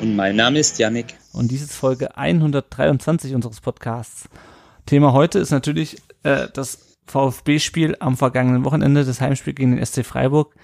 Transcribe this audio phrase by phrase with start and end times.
[0.00, 1.14] Und mein Name ist Yannick.
[1.32, 4.28] Und dies ist Folge 123 unseres Podcasts.
[4.86, 10.04] Thema heute ist natürlich äh, das VfB-Spiel am vergangenen Wochenende, das Heimspiel gegen den SC
[10.04, 10.54] Freiburg,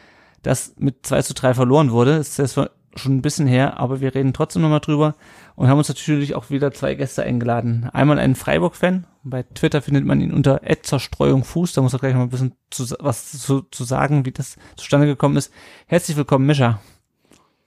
[0.43, 2.19] das mit 2 zu 3 verloren wurde.
[2.19, 5.15] Das ist jetzt schon ein bisschen her, aber wir reden trotzdem nochmal drüber
[5.55, 7.89] und haben uns natürlich auch wieder zwei Gäste eingeladen.
[7.93, 12.15] Einmal einen Freiburg-Fan, bei Twitter findet man ihn unter Zerstreuung Fuß, da muss er gleich
[12.15, 15.53] noch ein bisschen zu, was zu, zu sagen, wie das zustande gekommen ist.
[15.87, 16.81] Herzlich willkommen, Mischa.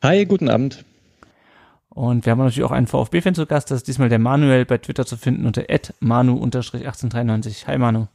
[0.01, 0.83] Hi, guten Abend.
[1.93, 4.79] Und wir haben natürlich auch einen VfB-Fan zu Gast, das ist diesmal der Manuel bei
[4.79, 5.63] Twitter zu finden unter
[5.99, 7.67] manu-1893.
[7.67, 8.07] Hi Manu.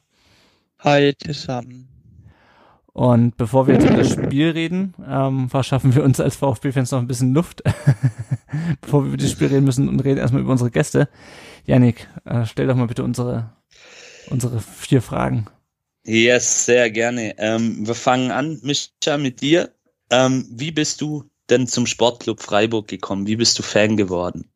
[0.81, 1.89] Hi zusammen.
[2.93, 6.99] Und bevor wir jetzt über das Spiel reden, ähm, verschaffen wir uns als VfB-Fans noch
[6.99, 7.63] ein bisschen Luft,
[8.81, 11.09] bevor wir über das Spiel reden müssen und reden erstmal über unsere Gäste.
[11.65, 13.53] Janik, äh, stell doch mal bitte unsere,
[14.29, 15.47] unsere vier Fragen.
[16.05, 17.39] Yes, sehr gerne.
[17.39, 19.71] Ähm, wir fangen an, Mischa, mit dir.
[20.11, 23.27] Ähm, wie bist du denn zum Sportclub Freiburg gekommen?
[23.27, 24.49] Wie bist du Fan geworden?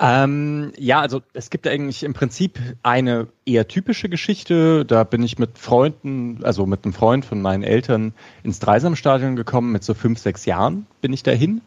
[0.00, 4.84] Ähm, ja, also es gibt eigentlich im Prinzip eine eher typische Geschichte.
[4.84, 8.12] Da bin ich mit Freunden, also mit einem Freund von meinen Eltern
[8.44, 9.72] ins Dreisamstadion gekommen.
[9.72, 11.62] Mit so fünf, sechs Jahren bin ich dahin.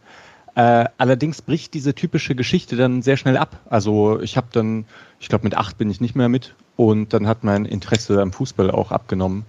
[0.56, 3.60] Äh, allerdings bricht diese typische Geschichte dann sehr schnell ab.
[3.70, 4.86] Also ich habe dann,
[5.20, 8.32] ich glaube mit acht bin ich nicht mehr mit und dann hat mein Interesse am
[8.32, 9.46] Fußball auch abgenommen.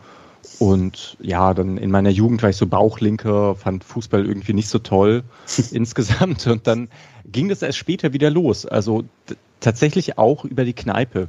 [0.58, 4.78] Und ja, dann in meiner Jugend war ich so Bauchlinker, fand Fußball irgendwie nicht so
[4.78, 5.22] toll
[5.72, 6.46] insgesamt.
[6.46, 6.88] Und dann
[7.24, 8.66] ging das erst später wieder los.
[8.66, 9.04] Also
[9.60, 11.28] tatsächlich auch über die Kneipe,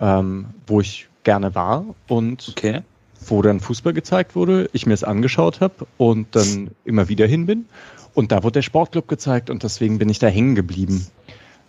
[0.00, 2.82] ähm, wo ich gerne war und okay.
[3.24, 7.46] wo dann Fußball gezeigt wurde, ich mir es angeschaut habe und dann immer wieder hin
[7.46, 7.66] bin.
[8.14, 11.06] Und da wurde der Sportclub gezeigt und deswegen bin ich da hängen geblieben.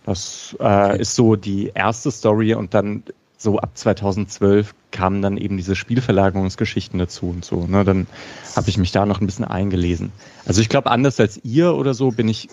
[0.04, 1.00] Das äh, okay.
[1.00, 3.04] ist so die erste Story und dann
[3.44, 7.66] so ab 2012 kamen dann eben diese Spielverlagerungsgeschichten dazu und so.
[7.66, 7.84] Ne?
[7.84, 8.08] Dann
[8.56, 10.10] habe ich mich da noch ein bisschen eingelesen.
[10.46, 12.48] Also ich glaube, anders als ihr oder so bin ich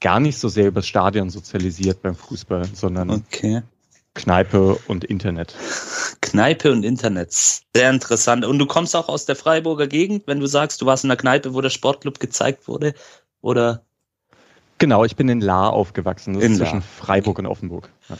[0.00, 3.62] gar nicht so sehr übers Stadion sozialisiert beim Fußball, sondern okay.
[4.14, 5.54] Kneipe und Internet.
[6.20, 7.32] Kneipe und Internet.
[7.32, 8.44] Sehr interessant.
[8.44, 11.18] Und du kommst auch aus der Freiburger Gegend, wenn du sagst, du warst in der
[11.18, 12.94] Kneipe, wo der Sportclub gezeigt wurde?
[13.40, 13.84] Oder?
[14.78, 16.34] Genau, ich bin in Lahr aufgewachsen.
[16.34, 16.82] Das in ist zwischen.
[16.82, 17.90] Freiburg und Offenburg.
[18.08, 18.16] Ja.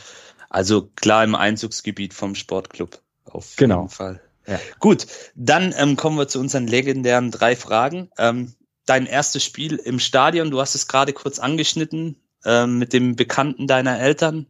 [0.49, 3.01] Also klar im Einzugsgebiet vom Sportclub.
[3.25, 3.83] Auf genau.
[3.83, 4.21] jeden Fall.
[4.47, 4.61] Ja.
[4.79, 8.11] Gut, dann ähm, kommen wir zu unseren legendären drei Fragen.
[8.17, 8.55] Ähm,
[8.87, 13.67] dein erstes Spiel im Stadion, du hast es gerade kurz angeschnitten, ähm, mit dem Bekannten
[13.67, 14.47] deiner Eltern.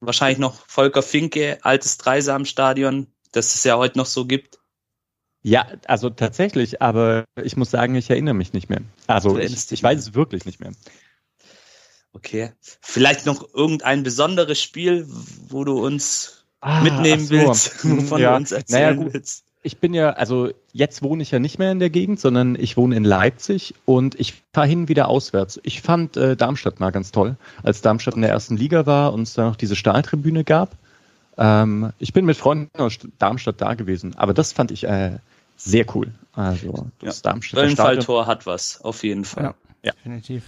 [0.00, 4.60] Wahrscheinlich noch Volker Finke, altes Dreisamstadion, das es ja heute noch so gibt.
[5.42, 8.82] Ja, also tatsächlich, aber ich muss sagen, ich erinnere mich nicht mehr.
[9.06, 10.72] Also ich, ich weiß es wirklich nicht mehr.
[12.12, 12.52] Okay.
[12.80, 15.06] Vielleicht noch irgendein besonderes Spiel,
[15.48, 17.30] wo du uns ah, mitnehmen so.
[17.30, 18.30] willst, wovon ja.
[18.30, 19.14] du uns erzählen naja, gut.
[19.14, 19.44] willst.
[19.62, 22.78] Ich bin ja, also jetzt wohne ich ja nicht mehr in der Gegend, sondern ich
[22.78, 25.60] wohne in Leipzig und ich fahre hin wieder auswärts.
[25.64, 29.22] Ich fand äh, Darmstadt mal ganz toll, als Darmstadt in der ersten Liga war und
[29.22, 30.76] es da noch diese Stahltribüne gab.
[31.36, 35.18] Ähm, ich bin mit Freunden aus Darmstadt da gewesen, aber das fand ich äh,
[35.58, 36.10] sehr cool.
[36.32, 37.30] Also das ja.
[37.30, 39.44] Darmstädter Wellenfalltor hat was, auf jeden Fall.
[39.44, 39.92] Ja, ja.
[39.92, 40.44] definitiv.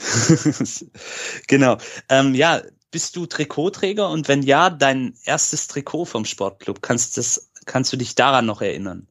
[1.46, 1.78] genau.
[2.08, 7.50] Ähm, ja, bist du Trikotträger und wenn ja, dein erstes Trikot vom Sportclub, kannst, das,
[7.66, 9.08] kannst du dich daran noch erinnern?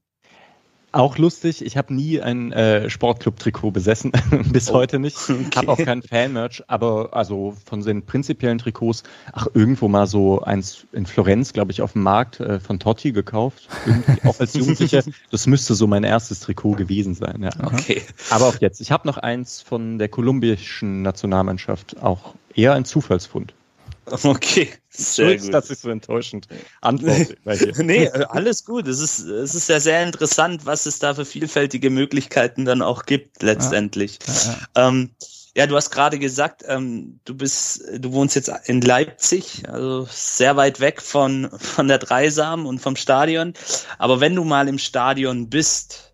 [0.97, 4.12] Auch lustig, ich habe nie ein äh, Sportclub-Trikot besessen,
[4.52, 4.74] bis oh.
[4.74, 5.30] heute nicht.
[5.30, 5.46] Okay.
[5.56, 10.88] Habe auch kein Fan-Merch, aber also von den prinzipiellen Trikots, ach, irgendwo mal so eins
[10.94, 13.68] in Florenz, glaube ich, auf dem Markt äh, von Totti gekauft.
[13.85, 15.03] Irgendwie auch als Jugendlicher.
[15.30, 17.52] Das müsste so mein erstes Trikot gewesen sein, ja.
[17.64, 18.02] Okay.
[18.31, 18.81] Aber auch jetzt.
[18.81, 23.53] Ich habe noch eins von der kolumbischen Nationalmannschaft, auch eher ein Zufallsfund.
[24.23, 25.53] Okay, sehr Schuld, gut.
[25.53, 26.47] dass ich so enttäuschend
[26.81, 27.35] antworte.
[27.83, 28.87] nee, alles gut.
[28.87, 33.05] Es ist, es ist ja sehr interessant, was es da für vielfältige Möglichkeiten dann auch
[33.05, 34.19] gibt, letztendlich.
[34.25, 34.87] Ja, ja, ja.
[34.87, 35.09] Ähm,
[35.55, 40.55] ja du hast gerade gesagt, ähm, du bist, du wohnst jetzt in Leipzig, also sehr
[40.55, 43.53] weit weg von, von der Dreisam und vom Stadion.
[43.97, 46.13] Aber wenn du mal im Stadion bist,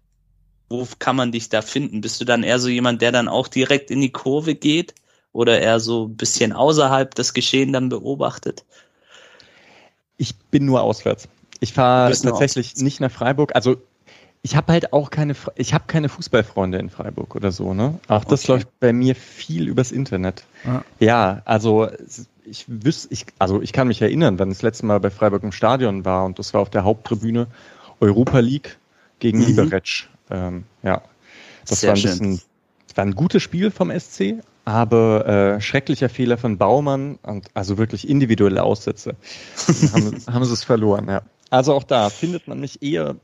[0.70, 2.02] wo kann man dich da finden?
[2.02, 4.96] Bist du dann eher so jemand, der dann auch direkt in die Kurve geht?
[5.34, 8.64] Oder eher so ein bisschen außerhalb das Geschehen dann beobachtet?
[10.18, 11.28] Ich bin nur auswärts.
[11.60, 13.56] Ich fahre tatsächlich nicht nach Freiburg.
[13.56, 13.78] Also
[14.42, 18.00] ich habe halt auch keine, ich habe keine Fußballfreunde in Freiburg oder so, ne?
[18.10, 18.52] Auch das Okay.
[18.52, 20.44] läuft bei mir viel übers Internet.
[20.66, 20.84] Ja.
[21.00, 21.90] Ja, also
[22.46, 25.54] ich wüsste, ich, also ich kann mich erinnern, wenn das letzte Mal bei Freiburg im
[25.54, 27.48] Stadion war und das war auf der Haupttribüne
[28.02, 28.78] Europa League
[29.20, 29.46] gegen Mhm.
[29.46, 30.10] Liberec.
[30.30, 31.02] Ähm, ja,
[31.66, 32.12] das Sehr war ein schön.
[32.12, 32.42] bisschen,
[32.88, 37.78] das war ein gutes Spiel vom SC, aber äh, schrecklicher Fehler von Baumann und also
[37.78, 39.16] wirklich individuelle Aussätze.
[39.94, 41.22] Haben, haben sie es verloren, ja.
[41.50, 43.16] Also auch da findet man mich eher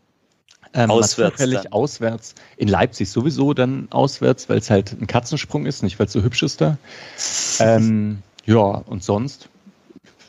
[0.73, 1.41] ähm, Auswärts
[1.71, 2.35] auswärts.
[2.57, 6.21] In Leipzig sowieso dann auswärts, weil es halt ein Katzensprung ist, nicht weil es so
[6.21, 6.77] hübsch ist da.
[7.59, 9.49] ähm, ja, und sonst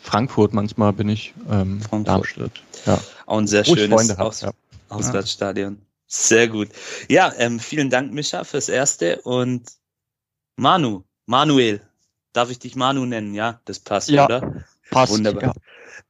[0.02, 2.08] Frankfurt manchmal bin ich, ähm, Frankfurt.
[2.08, 2.52] Darmstadt.
[2.86, 3.00] Ja.
[3.26, 4.52] Auch ein sehr Wo schönes hab, Aus ja.
[4.88, 5.78] Auswärtsstadion.
[6.06, 6.70] Sehr gut.
[7.08, 9.20] Ja, ähm, vielen Dank, Mischa, fürs Erste.
[9.22, 9.62] Und
[10.60, 11.80] Manu, Manuel,
[12.34, 13.32] darf ich dich Manu nennen?
[13.32, 14.26] Ja, das passt, Ja.
[14.26, 14.64] oder?
[14.90, 15.12] Passt.
[15.12, 15.42] Wunderbar.
[15.42, 15.52] Ja.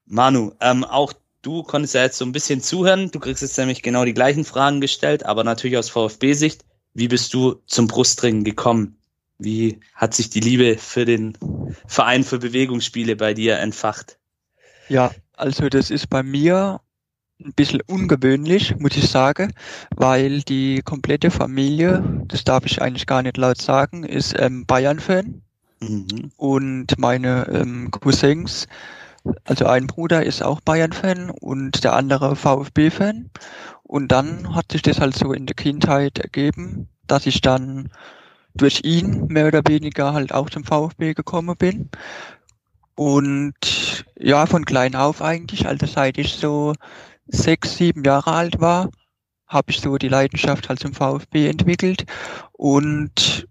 [0.07, 1.13] Manu, ähm, auch
[1.43, 3.13] du konntest ja jetzt so ein bisschen zuhören.
[3.13, 6.65] Du kriegst jetzt nämlich genau die gleichen Fragen gestellt, aber natürlich aus VfB-Sicht.
[6.95, 8.99] Wie bist du zum Brustringen gekommen?
[9.39, 11.39] Wie hat sich die Liebe für den
[11.87, 14.19] Verein für Bewegungsspiele bei dir entfacht?
[14.89, 16.81] ja, also das ist bei mir
[17.45, 19.53] ein bisschen ungewöhnlich, muss ich sagen,
[19.97, 25.43] weil die komplette Familie, das darf ich eigentlich gar nicht laut sagen, ist ähm, Bayern-Fan
[25.83, 26.33] Mhm.
[26.37, 28.67] und meine ähm, Cousins,
[29.45, 33.31] also ein Bruder ist auch Bayern-Fan und der andere VfB-Fan.
[33.83, 37.91] Und dann hat sich das halt so in der Kindheit ergeben, dass ich dann
[38.55, 41.91] durch ihn mehr oder weniger halt auch zum VfB gekommen bin.
[42.95, 46.75] Und ja, von klein auf eigentlich, also seit ich so
[47.31, 48.91] sechs, sieben Jahre alt war,
[49.47, 52.05] habe ich so die Leidenschaft halt zum VfB entwickelt.
[52.53, 53.47] Und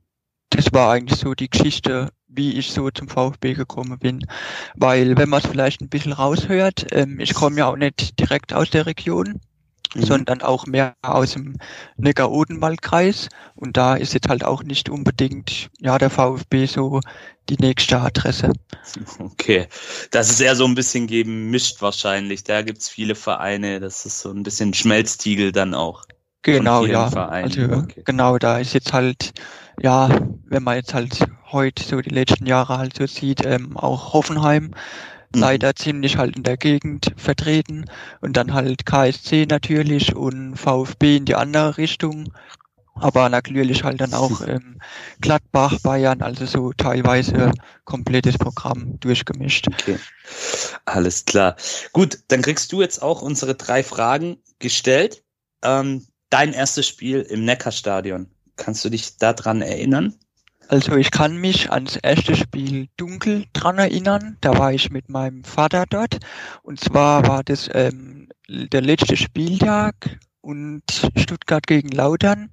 [0.49, 4.25] das war eigentlich so die Geschichte, wie ich so zum VfB gekommen bin.
[4.75, 8.53] Weil, wenn man es vielleicht ein bisschen raushört, ähm, ich komme ja auch nicht direkt
[8.53, 9.39] aus der Region,
[9.95, 10.03] Mhm.
[10.03, 11.57] sondern auch mehr aus dem
[11.97, 13.29] Neckar-Odenwald-Kreis.
[13.55, 16.99] Und da ist jetzt halt auch nicht unbedingt, ja, der VfB so
[17.49, 18.51] die nächste Adresse.
[19.19, 19.67] Okay,
[20.11, 22.43] das ist eher so ein bisschen gemischt wahrscheinlich.
[22.43, 26.05] Da gibt's viele Vereine, das ist so ein bisschen Schmelztiegel dann auch.
[26.41, 27.09] Genau, ja.
[27.09, 28.01] Vereinen, Also okay.
[28.05, 29.33] genau, da ist jetzt halt,
[29.81, 30.09] ja,
[30.45, 31.19] wenn man jetzt halt
[31.51, 34.71] heute so die letzten Jahre halt so sieht, ähm, auch Hoffenheim
[35.35, 35.41] Mhm.
[35.41, 37.85] leider ziemlich halt in der Gegend vertreten
[38.21, 42.33] und dann halt KSC natürlich und VfB in die andere Richtung.
[42.95, 44.79] Aber natürlich halt dann auch ähm,
[45.21, 47.51] Gladbach, Bayern, also so teilweise
[47.85, 49.67] komplettes Programm durchgemischt.
[49.69, 49.97] Okay,
[50.85, 51.55] alles klar.
[51.93, 55.23] Gut, dann kriegst du jetzt auch unsere drei Fragen gestellt.
[55.63, 58.29] Ähm, dein erstes Spiel im Neckarstadion.
[58.57, 60.15] Kannst du dich daran erinnern?
[60.69, 64.37] Also ich kann mich ans erste Spiel dunkel dran erinnern.
[64.41, 66.19] Da war ich mit meinem Vater dort.
[66.61, 69.95] Und zwar war das ähm, der letzte Spieltag
[70.41, 70.83] und
[71.17, 72.51] Stuttgart gegen Lautern.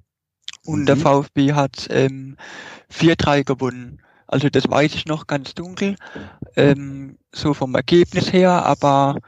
[0.65, 1.01] Und der Mhm.
[1.01, 2.37] VfB hat ähm,
[2.91, 4.01] 4-3 gewonnen.
[4.25, 5.95] Also das weiß ich noch ganz dunkel,
[6.57, 9.19] ähm, so vom Ergebnis her, aber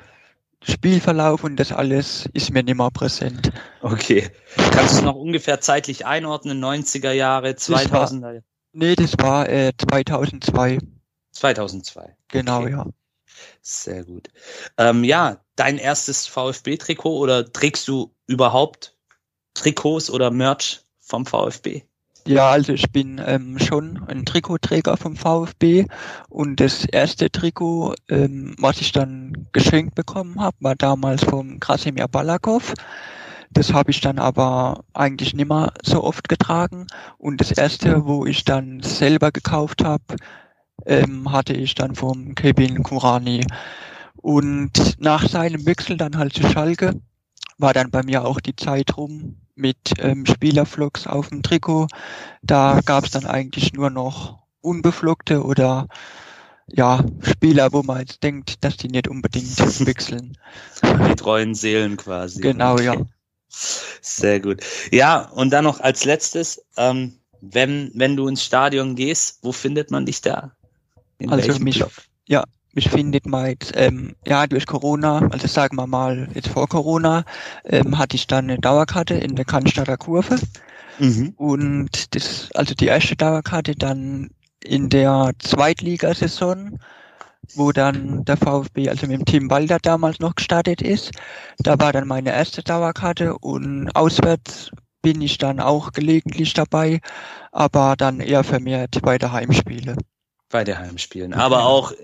[0.62, 3.52] Spielverlauf und das alles ist mir nicht mehr präsent.
[3.82, 4.30] Okay.
[4.74, 6.60] Kannst du es noch ungefähr zeitlich einordnen?
[6.60, 8.44] 90er Jahre, war- 2000er Jahre?
[8.72, 10.80] Nee, das war äh, 2002.
[11.32, 12.16] 2002.
[12.30, 12.72] Genau, Okay.
[12.72, 12.86] ja.
[13.62, 14.28] Sehr gut.
[14.78, 18.98] Ähm, ja, dein erstes VfB-Trikot oder trägst du überhaupt
[19.54, 21.84] Trikots oder Merch vom VfB?
[22.28, 25.86] Ja, also ich bin ähm, schon ein Trikotträger vom VfB
[26.28, 32.08] und das erste Trikot, ähm, was ich dann geschenkt bekommen habe, war damals vom Krasimir
[32.08, 32.74] Balakov.
[33.52, 36.88] Das habe ich dann aber eigentlich nicht mehr so oft getragen
[37.18, 40.18] und das erste, wo ich dann selber gekauft habe,
[40.86, 43.46] ähm, hatte ich dann vom Kevin Kurani.
[44.16, 47.02] Und nach seinem Wechsel dann halt zu Schalke
[47.58, 51.88] war dann bei mir auch die Zeit rum mit ähm, Spielerflocks auf dem Trikot.
[52.42, 55.88] Da gab es dann eigentlich nur noch unbeflockte oder
[56.68, 60.38] ja, Spieler, wo man jetzt denkt, dass die nicht unbedingt wechseln.
[60.84, 62.42] Die treuen Seelen quasi.
[62.42, 62.96] Genau, ja.
[63.50, 64.64] Sehr gut.
[64.92, 69.92] Ja, und dann noch als letztes, ähm, wenn, wenn du ins Stadion gehst, wo findet
[69.92, 70.52] man dich da?
[71.18, 71.84] In Also mich,
[72.28, 76.68] ja, mich findet man jetzt, ähm, ja, durch Corona, also sagen wir mal, jetzt vor
[76.68, 77.26] Corona,
[77.66, 80.40] ähm, hatte ich dann eine Dauerkarte in der Cannstatter Kurve.
[81.00, 81.34] Mhm.
[81.38, 84.30] Und das, also die erste Dauerkarte dann
[84.64, 86.80] in der Zweitligasaison,
[87.56, 91.12] wo dann der VfB, also mit dem Team Walder damals noch gestartet ist.
[91.58, 97.00] Da war dann meine erste Dauerkarte und auswärts bin ich dann auch gelegentlich dabei,
[97.52, 99.96] aber dann eher vermehrt bei der Heimspiele.
[100.50, 101.34] Bei der Heimspielen.
[101.34, 101.96] Aber auch äh,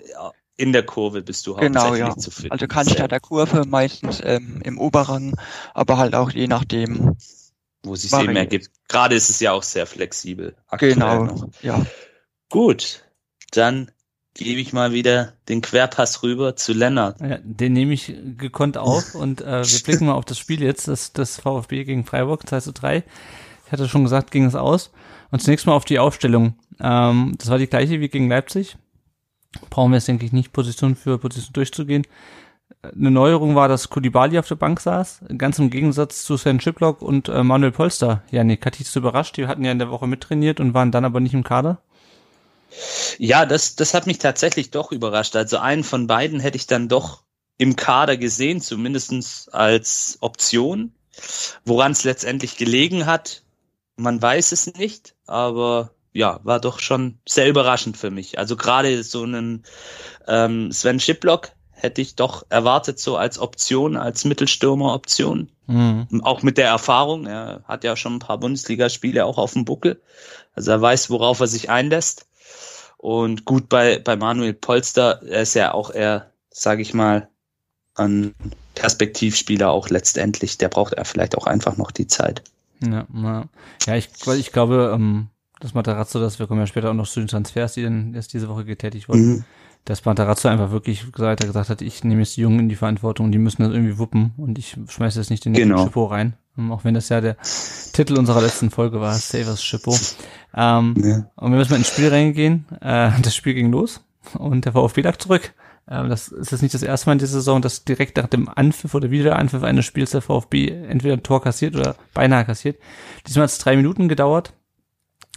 [0.57, 2.17] in der Kurve bist du Genau, hauptsächlich ja.
[2.17, 2.51] zu finden.
[2.51, 5.35] Also Cannstatter der Kurve meistens ähm, im Oberrang,
[5.73, 7.17] aber halt auch je nachdem.
[7.83, 8.69] wo es sich eben ergibt.
[8.87, 10.55] Gerade ist es ja auch sehr flexibel.
[10.67, 11.49] aktuell Genau, noch.
[11.61, 11.85] ja.
[12.49, 13.03] Gut,
[13.51, 13.91] dann
[14.35, 17.19] gebe ich mal wieder den Querpass rüber zu Lennart.
[17.21, 20.87] Ja, den nehme ich gekonnt auf und äh, wir blicken mal auf das Spiel jetzt,
[20.87, 23.03] das, das VfB gegen Freiburg, 2 zu 3.
[23.65, 24.91] Ich hatte schon gesagt, ging es aus.
[25.31, 26.55] Und zunächst mal auf die Aufstellung.
[26.79, 28.77] Ähm, das war die gleiche wie gegen Leipzig.
[29.69, 32.05] Brauchen wir jetzt, denke ich, nicht Position für Position durchzugehen.
[32.81, 37.01] Eine Neuerung war, dass Kulibali auf der Bank saß, ganz im Gegensatz zu Sven Schiplock
[37.01, 38.23] und äh, Manuel Polster.
[38.31, 39.37] Hat dich das überrascht?
[39.37, 41.79] Die hatten ja in der Woche mittrainiert und waren dann aber nicht im Kader.
[43.17, 45.35] Ja, das, das hat mich tatsächlich doch überrascht.
[45.35, 47.23] Also einen von beiden hätte ich dann doch
[47.57, 50.93] im Kader gesehen, zumindestens als Option.
[51.63, 53.43] Woran es letztendlich gelegen hat,
[53.95, 58.37] man weiß es nicht, aber ja, war doch schon sehr überraschend für mich.
[58.39, 59.63] Also gerade so einen
[60.27, 65.51] ähm, Sven Schiplock hätte ich doch erwartet, so als Option, als Mittelstürmer-Option.
[65.67, 66.21] Mhm.
[66.23, 67.25] Auch mit der Erfahrung.
[67.27, 70.01] Er hat ja schon ein paar Bundesligaspiele auch auf dem Buckel.
[70.53, 72.27] Also er weiß, worauf er sich einlässt.
[73.05, 77.27] Und gut bei, bei Manuel Polster, er ist ja auch eher, sage ich mal,
[77.93, 78.33] ein
[78.73, 80.57] Perspektivspieler auch letztendlich.
[80.57, 82.41] Der braucht er vielleicht auch einfach noch die Zeit.
[82.83, 83.43] Ja, ja.
[83.85, 85.27] ja ich, weil ich glaube, ähm,
[85.59, 88.33] das Matarazzo, das wir kommen ja später auch noch zu den Transfers, die dann erst
[88.33, 89.43] diese Woche getätigt wurden, Mhm.
[89.85, 92.75] dass Matarazzo einfach wirklich gesagt, er gesagt hat, ich nehme jetzt die Jungen in die
[92.75, 95.83] Verantwortung und die müssen das irgendwie wuppen und ich schmeiße jetzt nicht den Genau.
[95.83, 96.33] Schippo rein.
[96.57, 97.37] Ähm, Auch wenn das ja der
[97.93, 99.95] Titel unserer letzten Folge war, Savers Schippo.
[100.55, 101.29] Ähm, Ja.
[101.35, 102.65] Und wir müssen mal ins Spiel reingehen.
[102.81, 104.01] Äh, das Spiel ging los
[104.37, 105.53] und der VfB lag zurück.
[105.87, 108.49] Ähm, das ist jetzt nicht das erste Mal in dieser Saison, dass direkt nach dem
[108.49, 112.79] Anpfiff oder Wiederanpfiff eines Spiels der VfB entweder ein Tor kassiert oder beinahe kassiert.
[113.27, 114.53] Diesmal hat es drei Minuten gedauert.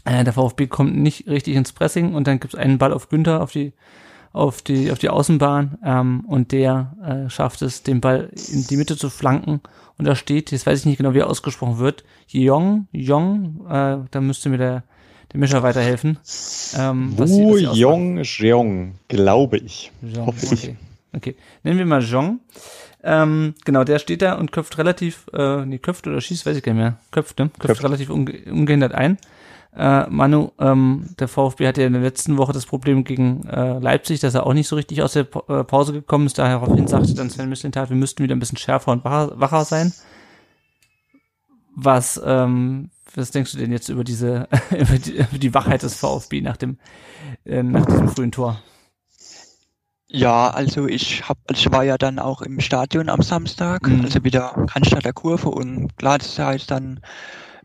[0.04, 3.08] Äh, der VfB kommt nicht richtig ins Pressing und dann gibt es einen Ball auf
[3.08, 3.72] Günther auf die
[4.32, 8.76] auf die auf die Außenbahn ähm, und der äh, schafft es, den Ball in die
[8.76, 9.60] Mitte zu flanken
[9.98, 13.98] und da steht, jetzt weiß ich nicht genau, wie er ausgesprochen wird, Jong, Jong, äh,
[14.10, 14.82] da müsste mir der
[15.32, 16.18] der Mischer weiterhelfen.
[16.78, 17.76] Ähm, was sie- Wu was sie aussprachen.
[17.78, 19.92] Yong Jeong, glaube ich.
[20.02, 20.52] Jean, Hoffe ich.
[20.52, 20.76] okay.
[21.12, 21.36] okay.
[21.64, 22.40] Nennen wir mal Jean.
[23.04, 26.62] Ähm, genau, der steht da und köpft relativ, äh, nee, köpft oder schießt, weiß ich
[26.62, 26.98] gar nicht mehr.
[27.10, 27.48] Köpft, ne?
[27.50, 27.84] Köpft, Köpft.
[27.84, 29.18] relativ unge ungehindert ein.
[29.76, 33.78] Äh, Manu, ähm, der VfB hatte ja in der letzten Woche das Problem gegen äh,
[33.78, 36.38] Leipzig, dass er auch nicht so richtig aus der Pa- äh, Pause gekommen ist.
[36.38, 39.92] Daraufhin sagte dann Sven Mislintat, wir müssten wieder ein bisschen schärfer und wacher, wacher sein.
[41.75, 45.94] Was, ähm, was denkst du denn jetzt über diese, über die, über die Wachheit des
[45.94, 46.78] VfB nach dem,
[47.44, 48.60] äh, nach diesem frühen Tor?
[50.10, 54.00] Ja, also ich hab, also ich war ja dann auch im Stadion am Samstag, Mhm.
[54.06, 57.00] also wieder Cannstatter Kurve und klar, das heißt dann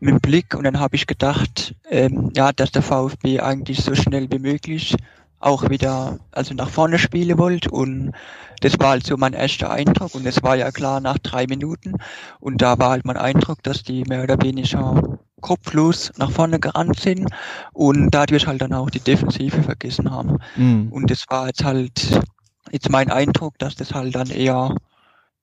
[0.00, 3.94] mit dem Blick und dann habe ich gedacht, ähm, ja, dass der VfB eigentlich so
[3.94, 4.96] schnell wie möglich
[5.40, 8.12] auch wieder also nach vorne spielen wollte und
[8.60, 11.96] das war halt so mein erster Eindruck und es war ja klar nach drei Minuten
[12.40, 16.98] und da war halt mein Eindruck, dass die mehr oder weniger kopflos nach vorne gerannt
[16.98, 17.28] sind
[17.74, 20.38] und dadurch halt dann auch die Defensive vergessen haben.
[20.56, 20.88] Mhm.
[20.90, 22.22] Und das war jetzt halt
[22.70, 24.74] jetzt mein Eindruck, dass das halt dann eher,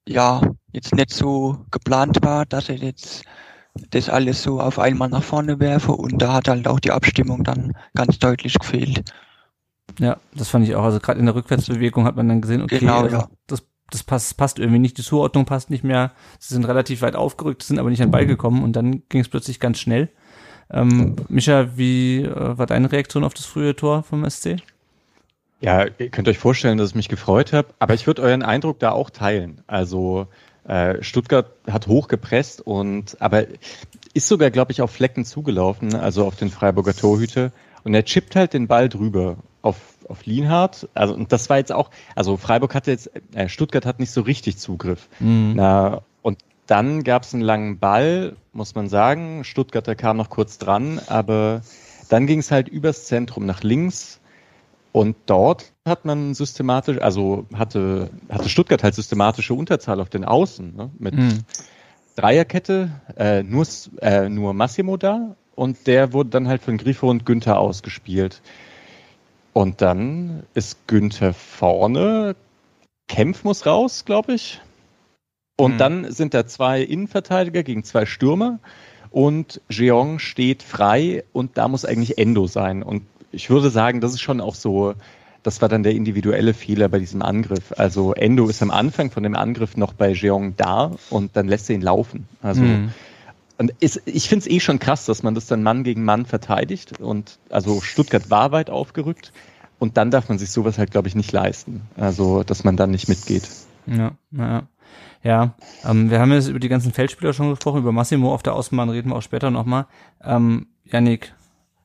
[0.07, 0.41] ja,
[0.71, 3.23] jetzt nicht so geplant war, dass er jetzt
[3.91, 7.43] das alles so auf einmal nach vorne werfe und da hat halt auch die Abstimmung
[7.43, 9.03] dann ganz deutlich gefehlt.
[9.99, 10.83] Ja, das fand ich auch.
[10.83, 13.29] Also gerade in der Rückwärtsbewegung hat man dann gesehen, okay, Genau, also ja.
[13.47, 16.11] das, das passt, passt irgendwie nicht, die Zuordnung passt nicht mehr.
[16.39, 19.21] Sie sind relativ weit aufgerückt, sind aber nicht an den Ball gekommen und dann ging
[19.21, 20.09] es plötzlich ganz schnell.
[20.69, 24.57] Ähm, Micha, wie äh, war deine Reaktion auf das frühe Tor vom SC?
[25.59, 28.79] Ja, ihr könnt euch vorstellen, dass ich mich gefreut habe, aber ich würde euren Eindruck
[28.79, 29.61] da auch teilen.
[29.67, 30.27] Also
[31.01, 33.45] Stuttgart hat hochgepresst und aber
[34.13, 37.51] ist sogar, glaube ich, auf Flecken zugelaufen, also auf den Freiburger Torhüter.
[37.83, 39.77] Und er chippt halt den Ball drüber auf,
[40.07, 40.87] auf Lienhardt.
[40.93, 44.21] Also, und das war jetzt auch, also Freiburg hatte jetzt, äh, Stuttgart hat nicht so
[44.21, 45.07] richtig Zugriff.
[45.19, 45.53] Mhm.
[45.55, 49.43] Na, und dann gab es einen langen Ball, muss man sagen.
[49.43, 51.61] Stuttgarter kam noch kurz dran, aber
[52.09, 54.20] dann ging es halt übers Zentrum nach links.
[54.91, 60.75] Und dort hat man systematisch, also hatte, hatte Stuttgart halt systematische Unterzahl auf den Außen,
[60.75, 60.91] ne?
[60.99, 61.39] mit Mhm.
[62.15, 63.65] Dreierkette, äh, nur,
[64.01, 68.41] äh, nur Massimo da und der wurde dann halt von Grifo und Günther ausgespielt.
[69.53, 72.35] Und dann ist Günther vorne,
[73.07, 74.61] Kempf muss raus, glaube ich.
[75.57, 75.77] Und Mhm.
[75.77, 78.59] dann sind da zwei Innenverteidiger gegen zwei Stürmer
[79.09, 82.81] und Jeong steht frei und da muss eigentlich Endo sein.
[82.81, 84.93] Und ich würde sagen, das ist schon auch so,
[85.43, 87.73] das war dann der individuelle Fehler bei diesem Angriff.
[87.77, 91.69] Also Endo ist am Anfang von dem Angriff noch bei Jeong da und dann lässt
[91.69, 92.27] er ihn laufen.
[92.41, 92.91] Also Mhm.
[93.57, 96.25] und ist, ich finde es eh schon krass, dass man das dann Mann gegen Mann
[96.25, 96.99] verteidigt.
[96.99, 99.31] Und also Stuttgart war weit aufgerückt,
[99.79, 101.81] Und dann darf man sich sowas halt, glaube ich, nicht leisten.
[101.97, 103.49] Also, dass man dann nicht mitgeht.
[103.87, 104.67] Ja, naja.
[105.23, 108.53] Ja, ähm, wir haben jetzt über die ganzen Feldspieler schon gesprochen, über Massimo auf der
[108.53, 109.87] Außenbahn reden wir auch später nochmal.
[110.23, 111.33] Ähm, Yannick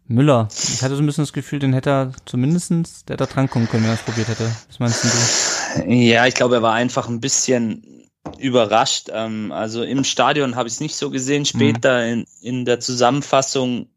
[0.09, 3.51] Müller, ich hatte so ein bisschen das Gefühl, den hätte er zumindestens, der hätte dran
[3.51, 4.51] kommen können, wenn er es probiert hätte.
[4.69, 5.91] Was meinst du?
[5.91, 8.07] Ja, ich glaube, er war einfach ein bisschen
[8.39, 9.09] überrascht.
[9.13, 11.45] Ähm, also im Stadion habe ich es nicht so gesehen.
[11.45, 12.13] Später mhm.
[12.13, 13.89] in, in der Zusammenfassung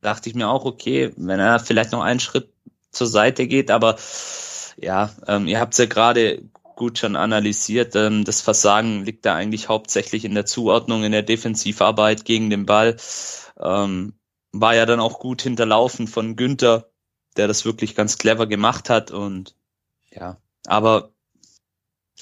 [0.00, 2.48] dachte ich mir auch, okay, wenn er vielleicht noch einen Schritt
[2.90, 3.96] zur Seite geht, aber
[4.76, 6.42] ja, ähm, ihr habt es ja gerade
[6.76, 7.96] gut schon analysiert.
[7.96, 12.66] Ähm, das Versagen liegt da eigentlich hauptsächlich in der Zuordnung, in der Defensivarbeit gegen den
[12.66, 12.96] Ball.
[13.60, 14.14] Ähm,
[14.60, 16.88] war ja dann auch gut hinterlaufen von Günther,
[17.36, 19.54] der das wirklich ganz clever gemacht hat und
[20.10, 21.12] ja, aber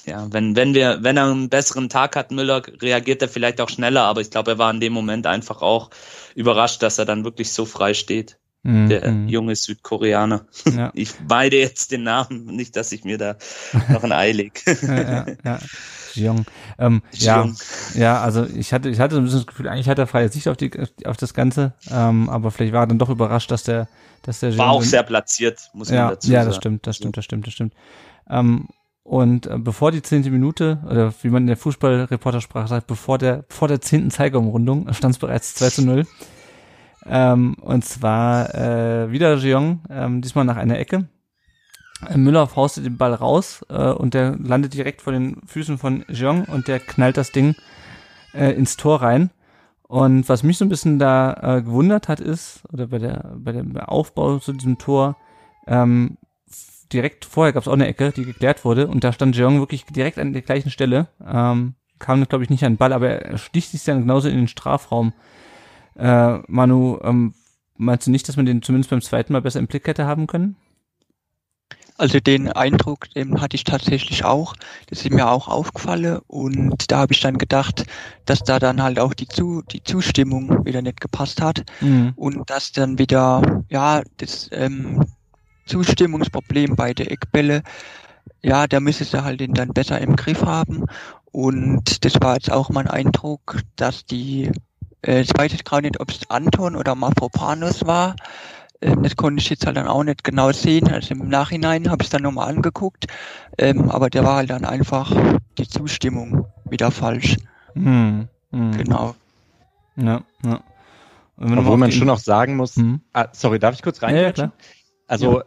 [0.05, 3.69] ja, wenn, wenn wir, wenn er einen besseren Tag hat, Müller, reagiert er vielleicht auch
[3.69, 5.89] schneller, aber ich glaube, er war in dem Moment einfach auch
[6.35, 8.37] überrascht, dass er dann wirklich so frei steht.
[8.63, 8.89] Mhm.
[8.89, 9.27] Der mhm.
[9.27, 10.45] junge Südkoreaner.
[10.75, 10.91] Ja.
[10.95, 13.37] Ich meide jetzt den Namen, nicht, dass ich mir da
[13.89, 14.63] noch ein Ei leg.
[14.81, 15.59] ja, ja, ja.
[16.13, 16.45] Jung.
[16.79, 17.47] Ähm, ja,
[17.93, 20.29] ja, also ich hatte, ich hatte so ein bisschen das Gefühl, eigentlich hat er freie
[20.29, 20.71] Sicht auf die,
[21.05, 23.87] auf das Ganze, ähm, aber vielleicht war er dann doch überrascht, dass der,
[24.23, 26.35] dass der war auch sehr platziert, muss ja, man dazu sagen.
[26.35, 27.73] Ja, das stimmt, das stimmt, das stimmt, das stimmt.
[28.29, 28.67] Ähm,
[29.03, 33.45] und äh, bevor die zehnte Minute, oder wie man in der Fußballreportersprache sagt, bevor der,
[33.47, 36.05] vor der zehnten Zeigerumrundung stand es bereits 2 zu 0.
[37.09, 41.07] Ähm, und zwar äh, wieder Jeong, ähm, diesmal nach einer Ecke.
[42.07, 46.03] Äh, Müller faustet den Ball raus äh, und der landet direkt vor den Füßen von
[46.09, 47.55] Jeong und der knallt das Ding
[48.33, 49.31] äh, ins Tor rein.
[49.83, 53.53] Und was mich so ein bisschen da äh, gewundert hat, ist, oder bei der bei
[53.53, 55.15] dem Aufbau zu diesem Tor,
[55.65, 56.17] ähm,
[56.91, 59.85] direkt vorher gab es auch eine Ecke, die geklärt wurde und da stand Jeong wirklich
[59.85, 61.07] direkt an der gleichen Stelle.
[61.25, 64.35] Ähm, kam, glaube ich, nicht an den Ball, aber er sticht sich dann genauso in
[64.35, 65.13] den Strafraum
[65.97, 67.33] äh, Manu, ähm,
[67.75, 70.27] meinst du nicht, dass man den zumindest beim zweiten Mal besser im Blick hätte haben
[70.27, 70.55] können?
[71.97, 74.55] Also den Eindruck den hatte ich tatsächlich auch.
[74.87, 77.85] Das ist mir auch aufgefallen und da habe ich dann gedacht,
[78.25, 82.13] dass da dann halt auch die, Zu die Zustimmung wieder nicht gepasst hat mhm.
[82.15, 85.05] und dass dann wieder ja das ähm,
[85.65, 87.63] Zustimmungsproblem bei der Eckbälle,
[88.43, 90.85] ja, da müsste sie halt den dann besser im Griff haben
[91.31, 94.51] und das war jetzt auch mein Eindruck, dass die
[95.05, 98.15] äh, ich weiß jetzt gerade nicht, ob es Anton oder Mafropanus war.
[98.81, 100.87] Ähm, das konnte ich jetzt halt dann auch nicht genau sehen.
[100.91, 103.07] Also im Nachhinein habe ich es dann nochmal angeguckt.
[103.57, 105.11] Ähm, aber der war halt dann einfach
[105.57, 107.37] die Zustimmung wieder falsch.
[107.73, 108.71] Hm, hm.
[108.71, 109.15] Genau.
[109.95, 110.61] Ja, ja.
[111.39, 113.01] Obwohl man schon auch sagen muss, hm.
[113.13, 114.15] ah, sorry, darf ich kurz rein?
[114.15, 114.51] Ja, klar.
[115.07, 115.45] Also ja.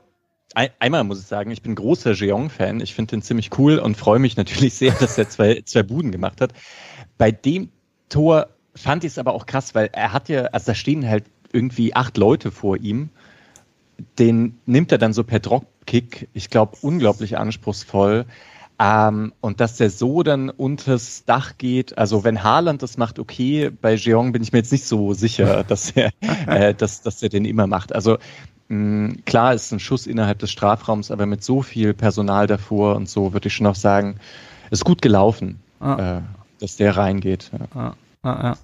[0.54, 2.80] Ein, einmal muss ich sagen, ich bin großer Jeong-Fan.
[2.80, 6.10] Ich finde den ziemlich cool und freue mich natürlich sehr, dass er zwei, zwei Buden
[6.10, 6.52] gemacht hat.
[7.18, 7.70] Bei dem
[8.08, 11.24] Tor fand ich es aber auch krass, weil er hat ja, also da stehen halt
[11.52, 13.10] irgendwie acht Leute vor ihm.
[14.18, 18.26] Den nimmt er dann so per Dropkick, ich glaube, unglaublich anspruchsvoll.
[18.78, 23.70] Ähm, und dass der so dann unters Dach geht, also wenn Haaland das macht, okay,
[23.70, 26.10] bei Jeong bin ich mir jetzt nicht so sicher, dass er,
[26.46, 27.94] äh, dass, dass er den immer macht.
[27.94, 28.16] Also
[28.68, 33.06] mh, klar ist ein Schuss innerhalb des Strafraums, aber mit so viel Personal davor und
[33.06, 34.16] so würde ich schon auch sagen,
[34.70, 36.18] ist gut gelaufen, ah.
[36.18, 36.22] äh,
[36.58, 37.50] dass der reingeht.
[37.52, 37.78] Ja.
[37.78, 37.94] Ah.
[38.22, 38.56] Ah, ja.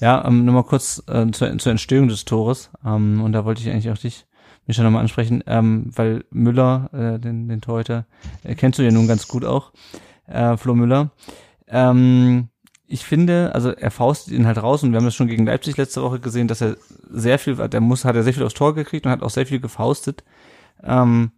[0.00, 2.70] Ja, ähm, nochmal kurz äh, zur, zur Entstehung des Tores.
[2.84, 4.26] Ähm, und da wollte ich eigentlich auch dich,
[4.66, 8.06] mich schon nochmal ansprechen, ähm, weil Müller, äh, den, den Torhüter,
[8.42, 9.72] äh, kennst du ja nun ganz gut auch,
[10.26, 11.12] äh, Flo Müller.
[11.68, 12.48] Ähm,
[12.86, 15.76] ich finde, also er faustet ihn halt raus und wir haben das schon gegen Leipzig
[15.76, 16.76] letzte Woche gesehen, dass er
[17.10, 19.46] sehr viel, der muss, hat er sehr viel aufs Tor gekriegt und hat auch sehr
[19.46, 20.24] viel gefaustet.
[20.84, 21.32] Ähm,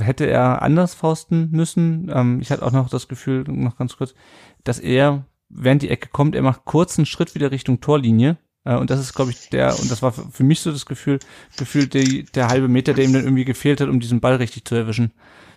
[0.00, 2.10] hätte er anders fausten müssen.
[2.14, 4.14] Ähm, ich hatte auch noch das Gefühl, noch ganz kurz,
[4.62, 8.36] dass er während die Ecke kommt, er macht kurzen Schritt wieder Richtung Torlinie.
[8.64, 11.18] Äh, und das ist, glaube ich, der, und das war für mich so das Gefühl,
[11.56, 14.64] gefühlt der, der halbe Meter, der ihm dann irgendwie gefehlt hat, um diesen Ball richtig
[14.64, 15.12] zu erwischen.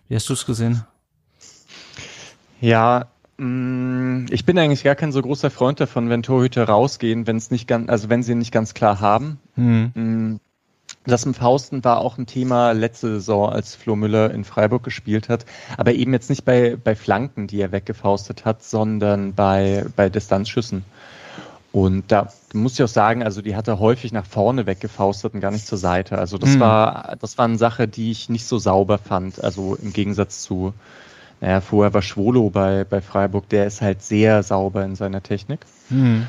[0.07, 0.83] Wie hast du es gesehen?
[2.62, 3.07] Ja,
[3.38, 7.51] mm, ich bin eigentlich gar kein so großer Freund davon, wenn Torhüter rausgehen, wenn es
[7.51, 9.39] nicht ganz, also wenn sie nicht ganz klar haben.
[9.55, 10.39] Mhm.
[11.07, 15.29] Das mit Fausten war auch ein Thema letzte Saison, als Flo Müller in Freiburg gespielt
[15.29, 15.45] hat.
[15.77, 20.83] Aber eben jetzt nicht bei, bei Flanken, die er weggefaustet hat, sondern bei, bei Distanzschüssen.
[21.71, 25.39] Und da muss ich auch sagen, also die hat er häufig nach vorne weggefaustet und
[25.41, 26.17] gar nicht zur Seite.
[26.17, 26.59] Also das mhm.
[26.59, 29.43] war, das war eine Sache, die ich nicht so sauber fand.
[29.43, 30.73] Also im Gegensatz zu,
[31.39, 35.61] naja, vorher war Schwolo bei, bei Freiburg, der ist halt sehr sauber in seiner Technik.
[35.89, 36.27] Mhm.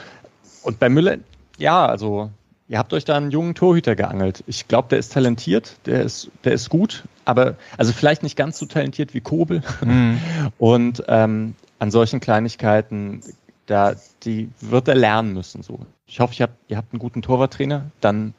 [0.62, 1.16] Und bei Müller,
[1.56, 2.30] ja, also
[2.70, 4.44] Ihr habt euch da einen jungen Torhüter geangelt.
[4.46, 8.59] Ich glaube, der ist talentiert, der ist, der ist gut, aber also vielleicht nicht ganz
[8.59, 9.62] so talentiert wie Kobel.
[9.83, 10.18] Mhm.
[10.59, 13.22] Und ähm, an solchen Kleinigkeiten,
[13.66, 15.62] da die wird er lernen müssen.
[15.62, 17.87] So, ich hoffe, ich hab, ihr habt einen guten Torwarttrainer.
[18.02, 18.35] Dann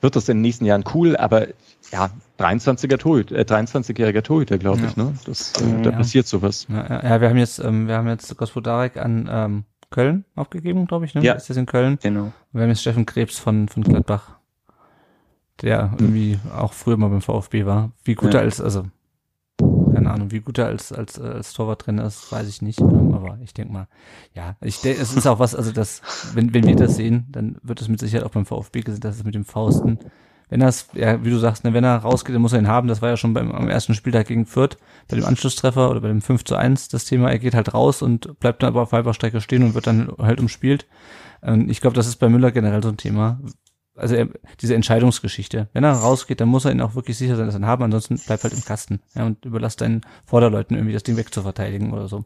[0.00, 1.48] wird das in den nächsten Jahren cool, aber
[1.90, 4.86] ja, 23er Torhüter, äh, 23-jähriger Torhüter, glaube Ja.
[4.88, 5.14] ich, ne?
[5.26, 5.96] Das, äh, da Ja.
[5.96, 6.66] passiert sowas.
[6.68, 10.86] Ja, ja, ja, wir haben jetzt, ähm, wir haben jetzt Gospodarek an ähm, Köln aufgegeben,
[10.86, 11.22] glaube ich, ne?
[11.22, 11.34] Ja.
[11.34, 11.98] Ist das in Köln?
[12.02, 12.32] Genau.
[12.50, 14.38] Wir haben jetzt Steffen Krebs von, von Gladbach,
[15.60, 17.92] der irgendwie auch früher mal beim VfB war.
[18.04, 18.40] Wie gut Ja.
[18.40, 18.84] er als, also,
[19.94, 22.80] keine Ahnung, wie gut er als, als, äh, als Torwarttrainer ist, weiß ich nicht.
[22.80, 23.86] Ähm, Aber ich denke mal,
[24.34, 26.02] ja, ich denke, es ist auch was, also das,
[26.34, 29.16] wenn, wenn wir das sehen, dann wird es mit Sicherheit auch beim VfB gesehen, dass
[29.16, 29.98] es mit dem Fausten,
[30.52, 32.86] wenn er ja, wie du sagst, ne, wenn er rausgeht, dann muss er ihn haben.
[32.86, 34.76] Das war ja schon beim am ersten Spieltag gegen Fürth,
[35.08, 38.02] bei dem Anschlusstreffer oder bei dem 5 zu 1 das Thema, er geht halt raus
[38.02, 40.86] und bleibt dann aber auf halber Strecke stehen und wird dann halt umspielt.
[41.42, 43.40] Ähm, Ich glaube, das ist bei Müller generell so ein Thema.
[43.94, 44.28] Also er,
[44.60, 45.68] diese Entscheidungsgeschichte.
[45.72, 47.82] Wenn er rausgeht, dann muss er ihn auch wirklich sicher sein, dass er ihn haben,
[47.82, 49.00] ansonsten bleibt halt im Kasten.
[49.14, 52.24] Ja, und überlasst deinen Vorderleuten irgendwie das Ding wegzuverteidigen oder so.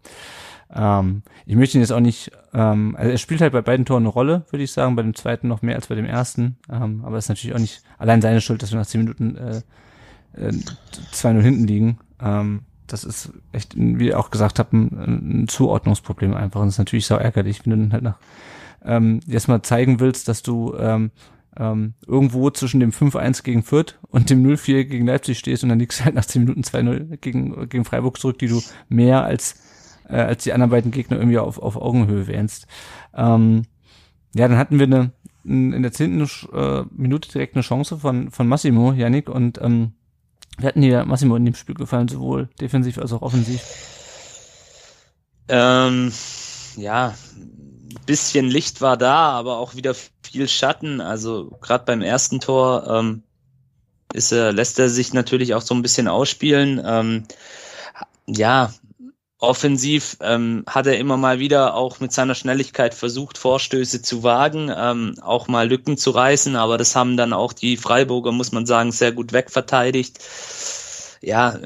[0.72, 4.04] Ähm, ich möchte ihn jetzt auch nicht, ähm, also er spielt halt bei beiden Toren
[4.04, 6.56] eine Rolle, würde ich sagen, bei dem zweiten noch mehr als bei dem ersten.
[6.70, 9.36] Ähm, aber es ist natürlich auch nicht allein seine Schuld, dass wir nach zehn Minuten
[9.36, 9.62] äh,
[10.36, 10.52] äh,
[11.12, 11.98] 2-0 hinten liegen.
[12.20, 16.60] Ähm, das ist echt, wie ihr auch gesagt habt, ein, ein Zuordnungsproblem einfach.
[16.60, 18.18] Und das ist natürlich sau ärgerlich, wenn du dann halt nach
[18.84, 21.10] ähm, jetzt mal zeigen willst, dass du ähm,
[21.58, 25.78] ähm, irgendwo zwischen dem 5-1 gegen Fürth und dem 0-4 gegen Leipzig stehst und dann
[25.78, 29.62] liegst du halt nach 10 Minuten 2-0 gegen, gegen Freiburg zurück, die du mehr als,
[30.08, 32.66] äh, als die anderen beiden Gegner irgendwie auf, auf Augenhöhe wähnst.
[33.14, 33.62] Ähm,
[34.34, 35.12] ja, dann hatten wir eine,
[35.44, 36.20] in der zehnten
[36.52, 39.92] äh, Minute direkt eine Chance von, von Massimo, Yannick, und ähm,
[40.58, 43.62] wir hatten hier Massimo in dem Spiel gefallen, sowohl defensiv als auch offensiv.
[45.48, 46.12] Ähm,
[46.76, 47.14] ja,
[48.06, 51.00] bisschen Licht war da, aber auch wieder viel Schatten.
[51.00, 53.22] Also gerade beim ersten Tor ähm,
[54.12, 56.80] ist er, lässt er sich natürlich auch so ein bisschen ausspielen.
[56.84, 57.24] Ähm,
[58.26, 58.72] ja,
[59.38, 64.72] offensiv ähm, hat er immer mal wieder auch mit seiner Schnelligkeit versucht, Vorstöße zu wagen,
[64.74, 68.66] ähm, auch mal Lücken zu reißen, aber das haben dann auch die Freiburger, muss man
[68.66, 70.18] sagen, sehr gut wegverteidigt.
[71.20, 71.58] Ja,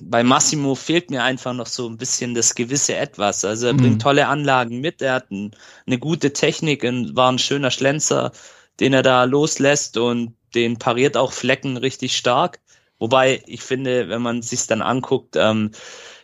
[0.00, 3.44] bei Massimo fehlt mir einfach noch so ein bisschen das gewisse Etwas.
[3.44, 3.78] Also er Mhm.
[3.78, 5.54] bringt tolle Anlagen mit, er hat ein,
[5.86, 8.32] eine gute Technik, und war ein schöner Schlenzer,
[8.80, 12.60] den er da loslässt und den pariert auch Flecken richtig stark.
[12.98, 15.72] Wobei ich finde, wenn man sich dann anguckt, ähm,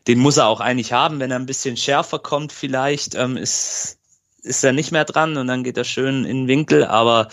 [0.06, 3.98] den muss er auch eigentlich haben, wenn er ein bisschen schärfer kommt vielleicht, ähm, ist,
[4.42, 7.28] ist er nicht mehr dran und dann geht er schön in den Winkel, aber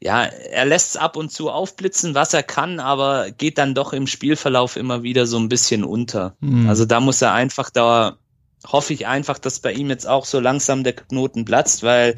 [0.00, 3.92] ja, er lässt es ab und zu aufblitzen, was er kann, aber geht dann doch
[3.92, 6.36] im Spielverlauf immer wieder so ein bisschen unter.
[6.40, 6.68] Mhm.
[6.68, 8.18] Also da muss er einfach, da
[8.66, 12.16] hoffe ich einfach, dass bei ihm jetzt auch so langsam der Knoten platzt, weil,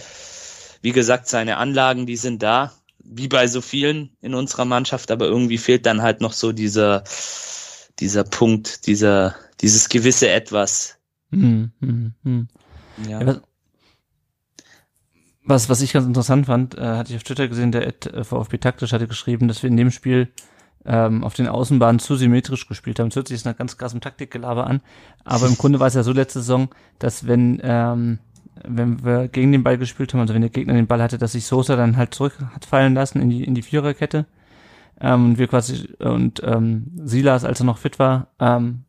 [0.82, 5.26] wie gesagt, seine Anlagen, die sind da, wie bei so vielen in unserer Mannschaft, aber
[5.26, 7.04] irgendwie fehlt dann halt noch so dieser,
[8.00, 10.96] dieser Punkt, dieser, dieses gewisse Etwas.
[11.30, 11.72] Mhm.
[11.80, 12.14] Mhm.
[12.22, 12.48] Mhm.
[13.08, 13.20] Ja.
[13.20, 13.40] Ja, was,
[15.48, 18.24] was, was ich ganz interessant fand, äh, hatte ich auf Twitter gesehen, der Ed, äh,
[18.24, 20.28] VfB taktisch hatte geschrieben, dass wir in dem Spiel
[20.84, 23.08] ähm, auf den Außenbahnen zu symmetrisch gespielt haben.
[23.08, 24.80] Das hört sich jetzt nach ganz krassem Taktikgelaber an,
[25.24, 28.18] aber im Grunde war es ja so letzte Saison, dass wenn ähm,
[28.66, 31.32] wenn wir gegen den Ball gespielt haben, also wenn der Gegner den Ball hatte, dass
[31.32, 34.26] sich Sosa dann halt zurück hat fallen lassen in die in die Viererkette
[35.00, 38.84] ähm, und wir quasi und ähm, Silas, als er noch fit war, ähm,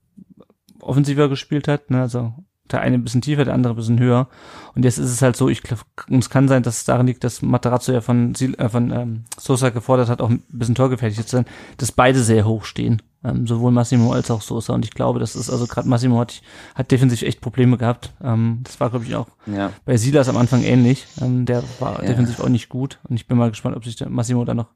[0.80, 2.34] offensiver gespielt hat, ne, also
[2.72, 4.28] der eine ein bisschen tiefer, der andere ein bisschen höher.
[4.76, 7.24] Und jetzt ist es halt so, ich glaube, es kann sein, dass es daran liegt,
[7.24, 11.36] dass Materazzo ja von, äh, von ähm, Sosa gefordert hat, auch ein bisschen torgefährlich zu
[11.38, 11.46] sein,
[11.78, 13.02] dass beide sehr hoch stehen.
[13.22, 14.74] Ähm, sowohl Massimo als auch Sosa.
[14.74, 16.42] Und ich glaube, das ist also gerade Massimo hat,
[16.76, 18.14] hat defensiv echt Probleme gehabt.
[18.24, 19.74] Ähm, das war, glaube ich, auch ja.
[19.84, 21.06] bei Silas am Anfang ähnlich.
[21.22, 22.08] Ähm, der war Ja.
[22.08, 23.00] defensiv auch nicht gut.
[23.10, 24.68] Und ich bin mal gespannt, ob sich der Massimo da noch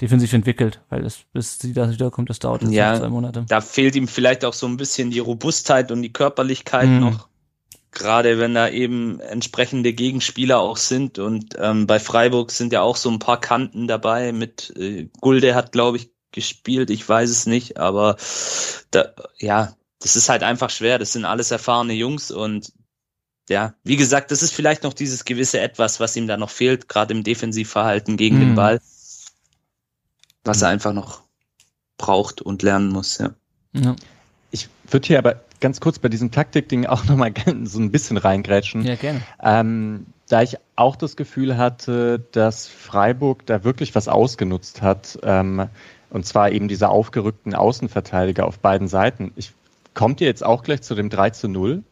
[0.00, 2.94] defensiv entwickelt, weil das, bis Silas wiederkommt, das dauert jetzt Ja.
[2.98, 3.44] zwei Monate.
[3.46, 7.00] da fehlt ihm vielleicht auch so ein bisschen die Robustheit und die Körperlichkeit Mhm.
[7.00, 7.28] noch.
[7.92, 11.18] Gerade wenn da eben entsprechende Gegenspieler auch sind.
[11.18, 14.32] Und ähm, bei Freiburg sind ja auch so ein paar Kanten dabei.
[14.32, 16.90] Mit äh, Gulde hat, glaube ich, gespielt.
[16.90, 17.78] Ich weiß es nicht.
[17.78, 18.16] Aber
[18.92, 20.98] da, ja, das ist halt einfach schwer.
[20.98, 22.30] Das sind alles erfahrene Jungs.
[22.30, 22.72] Und
[23.48, 26.88] ja, wie gesagt, das ist vielleicht noch dieses gewisse Etwas, was ihm da noch fehlt,
[26.88, 28.40] gerade im Defensivverhalten gegen Mhm.
[28.40, 28.80] den Ball.
[30.44, 31.22] Was er einfach noch
[31.98, 33.34] braucht und lernen muss, ja.
[33.72, 33.96] Ja,
[34.52, 37.32] Ich würde hier aber ganz kurz bei diesem Taktikding auch nochmal
[37.64, 38.84] so ein bisschen reingrätschen.
[38.84, 39.20] ja gerne.
[39.42, 45.68] Ähm, da ich auch das Gefühl hatte, dass Freiburg da wirklich was ausgenutzt hat, ähm,
[46.10, 49.32] und zwar eben diese aufgerückten Außenverteidiger auf beiden Seiten.
[49.36, 49.52] Ich
[49.94, 51.82] kommt ihr jetzt auch gleich zu dem 3 zu 0?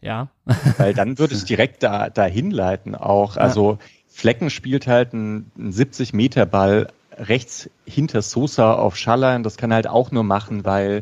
[0.00, 0.28] Ja.
[0.78, 3.36] Weil dann würde ich direkt da, da hinleiten auch.
[3.36, 9.42] Also Flecken spielt halt einen, einen 70 Meter Ball rechts hinter Sosa auf Schallein.
[9.42, 11.00] Das kann halt auch nur machen, weil,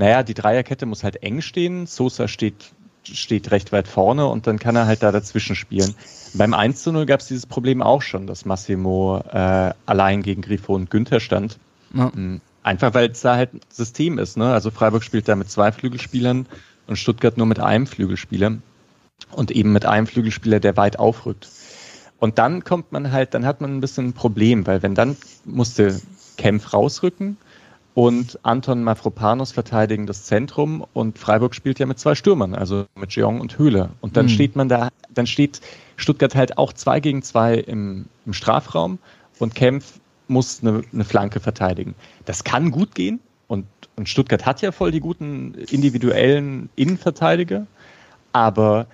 [0.00, 1.86] naja, die Dreierkette muss halt eng stehen.
[1.86, 5.94] Sosa steht steht recht weit vorne und dann kann er halt da dazwischen spielen.
[6.34, 10.42] Beim 1 zu 0 gab es dieses Problem auch schon, dass Massimo äh, allein gegen
[10.42, 11.58] Grifo und Günther stand.
[11.94, 12.12] Ja.
[12.14, 12.40] Mhm.
[12.62, 14.36] Einfach weil es da halt ein System ist.
[14.36, 14.52] Ne?
[14.52, 16.46] Also Freiburg spielt da mit zwei Flügelspielern
[16.86, 18.56] und Stuttgart nur mit einem Flügelspieler.
[19.32, 21.48] Und eben mit einem Flügelspieler, der weit aufrückt.
[22.18, 25.16] Und dann kommt man halt, dann hat man ein bisschen ein Problem, weil wenn dann
[25.44, 26.00] musste
[26.36, 27.36] Kempf rausrücken
[27.94, 33.14] und Anton Mafropanos verteidigen das Zentrum und Freiburg spielt ja mit zwei Stürmern, also mit
[33.14, 33.90] Jeong und Höhle.
[34.00, 34.30] Und dann mhm.
[34.30, 35.60] steht man da, dann steht
[35.96, 38.98] Stuttgart halt auch zwei gegen zwei im, im Strafraum
[39.38, 39.98] und Kempf
[40.28, 41.94] muss eine, eine Flanke verteidigen.
[42.24, 47.66] Das kann gut gehen und, und Stuttgart hat ja voll die guten individuellen Innenverteidiger,
[48.32, 48.86] aber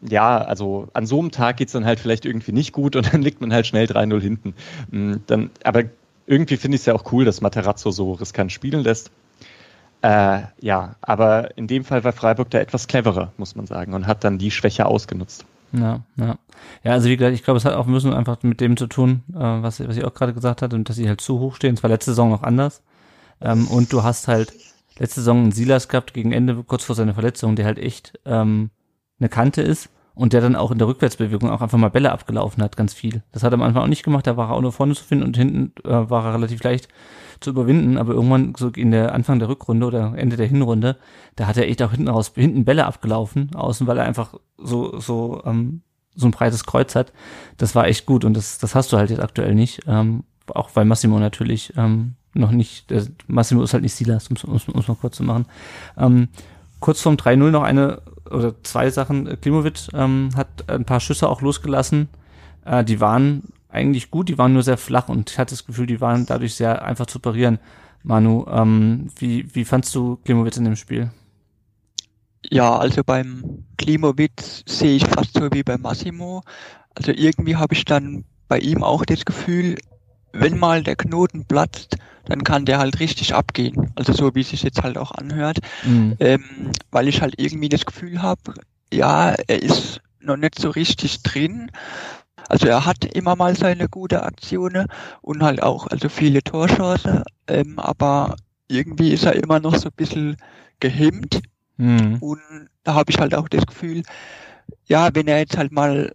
[0.00, 3.22] ja, also an so einem Tag geht's dann halt vielleicht irgendwie nicht gut und dann
[3.22, 4.54] liegt man halt schnell 3-0 hinten.
[4.90, 5.84] Mm, dann, aber
[6.30, 9.10] irgendwie finde ich es ja auch cool, dass Materazzo so riskant spielen lässt.
[10.00, 14.06] Äh, ja, aber in dem Fall war Freiburg da etwas cleverer, muss man sagen, und
[14.06, 15.44] hat dann die Schwäche ausgenutzt.
[15.72, 16.38] Ja, ja.
[16.84, 19.24] Ja, also wie gesagt, ich glaube, es hat auch müssen einfach mit dem zu tun,
[19.34, 21.74] äh, was, was ich auch gerade gesagt hatte, und dass sie halt zu hoch stehen.
[21.74, 22.80] Es war letzte Saison noch anders.
[23.40, 24.52] Ähm, und du hast halt
[24.98, 28.70] letzte Saison einen Silas gehabt gegen Ende, kurz vor seiner Verletzung, der halt echt ähm,
[29.18, 32.62] eine Kante ist und der dann auch in der Rückwärtsbewegung auch einfach mal Bälle abgelaufen
[32.62, 33.22] hat, ganz viel.
[33.32, 35.02] Das hat er am Anfang auch nicht gemacht, da war er auch nur vorne zu
[35.02, 36.88] finden und hinten äh, war er relativ leicht
[37.40, 40.98] zu überwinden, aber irgendwann so in der Anfang der Rückrunde oder Ende der Hinrunde,
[41.36, 45.00] da hat er echt auch hinten raus, hinten Bälle abgelaufen, außen, weil er einfach so,
[45.00, 45.80] so, ähm,
[46.14, 47.14] so ein breites Kreuz hat.
[47.56, 49.80] Das war echt gut und das, das hast du halt jetzt aktuell nicht.
[49.86, 54.36] Ähm, auch weil Massimo natürlich ähm, noch nicht, der Massimo ist halt nicht Silas, um
[54.54, 55.46] es mal kurz zu machen.
[55.96, 56.28] Ähm,
[56.78, 59.40] kurz vorm 3-0 noch eine oder zwei Sachen.
[59.40, 62.08] Klimovic ähm, hat ein paar Schüsse auch losgelassen.
[62.64, 65.86] Äh, die waren eigentlich gut, die waren nur sehr flach und ich hatte das Gefühl,
[65.86, 67.58] die waren dadurch sehr einfach zu parieren.
[68.02, 71.10] Manu, ähm, wie, wie fandst du Klimovic in dem Spiel?
[72.48, 74.32] Ja, also beim Klimovic
[74.66, 76.42] sehe ich fast so wie bei Massimo.
[76.94, 79.76] Also irgendwie habe ich dann bei ihm auch das Gefühl,
[80.32, 81.96] wenn mal der Knoten platzt,
[82.30, 83.92] dann kann der halt richtig abgehen.
[83.96, 85.58] Also so wie es sich jetzt halt auch anhört.
[85.84, 86.16] Mhm.
[86.20, 86.44] Ähm,
[86.92, 88.54] weil ich halt irgendwie das Gefühl habe,
[88.92, 91.70] ja, er ist noch nicht so richtig drin.
[92.48, 94.86] Also er hat immer mal seine gute Aktionen
[95.22, 98.36] und halt auch also viele Torchancen, ähm, aber
[98.68, 100.36] irgendwie ist er immer noch so ein bisschen
[100.78, 101.42] gehemmt.
[101.78, 102.18] Mhm.
[102.20, 102.40] Und
[102.84, 104.02] da habe ich halt auch das Gefühl,
[104.86, 106.12] ja, wenn er jetzt halt mal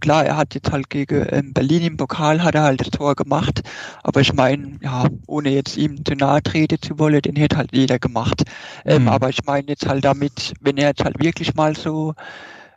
[0.00, 3.14] klar, er hat jetzt halt gegen ähm, Berlin im Pokal hat er halt das Tor
[3.14, 3.62] gemacht,
[4.02, 7.70] aber ich meine, ja, ohne jetzt ihm zu nahe treten zu wollen, den hätte halt
[7.72, 8.42] jeder gemacht.
[8.84, 9.08] Ähm, mhm.
[9.08, 12.14] Aber ich meine jetzt halt damit, wenn er jetzt halt wirklich mal so,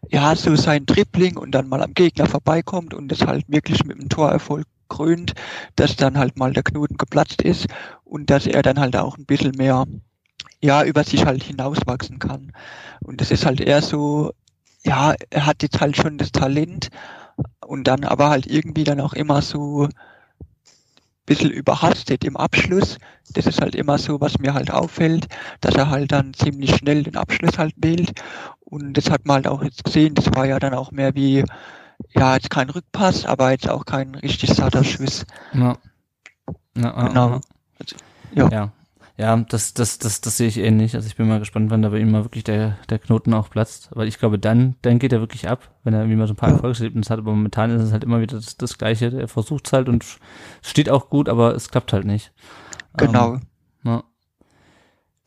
[0.10, 4.00] ja, so sein Tripling und dann mal am Gegner vorbeikommt und das halt wirklich mit
[4.00, 5.34] einem Torerfolg krönt,
[5.76, 7.68] dass dann halt mal der Knoten geplatzt ist
[8.04, 9.86] und dass er dann halt auch ein bisschen mehr
[10.62, 12.52] ja, über sich halt hinauswachsen kann.
[13.02, 14.34] Und das ist halt eher so
[14.86, 16.90] ja, er hat jetzt halt schon das Talent
[17.66, 19.90] und dann aber halt irgendwie dann auch immer so
[21.26, 22.98] bisschen überhastet im Abschluss.
[23.34, 25.28] Das ist halt immer so, was mir halt auffällt,
[25.60, 28.12] dass er halt dann ziemlich schnell den Abschluss halt wählt.
[28.64, 31.44] Und das hat man halt auch jetzt gesehen, das war ja dann auch mehr wie,
[32.14, 35.26] ja, jetzt kein Rückpass, aber jetzt auch kein richtig satter Schuss.
[35.54, 35.78] Ja.
[36.78, 37.42] ja genau.
[38.34, 38.50] Ja.
[38.50, 38.72] ja.
[39.18, 40.94] Ja, das, das, das, das sehe ich ähnlich.
[40.94, 43.50] Also ich bin mal gespannt, wann da bei ihm mal wirklich der, der Knoten auch
[43.50, 43.90] platzt.
[43.94, 46.38] Weil ich glaube, dann, dann geht er wirklich ab, wenn er irgendwie mal so ein
[46.38, 47.20] paar Erfolgserlebnisse hat.
[47.20, 49.18] Aber momentan ist es halt immer wieder das, das Gleiche.
[49.18, 50.06] Er versucht es halt und
[50.62, 52.34] steht auch gut, aber es klappt halt nicht.
[52.98, 53.36] Genau.
[53.36, 53.42] Ähm,
[53.86, 54.04] ja.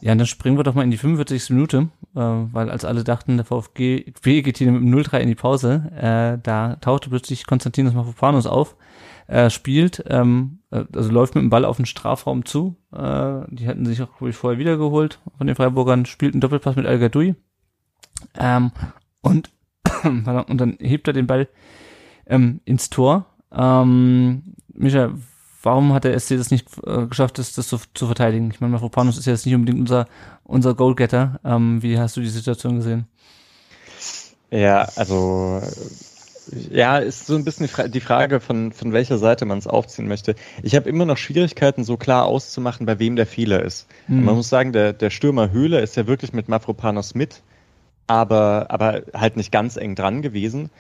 [0.03, 1.49] ja, dann springen wir doch mal in die 45.
[1.51, 5.35] Minute, äh, weil als alle dachten, der VfG geht hier mit dem 0-3 in die
[5.35, 8.77] Pause, äh, da tauchte plötzlich Konstantinos Mafropanos auf
[9.29, 12.77] er spielt, ähm, äh, also läuft mit dem Ball auf den Strafraum zu.
[12.93, 16.87] Äh, die hatten sich auch ich, vorher wiedergeholt von den Freiburgern, spielt einen Doppelpass mit
[16.87, 17.35] Al Gadoui.
[18.39, 18.73] Ähm,
[19.21, 19.51] und,
[20.05, 21.47] und dann hebt er den Ball
[22.27, 23.27] ähm, ins Tor.
[23.53, 25.13] Ähm, Micha,
[25.63, 28.51] warum hat der SC das nicht äh, geschafft, das, das zu, zu verteidigen?
[28.51, 30.07] Ich meine, Mafropanus ist ja jetzt nicht unbedingt unser,
[30.43, 31.39] unser Goalgetter.
[31.45, 33.07] Ähm, wie hast du die Situation gesehen?
[34.51, 35.61] Ja, also
[36.71, 40.35] ja, ist so ein bisschen die Frage, von, von welcher Seite man es aufziehen möchte.
[40.63, 43.87] Ich habe immer noch Schwierigkeiten, so klar auszumachen, bei wem der Fehler ist.
[44.07, 44.25] Mhm.
[44.25, 47.43] Man muss sagen, der, der Stürmer Höhle ist ja wirklich mit Mafropanos mit,
[48.07, 50.71] aber, aber halt nicht ganz eng dran gewesen.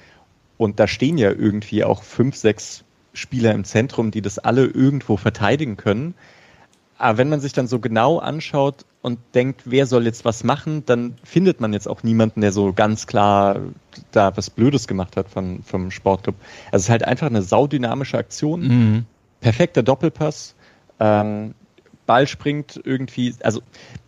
[0.56, 5.16] Und da stehen ja irgendwie auch fünf, sechs Spieler im Zentrum, die das alle irgendwo
[5.16, 6.14] verteidigen können.
[6.98, 10.84] Aber wenn man sich dann so genau anschaut und denkt, wer soll jetzt was machen,
[10.86, 13.60] dann findet man jetzt auch niemanden, der so ganz klar
[14.10, 16.34] da was Blödes gemacht hat von, vom Sportclub.
[16.66, 18.60] Also es ist halt einfach eine saudynamische Aktion.
[18.62, 19.04] Mhm.
[19.40, 20.54] Perfekter Doppelpass.
[20.98, 21.54] Ähm,
[22.06, 23.62] Ball springt irgendwie, also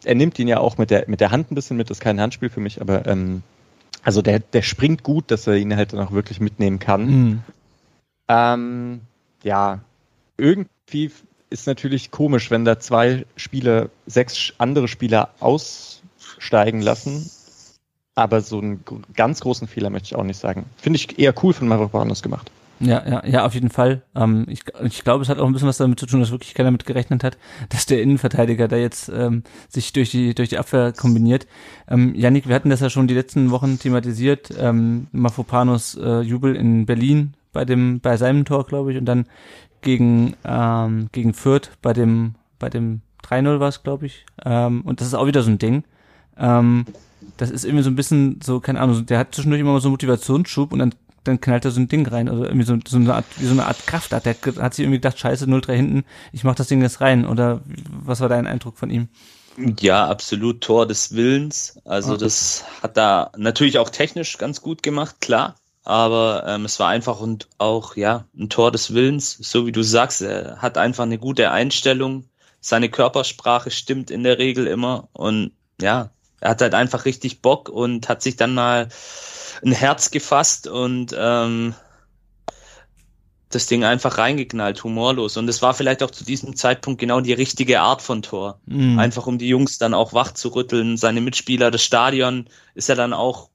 [0.04, 2.02] er nimmt ihn ja auch mit der, mit der Hand ein bisschen mit, das ist
[2.02, 3.42] kein Handspiel für mich, aber ähm,
[4.02, 7.06] Also der, der springt gut, dass er ihn halt dann auch wirklich mitnehmen kann.
[7.06, 7.42] Mhm.
[8.28, 9.00] Ähm,
[9.42, 9.80] ja,
[10.36, 11.10] irgendwie
[11.50, 17.30] ist natürlich komisch, wenn da zwei Spieler, sechs andere Spieler aussteigen lassen.
[18.14, 18.84] Aber so einen
[19.14, 20.66] ganz großen Fehler möchte ich auch nicht sagen.
[20.76, 22.50] Finde ich eher cool von Mavropanos gemacht.
[22.80, 24.02] Ja, ja, ja, auf jeden Fall.
[24.14, 26.54] Ähm, ich, ich glaube, es hat auch ein bisschen was damit zu tun, dass wirklich
[26.54, 27.36] keiner damit gerechnet hat,
[27.68, 31.46] dass der Innenverteidiger da jetzt ähm, sich durch die durch die Abwehr kombiniert.
[31.88, 34.50] Ähm, Yannick, wir hatten das ja schon die letzten Wochen thematisiert.
[34.58, 39.26] Ähm, Mafopanos äh, Jubel in Berlin bei dem bei seinem Tor, glaube ich, und dann
[39.82, 44.26] gegen ähm, gegen Fürth bei dem bei dem 3-0 war es, glaube ich.
[44.44, 45.84] Ähm, und das ist auch wieder so ein Ding.
[46.36, 46.86] Ähm,
[47.36, 49.88] das ist irgendwie so ein bisschen so, keine Ahnung, der hat zwischendurch immer mal so
[49.88, 52.96] einen Motivationsschub und dann dann knallt er so ein Ding rein, also irgendwie so, so
[52.96, 54.24] eine Art, wie so eine Art Kraftart.
[54.24, 57.26] Der hat sich irgendwie gedacht, scheiße, 0-3 hinten, ich mach das Ding jetzt rein.
[57.26, 59.08] Oder was war dein Eindruck von ihm?
[59.80, 61.78] Ja, absolut Tor des Willens.
[61.84, 62.24] Also okay.
[62.24, 65.56] das hat da natürlich auch technisch ganz gut gemacht, klar.
[65.84, 69.82] Aber ähm, es war einfach und auch ja ein Tor des Willens, so wie du
[69.82, 70.22] sagst.
[70.22, 72.26] Er hat einfach eine gute Einstellung.
[72.60, 77.68] Seine Körpersprache stimmt in der Regel immer und ja, er hat halt einfach richtig Bock
[77.68, 78.88] und hat sich dann mal
[79.64, 81.74] ein Herz gefasst und ähm,
[83.50, 85.36] das Ding einfach reingeknallt, humorlos.
[85.36, 88.60] Und es war vielleicht auch zu diesem Zeitpunkt genau die richtige Art von Tor.
[88.66, 88.98] Mhm.
[88.98, 92.94] Einfach um die Jungs dann auch wach zu rütteln, seine Mitspieler, das Stadion ist ja
[92.94, 93.50] dann auch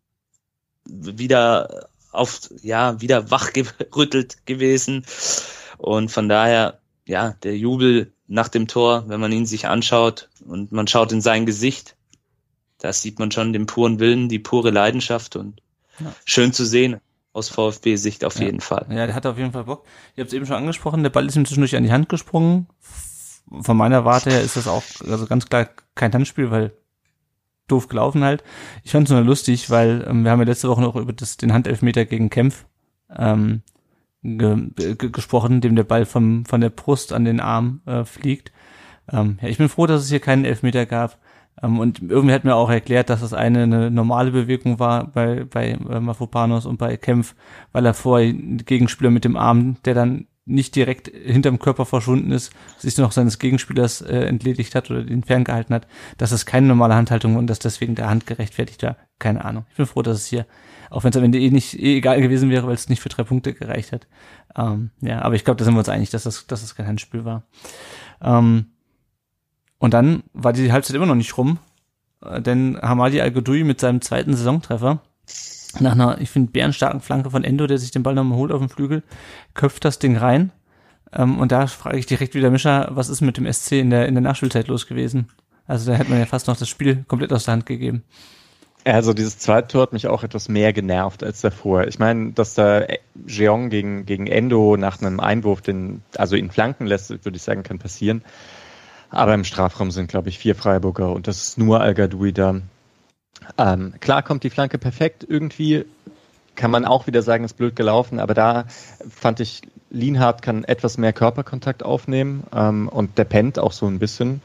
[0.83, 5.05] wieder auf, ja, wieder wach gerüttelt gewesen.
[5.77, 10.71] Und von daher, ja, der Jubel nach dem Tor, wenn man ihn sich anschaut und
[10.71, 11.95] man schaut in sein Gesicht,
[12.79, 15.61] da sieht man schon den puren Willen, die pure Leidenschaft und
[15.99, 16.13] ja.
[16.25, 16.99] Schön zu sehen
[17.33, 18.45] aus VfB-Sicht auf ja.
[18.45, 18.85] jeden Fall.
[18.89, 19.85] Ja, der hat auf jeden Fall Bock.
[20.15, 22.67] Ihr habt es eben schon angesprochen, der Ball ist ihm zwischendurch an die Hand gesprungen.
[23.61, 26.71] Von meiner Warte her ist das auch also ganz klar kein Handspiel, weil
[27.67, 28.43] doof gelaufen halt.
[28.83, 31.37] Ich fand es nur lustig, weil ähm, wir haben ja letzte Woche noch über das,
[31.37, 32.65] den Handelfmeter gegen Kempf
[33.15, 33.61] ähm,
[34.23, 38.51] ge, ge, gesprochen, dem der Ball vom, von der Brust an den Arm äh, fliegt.
[39.11, 41.19] Ähm, ja, ich bin froh, dass es hier keinen Elfmeter gab.
[41.61, 45.45] Ähm, und irgendwie hat mir auch erklärt, dass das eine eine normale Bewegung war bei,
[45.45, 47.35] bei äh, Mafopanos und bei Kempf,
[47.71, 52.51] weil er vorher Gegenspieler mit dem Arm, der dann nicht direkt hinterm Körper verschwunden ist,
[52.77, 56.95] sich noch seines Gegenspielers äh, entledigt hat oder den ferngehalten hat, dass es keine normale
[56.95, 58.97] Handhaltung und dass deswegen der Hand gerechtfertigt war.
[59.17, 59.65] Keine Ahnung.
[59.71, 60.45] Ich bin froh, dass es hier,
[60.91, 63.09] auch wenn es am Ende eh nicht eh egal gewesen wäre, weil es nicht für
[63.09, 64.07] drei Punkte gereicht hat.
[64.55, 66.87] Ähm, ja, aber ich glaube, da sind wir uns einig, dass das, dass das kein
[66.87, 67.43] Handspiel war.
[68.21, 68.67] Ähm,
[69.79, 71.57] und dann war die Halbzeit immer noch nicht rum,
[72.23, 75.01] äh, denn Hamadi al mit seinem zweiten Saisontreffer
[75.79, 78.59] nach einer, ich finde, bärenstarken Flanke von Endo, der sich den Ball nochmal holt auf
[78.59, 79.03] dem Flügel,
[79.53, 80.51] köpft das Ding rein.
[81.13, 84.07] Ähm, und da frage ich direkt wieder Mischa, was ist mit dem SC in der,
[84.07, 85.29] in der Nachspielzeit los gewesen?
[85.67, 88.03] Also da hätte man ja fast noch das Spiel komplett aus der Hand gegeben.
[88.83, 91.87] Also dieses zweite Tor hat mich auch etwas mehr genervt als davor.
[91.87, 92.85] Ich meine, dass da
[93.25, 97.63] Jeong gegen, gegen Endo nach einem Einwurf den, also ihn flanken lässt, würde ich sagen,
[97.63, 98.21] kann passieren.
[99.09, 102.61] Aber im Strafraum sind, glaube ich, vier Freiburger und das ist nur al da.
[103.57, 105.25] Ähm, klar kommt die Flanke perfekt.
[105.27, 105.85] Irgendwie
[106.55, 108.65] kann man auch wieder sagen, ist blöd gelaufen, aber da
[109.09, 113.99] fand ich, Lienhardt kann etwas mehr Körperkontakt aufnehmen ähm, und der pennt auch so ein
[113.99, 114.41] bisschen.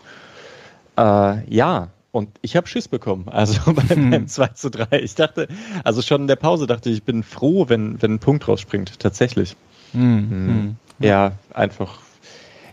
[0.96, 4.28] Äh, ja, und ich habe Schiss bekommen, also beim, hm.
[4.28, 5.00] 2 zu 3.
[5.00, 5.48] Ich dachte,
[5.84, 8.98] also schon in der Pause dachte ich, ich bin froh, wenn, wenn ein Punkt rausspringt,
[8.98, 9.56] tatsächlich.
[9.92, 10.30] Hm.
[10.30, 10.76] Hm.
[10.98, 11.98] Ja, einfach,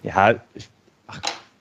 [0.04, 0.70] ja, ich,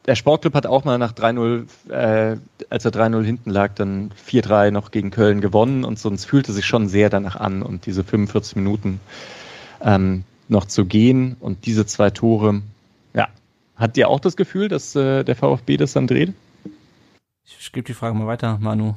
[0.07, 2.37] der Sportclub hat auch mal nach 3-0, äh,
[2.71, 6.65] als er 3-0 hinten lag, dann 4-3 noch gegen Köln gewonnen und sonst fühlte sich
[6.65, 9.01] schon sehr danach an und diese 45 Minuten
[9.81, 12.63] ähm, noch zu gehen und diese zwei Tore,
[13.15, 13.29] ja.
[13.75, 16.33] Hat dir auch das Gefühl, dass äh, der VfB das dann dreht?
[17.45, 18.95] Ich gebe die Frage mal weiter, Manu.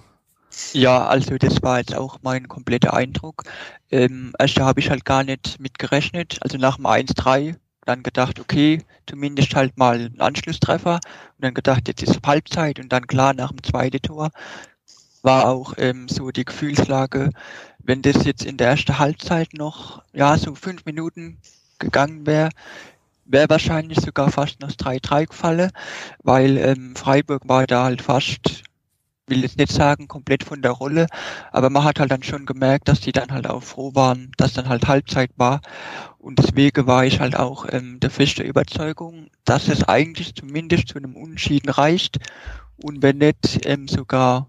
[0.74, 3.44] Ja, also das war jetzt auch mein kompletter Eindruck.
[3.92, 6.38] Ähm, also da habe ich halt gar nicht mit gerechnet.
[6.42, 7.56] Also nach dem 1-3
[7.90, 12.94] dann gedacht, okay, zumindest halt mal ein Anschlusstreffer und dann gedacht, jetzt ist Halbzeit und
[12.94, 14.30] dann klar nach dem zweiten Tor.
[15.24, 17.32] War auch ähm, so die Gefühlslage,
[17.80, 21.40] wenn das jetzt in der ersten Halbzeit noch, ja, so fünf Minuten
[21.80, 22.50] gegangen wäre,
[23.26, 25.72] wäre wahrscheinlich sogar fast noch 3-3 gefallen,
[26.24, 28.64] weil ähm, Freiburg war da halt fast
[29.30, 31.08] will jetzt nicht sagen komplett von der Rolle,
[31.52, 34.54] aber man hat halt dann schon gemerkt, dass die dann halt auch froh waren, dass
[34.54, 35.62] dann halt Halbzeit war.
[36.18, 40.98] Und deswegen war ich halt auch ähm, der feste Überzeugung, dass es eigentlich zumindest zu
[40.98, 42.20] einem Unentschieden reicht
[42.84, 44.48] und wenn nicht ähm, sogar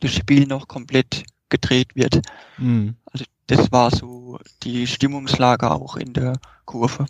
[0.00, 2.22] das Spiel noch komplett gedreht wird.
[2.58, 2.96] Mhm.
[3.12, 7.06] Also das war so die Stimmungslage auch in der Kurve.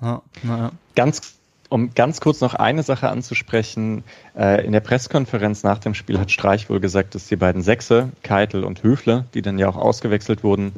[0.00, 0.72] Ja, naja.
[0.94, 1.35] Ganz
[1.68, 4.04] um ganz kurz noch eine Sache anzusprechen,
[4.36, 8.10] äh, in der Pressekonferenz nach dem Spiel hat Streich wohl gesagt, dass die beiden Sechse,
[8.22, 10.72] Keitel und Höfle, die dann ja auch ausgewechselt wurden,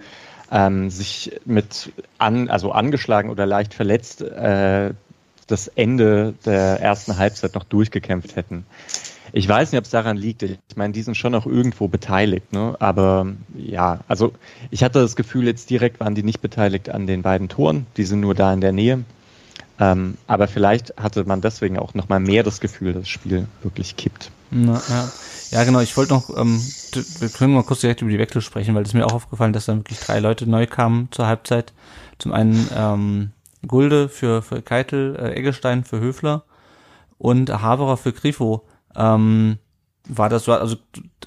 [0.51, 4.95] ähm, sich mit an, also angeschlagen oder leicht verletzt äh,
[5.47, 8.65] das Ende der ersten Halbzeit noch durchgekämpft hätten.
[9.33, 10.43] Ich weiß nicht, ob es daran liegt.
[10.43, 12.77] Ich meine, die sind schon auch irgendwo beteiligt, ne?
[12.79, 13.27] Aber
[13.57, 14.33] ja, also
[14.71, 17.87] ich hatte das Gefühl, jetzt direkt waren die nicht beteiligt an den beiden Toren.
[17.97, 19.05] Die sind nur da in der Nähe.
[19.81, 23.97] Ähm, aber vielleicht hatte man deswegen auch nochmal mehr das Gefühl, dass das Spiel wirklich
[23.97, 24.31] kippt.
[24.51, 25.09] Na, ja.
[25.51, 25.81] ja, genau.
[25.81, 26.61] Ich wollte noch, ähm,
[27.21, 29.67] wir können mal kurz direkt über die Wechsel sprechen, weil es mir auch aufgefallen, dass
[29.67, 31.73] dann wirklich drei Leute neu kamen zur Halbzeit.
[32.19, 33.31] Zum einen ähm,
[33.67, 36.45] Gulde für, für Keitel, äh, Eggestein für Höfler
[37.19, 38.67] und Haberer für Grifo.
[38.97, 39.59] Ähm,
[40.09, 40.77] war das so, also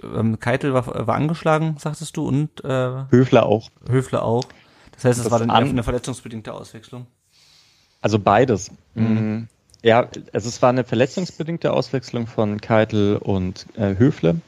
[0.03, 3.69] ähm, Keitel war, war angeschlagen, sagtest du, und äh, Höfler auch.
[3.87, 4.43] Höfler auch.
[4.93, 7.05] Das heißt, es Das war dann an- eine verletzungsbedingte Auswechslung.
[8.01, 8.71] Also beides.
[8.95, 9.47] Mhm.
[9.83, 14.41] Ja, also es war eine verletzungsbedingte Auswechslung von Keitel und äh, Höfle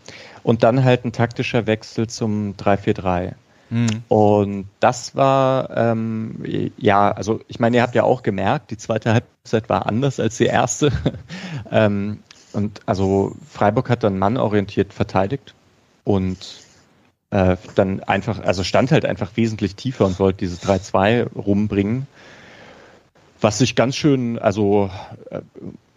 [0.44, 3.34] und dann halt ein taktischer Wechsel zum 3-4-3.
[3.70, 4.04] Mhm.
[4.08, 6.44] Und das war, ähm,
[6.78, 10.38] ja, also ich meine, ihr habt ja auch gemerkt, die zweite Halbzeit war anders als
[10.38, 10.92] die erste.
[11.72, 12.20] ähm,
[12.52, 15.56] und also Freiburg hat dann mannorientiert verteidigt
[16.04, 16.38] und
[17.32, 22.06] äh, dann einfach, also stand halt einfach wesentlich tiefer und wollte dieses 3-2 rumbringen.
[23.44, 24.90] Was sich ganz schön, also
[25.30, 25.42] äh,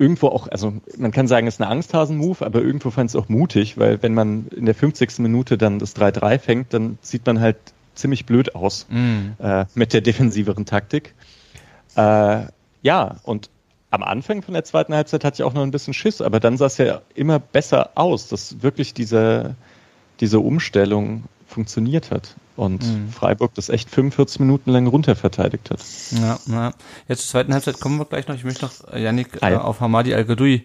[0.01, 3.29] irgendwo auch, also man kann sagen, es ist ein Angsthasen-Move, aber irgendwo fand es auch
[3.29, 5.21] mutig, weil wenn man in der 50.
[5.21, 7.57] Minute dann das 3-3 fängt, dann sieht man halt
[7.95, 9.35] ziemlich blöd aus Mhm.
[9.39, 11.15] äh, mit der defensiveren Taktik.
[11.95, 12.47] Äh,
[12.83, 13.49] ja, und
[13.91, 16.57] am Anfang von der zweiten Halbzeit hatte ich auch noch ein bisschen Schiss, aber dann
[16.57, 19.55] sah es ja immer besser aus, dass wirklich diese,
[20.19, 23.11] diese Umstellung funktioniert hat und Mhm.
[23.11, 25.81] Freiburg das echt 45 Minuten lang runterverteidigt hat.
[26.11, 26.73] Ja, ja.
[27.09, 28.35] Jetzt zur zweiten Halbzeit kommen wir gleich noch.
[28.35, 30.65] Ich möchte noch, äh, Yannick, äh, auf Hamadi Al-Gadoui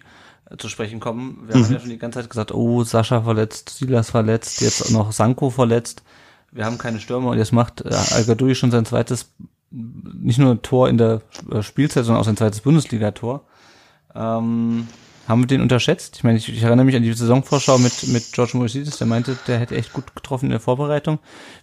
[0.50, 1.44] äh, zu sprechen kommen.
[1.46, 4.90] Wir haben ja schon die ganze Zeit gesagt, oh, Sascha verletzt, Silas verletzt, jetzt auch
[4.90, 6.02] noch Sanko verletzt.
[6.50, 9.30] Wir haben keine Stürmer und jetzt macht äh, Al-Gadoui schon sein zweites,
[9.70, 13.44] nicht nur Tor in der äh, Spielzeit, sondern auch sein zweites Bundesligator.
[14.14, 14.86] Ähm,
[15.26, 16.16] haben wir den unterschätzt?
[16.16, 19.36] Ich meine, ich, ich erinnere mich an die Saisonvorschau mit, mit George Moises, der meinte,
[19.36, 21.18] der hätte echt gut getroffen in der Vorbereitung.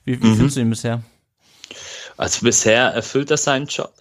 [0.05, 0.33] Wie, wie Mhm.
[0.33, 1.03] findest du ihn bisher?
[2.17, 3.93] Also bisher erfüllt er seinen Job.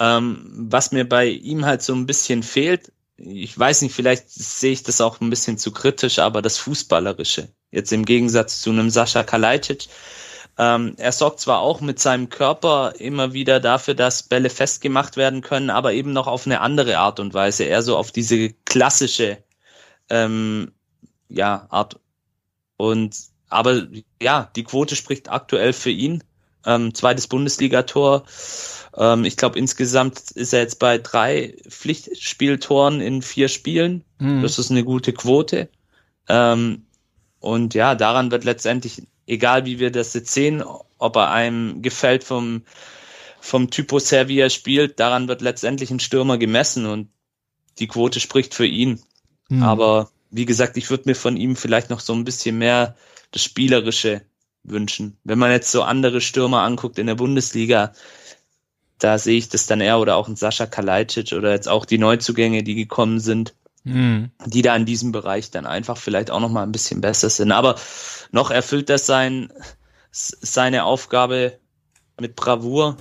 [0.00, 4.72] Ähm, was mir bei ihm halt so ein bisschen fehlt, ich weiß nicht, vielleicht sehe
[4.72, 7.48] ich das auch ein bisschen zu kritisch, aber das Fußballerische.
[7.72, 9.88] Jetzt im Gegensatz zu einem Sascha Kalajdzic.
[10.58, 15.40] Ähm, er sorgt zwar auch mit seinem Körper immer wieder dafür, dass Bälle festgemacht werden
[15.40, 17.64] können, aber eben noch auf eine andere Art und Weise.
[17.64, 19.38] Eher so auf diese klassische
[20.10, 20.72] ähm,
[21.28, 22.00] ja, Art.
[22.76, 23.16] Und
[23.48, 23.86] aber
[24.20, 26.24] ja, die Quote spricht aktuell für ihn.
[26.66, 28.24] Ähm, zweites Bundesligator.
[28.96, 34.04] Ähm, ich glaube, insgesamt ist er jetzt bei drei Pflichtspieltoren in vier Spielen.
[34.18, 34.42] Mhm.
[34.42, 35.68] Das ist eine gute Quote.
[36.28, 36.84] Ähm,
[37.40, 40.64] und ja, daran wird letztendlich, egal wie wir das jetzt sehen,
[40.98, 42.62] ob er einem gefällt vom,
[43.40, 47.10] vom Typus her, wie er spielt, daran wird letztendlich ein Stürmer gemessen und
[47.78, 49.00] die Quote spricht für ihn.
[49.48, 49.62] Mhm.
[49.62, 52.96] Aber wie gesagt, ich würde mir von ihm vielleicht noch so ein bisschen mehr
[53.30, 54.22] das Spielerische
[54.64, 55.16] wünschen.
[55.24, 57.92] Wenn man jetzt so andere Stürmer anguckt in der Bundesliga,
[58.98, 61.98] da sehe ich das dann eher oder auch ein Sascha Kalajdzic oder jetzt auch die
[61.98, 63.54] Neuzugänge, die gekommen sind,
[63.84, 64.30] Mhm.
[64.44, 67.52] die da in diesem Bereich dann einfach vielleicht auch noch mal ein bisschen besser sind.
[67.52, 67.76] Aber
[68.30, 69.52] noch erfüllt das sein,
[70.10, 71.58] seine Aufgabe
[72.20, 72.96] mit Bravour.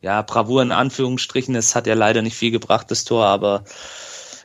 [0.00, 1.54] Ja, Bravour in Anführungsstrichen.
[1.54, 3.64] Es hat ja leider nicht viel gebracht, das Tor, aber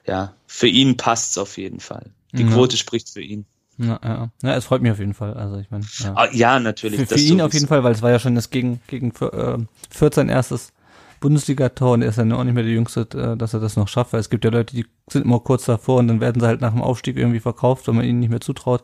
[0.05, 2.11] ja, für ihn passt's auf jeden Fall.
[2.33, 2.49] Die Ja.
[2.49, 3.45] Quote spricht für ihn.
[3.79, 4.29] Ja, ja.
[4.41, 5.33] ja, es freut mich auf jeden Fall.
[5.35, 6.13] Also ich meine, ja.
[6.15, 6.99] Ah, ja, natürlich.
[6.99, 9.57] für, für ihn auf jeden Fall, weil es war ja schon das gegen gegen äh,
[9.91, 10.73] 14 erstes
[11.19, 13.87] Bundesligator und er ist ja auch nicht mehr der Jüngste, äh, dass er das noch
[13.87, 16.47] schafft, weil es gibt ja Leute, die sind immer kurz davor und dann werden sie
[16.47, 18.83] halt nach dem Aufstieg irgendwie verkauft, wenn man ihnen nicht mehr zutraut,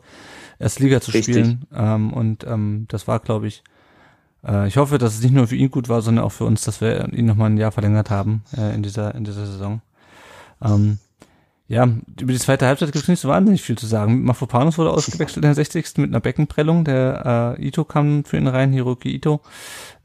[0.58, 1.34] erst Liga zu Richtig.
[1.34, 1.66] spielen.
[1.74, 3.62] Ähm, und ähm, das war, glaube ich,
[4.46, 6.62] äh, ich hoffe, dass es nicht nur für ihn gut war, sondern auch für uns,
[6.62, 9.80] dass wir ihn nochmal ein Jahr verlängert haben äh, in dieser in dieser Saison.
[10.62, 10.98] Ähm,
[11.66, 11.88] ja,
[12.20, 14.22] über die zweite Halbzeit gibt es nicht so wahnsinnig viel zu sagen.
[14.24, 15.96] Mafropanos wurde ausgewechselt in der 60.
[15.96, 16.84] mit einer Beckenprellung.
[16.84, 19.40] Der äh, Ito kam für ihn rein, Hiroki Ito.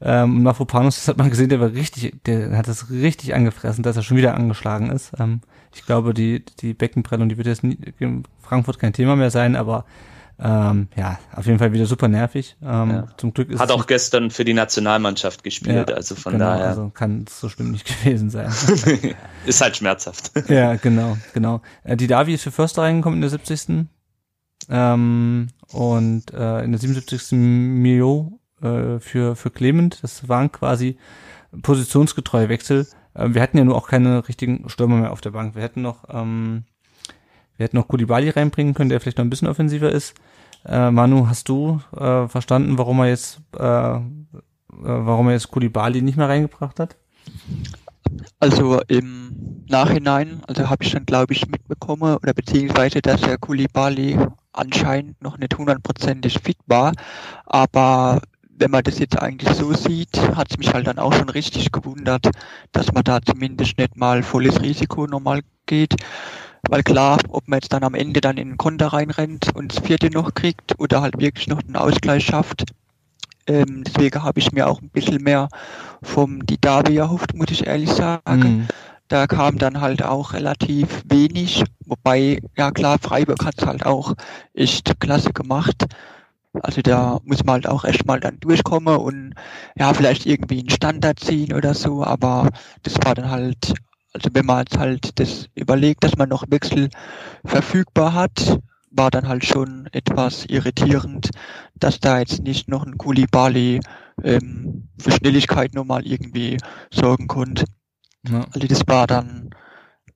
[0.00, 3.82] Ähm, und Mafropanos, das hat man gesehen, der war richtig, der hat das richtig angefressen,
[3.82, 5.12] dass er schon wieder angeschlagen ist.
[5.18, 5.42] Ähm,
[5.74, 9.54] ich glaube, die, die Beckenprellung, die wird jetzt nie, in Frankfurt kein Thema mehr sein,
[9.54, 9.84] aber
[10.42, 12.56] ähm, ja, auf jeden Fall wieder super nervig.
[12.62, 13.06] Ähm, Ja.
[13.18, 16.68] Zum Glück ist Hat auch gestern für die Nationalmannschaft gespielt, Ja, also von genau, daher
[16.68, 18.50] Also kann es so schlimm nicht gewesen sein.
[19.46, 20.32] ist halt schmerzhaft.
[20.48, 21.60] Ja, genau, genau.
[21.84, 23.86] Äh, die Davi ist für Förster reingekommen in der 70.
[24.68, 27.32] Ähm, und äh, in der 77.
[27.32, 29.98] Mio äh, für, für Clement.
[30.02, 30.96] Das waren quasi
[31.62, 32.86] positionsgetreue Wechsel.
[33.14, 35.54] äh, wir hatten ja nur auch keine richtigen Stürmer mehr auf der Bank.
[35.54, 36.64] Wir hätten noch, ähm,
[37.56, 40.14] wir hätten noch Kulibali reinbringen können, der vielleicht noch ein bisschen offensiver ist.
[40.64, 44.00] Äh, Manu, hast du äh, verstanden, warum er jetzt, äh, äh,
[44.68, 46.96] warum er jetzt Kulibali nicht mehr reingebracht hat?
[48.38, 54.18] Also im Nachhinein, also habe ich dann glaube ich mitbekommen oder beziehungsweise, dass der Kulibali
[54.52, 56.92] anscheinend noch nicht hundertprozentig fit war,
[57.46, 58.20] aber
[58.60, 61.72] wenn man das jetzt eigentlich so sieht, hat es mich halt dann auch schon richtig
[61.72, 62.30] gewundert,
[62.72, 65.94] dass man da zumindest nicht mal volles Risiko normal geht.
[66.68, 69.84] Weil klar, ob man jetzt dann am Ende dann in den Konter reinrennt und das
[69.84, 72.64] vierte noch kriegt oder halt wirklich noch den Ausgleich schafft.
[73.46, 75.48] Ähm, deswegen habe ich mir auch ein bisschen mehr
[76.02, 78.22] vom Didavi erhofft, muss ich ehrlich sagen.
[78.26, 78.68] Mhm.
[79.08, 84.14] Da kam dann halt auch relativ wenig, wobei, ja klar, Freiburg hat es halt auch
[84.54, 85.86] echt klasse gemacht.
[86.62, 89.34] Also da muss man halt auch erstmal dann durchkommen und
[89.76, 92.50] ja, vielleicht irgendwie einen Standard ziehen oder so, aber
[92.82, 93.74] das war dann halt
[94.12, 96.90] also wenn man jetzt halt das überlegt, dass man noch Wechsel
[97.44, 98.58] verfügbar hat,
[98.90, 101.30] war dann halt schon etwas irritierend,
[101.74, 103.80] dass da jetzt nicht noch ein Kulibali
[104.22, 106.58] ähm, für Schnelligkeit nochmal irgendwie
[106.92, 107.64] sorgen konnte.
[108.28, 108.46] Ja.
[108.52, 109.50] Also das war dann,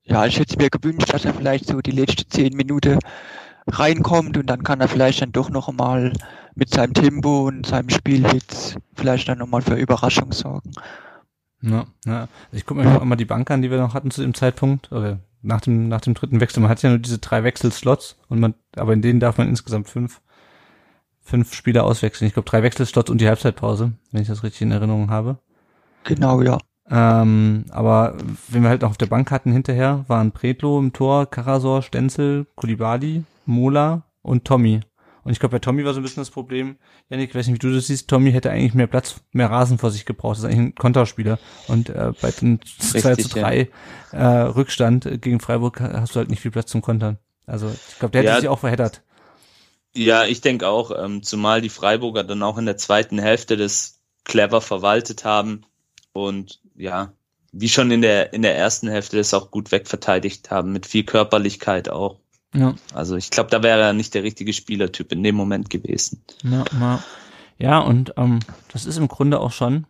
[0.03, 2.99] ja, ich hätte mir gewünscht, dass er vielleicht so die letzten zehn Minuten
[3.69, 6.13] reinkommt und dann kann er vielleicht dann doch noch mal
[6.55, 10.73] mit seinem Tempo und seinem Spielwitz vielleicht dann nochmal für Überraschung sorgen.
[11.65, 12.29] Ja, ja.
[12.53, 14.93] Ich gucke mir auch mal die Bank an, die wir noch hatten zu dem Zeitpunkt,
[14.93, 16.61] oder nach dem, nach dem dritten Wechsel.
[16.61, 19.89] Man hat ja nur diese drei Wechselslots und man, aber in denen darf man insgesamt
[19.89, 20.21] fünf,
[21.23, 22.27] fünf Spieler auswechseln.
[22.29, 25.39] Ich glaube drei Wechselslots und die Halbzeitpause, wenn ich das richtig in Erinnerung habe.
[26.05, 26.59] Genau, ja.
[26.91, 28.15] Ähm, aber
[28.49, 32.47] wenn wir halt noch auf der Bank hatten hinterher, waren Pretlo im Tor, Karasor, Stenzel,
[32.57, 34.81] Kulibali, Mola und Tommy.
[35.25, 36.77] Und ich glaube, bei Tommy war so ein bisschen das Problem,
[37.09, 39.79] Janik, ich weiß nicht, wie du das siehst, Tommy hätte eigentlich mehr Platz, mehr Rasen
[39.79, 40.37] vor sich gebraucht.
[40.37, 41.39] Das ist eigentlich ein Konterspieler.
[41.67, 43.71] Und äh, bei dem 2 zu 3
[44.13, 44.19] ja.
[44.19, 47.19] äh, Rückstand gegen Freiburg hast du halt nicht viel Platz zum Kontern.
[47.47, 49.03] Also ich glaube, der hätte ja, sich auch verheddert.
[49.95, 54.01] Ja, ich denke auch, ähm, zumal die Freiburger dann auch in der zweiten Hälfte das
[54.25, 55.65] clever verwaltet haben
[56.13, 57.13] und ja,
[57.53, 61.05] wie schon in der in der ersten Hälfte das auch gut wegverteidigt haben, mit viel
[61.05, 62.19] Körperlichkeit auch.
[62.55, 62.75] Ja.
[62.93, 66.23] Also ich glaube, da wäre er nicht der richtige Spielertyp in dem Moment gewesen.
[66.43, 67.05] Ja, ja.
[67.59, 68.41] ja und ähm,
[68.73, 69.87] das ist im Grunde auch schon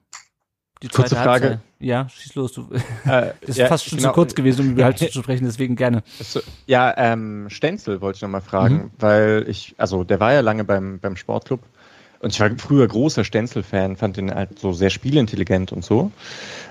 [0.83, 1.49] die zweite Kurze Frage.
[1.49, 1.69] Halbzeit.
[1.79, 2.53] Ja, schieß los.
[2.53, 2.69] Du,
[3.07, 4.11] äh, ist ja, fast schon genau.
[4.11, 6.03] zu kurz gewesen, um über Halbzeit zu sprechen, deswegen gerne.
[6.21, 8.91] So, ja, ähm, Stenzel wollte ich noch mal fragen, mhm.
[8.99, 11.61] weil ich, also der war ja lange beim, beim Sportclub
[12.25, 16.11] und ich war früher großer Stenzel-Fan, fand ihn halt so sehr spielintelligent und so.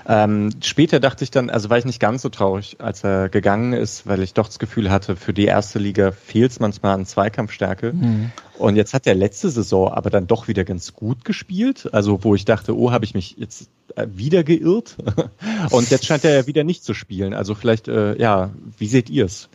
[0.06, 3.72] Ähm, später dachte ich dann, also war ich nicht ganz so traurig, als er gegangen
[3.72, 7.06] ist, weil ich doch das Gefühl hatte, für die erste Liga fehlt es manchmal an
[7.06, 7.92] Zweikampfstärke.
[7.92, 8.32] Mhm.
[8.58, 11.88] Und jetzt hat er letzte Saison aber dann doch wieder ganz gut gespielt.
[11.92, 14.96] Also wo ich dachte, oh, habe ich mich jetzt äh, wieder geirrt.
[15.70, 17.32] und jetzt scheint er ja wieder nicht zu spielen.
[17.32, 19.48] Also vielleicht, äh, ja, wie seht ihr es?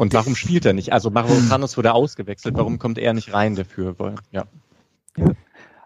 [0.00, 0.94] Und warum spielt er nicht?
[0.94, 3.94] Also Mavropanos wurde ausgewechselt, warum kommt er nicht rein dafür?
[4.32, 4.46] Ja.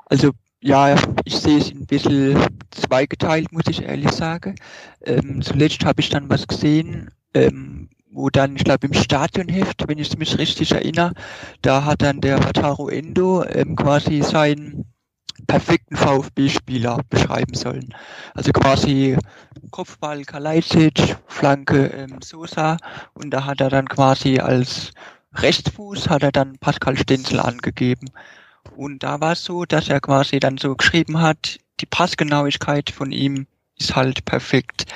[0.06, 0.94] Also ja,
[1.24, 2.38] ich sehe es ein bisschen
[2.70, 4.54] zweigeteilt, muss ich ehrlich sagen.
[5.02, 9.98] Ähm, zuletzt habe ich dann was gesehen, ähm, wo dann, ich glaube, im Stadionheft, wenn
[9.98, 11.14] ich mich richtig erinnere,
[11.62, 14.84] da hat dann der Hataro Endo ähm, quasi sein
[15.46, 17.94] perfekten VfB-Spieler beschreiben sollen.
[18.34, 19.16] Also quasi
[19.70, 22.76] Kopfball Kalajdzic, Flanke ähm, Sosa
[23.14, 24.92] und da hat er dann quasi als
[25.36, 28.10] Rechtsfuß hat er dann Pascal Stenzel angegeben.
[28.76, 33.10] Und da war es so, dass er quasi dann so geschrieben hat, die Passgenauigkeit von
[33.10, 34.86] ihm ist halt perfekt.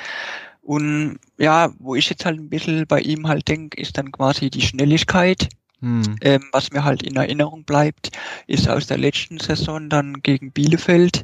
[0.61, 4.49] Und ja, wo ich jetzt halt ein bisschen bei ihm halt denke, ist dann quasi
[4.49, 5.49] die Schnelligkeit.
[5.81, 6.15] Hm.
[6.21, 8.11] Ähm, was mir halt in Erinnerung bleibt,
[8.47, 11.23] ist aus der letzten Saison dann gegen Bielefeld.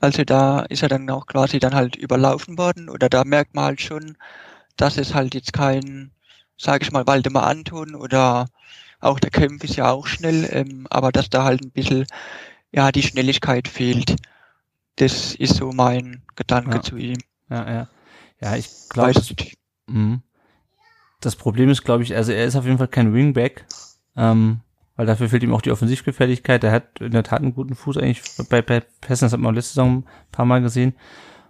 [0.00, 3.64] Also da ist er dann auch quasi dann halt überlaufen worden oder da merkt man
[3.64, 4.16] halt schon,
[4.76, 6.10] dass es halt jetzt kein,
[6.58, 8.48] sage ich mal, Waldemar Anton oder
[9.00, 12.06] auch der Kempf ist ja auch schnell, ähm, aber dass da halt ein bisschen
[12.72, 14.16] ja die Schnelligkeit fehlt.
[14.96, 16.82] Das ist so mein Gedanke ja.
[16.82, 17.18] zu ihm.
[17.50, 17.88] Ja, ja.
[18.40, 19.14] Ja, ich glaube,
[21.20, 23.64] das Problem ist, glaube ich, also er ist auf jeden Fall kein Wingback,
[24.16, 24.60] ähm,
[24.96, 26.64] weil dafür fehlt ihm auch die Offensivgefährlichkeit.
[26.64, 29.54] Er hat in der Tat einen guten Fuß eigentlich bei, bei Pässen, das hat man
[29.54, 30.94] letzte Saison ein paar Mal gesehen.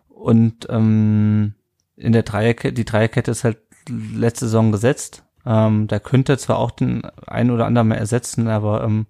[0.09, 1.55] Und ähm,
[1.97, 3.59] in der Dreierkette, die Dreierkette ist halt
[3.89, 5.25] letzte Saison gesetzt.
[5.45, 9.07] Ähm, da könnte er zwar auch den einen oder anderen mal ersetzen, aber ähm,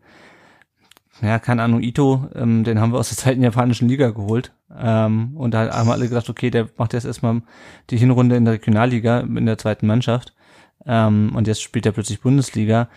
[1.23, 4.53] ja, keine Ahnung, Ito, ähm, den haben wir aus der zweiten japanischen Liga geholt.
[4.77, 7.41] Ähm, und da haben alle gedacht, okay, der macht jetzt erstmal
[7.89, 10.36] die Hinrunde in der Regionalliga in der zweiten Mannschaft.
[10.87, 12.89] Ähm, und jetzt spielt er plötzlich Bundesliga.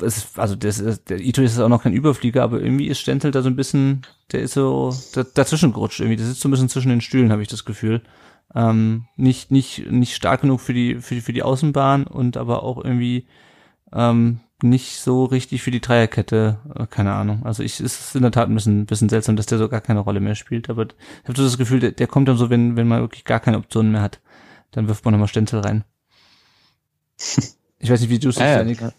[0.00, 3.00] es ist, also das ist, der Ito ist auch noch kein Überflieger, aber irgendwie ist
[3.00, 4.94] Stenzel da so ein bisschen, der ist so
[5.34, 6.16] dazwischen gerutscht irgendwie.
[6.16, 8.02] Der sitzt so ein bisschen zwischen den Stühlen, habe ich das Gefühl.
[8.54, 12.62] Ähm, nicht, nicht, nicht stark genug für die, für die, für die Außenbahn und aber
[12.62, 13.26] auch irgendwie
[13.92, 17.44] ähm, nicht so richtig für die Dreierkette, äh, keine Ahnung.
[17.44, 19.68] Also ich es ist in der Tat ein bisschen, ein bisschen seltsam, dass der so
[19.68, 20.70] gar keine Rolle mehr spielt.
[20.70, 23.24] Aber ich habe so das Gefühl, der, der kommt dann so, wenn, wenn man wirklich
[23.24, 24.20] gar keine Optionen mehr hat,
[24.70, 25.84] dann wirft man nochmal Stenzel rein.
[27.78, 28.92] Ich weiß nicht, wie du es ja, siehst, ja.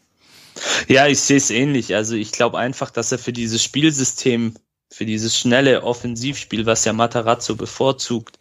[0.87, 1.95] ja, ich sehe es ähnlich.
[1.95, 4.53] Also ich glaube einfach, dass er für dieses Spielsystem,
[4.91, 8.39] für dieses schnelle Offensivspiel, was ja Matarazzo bevorzugt,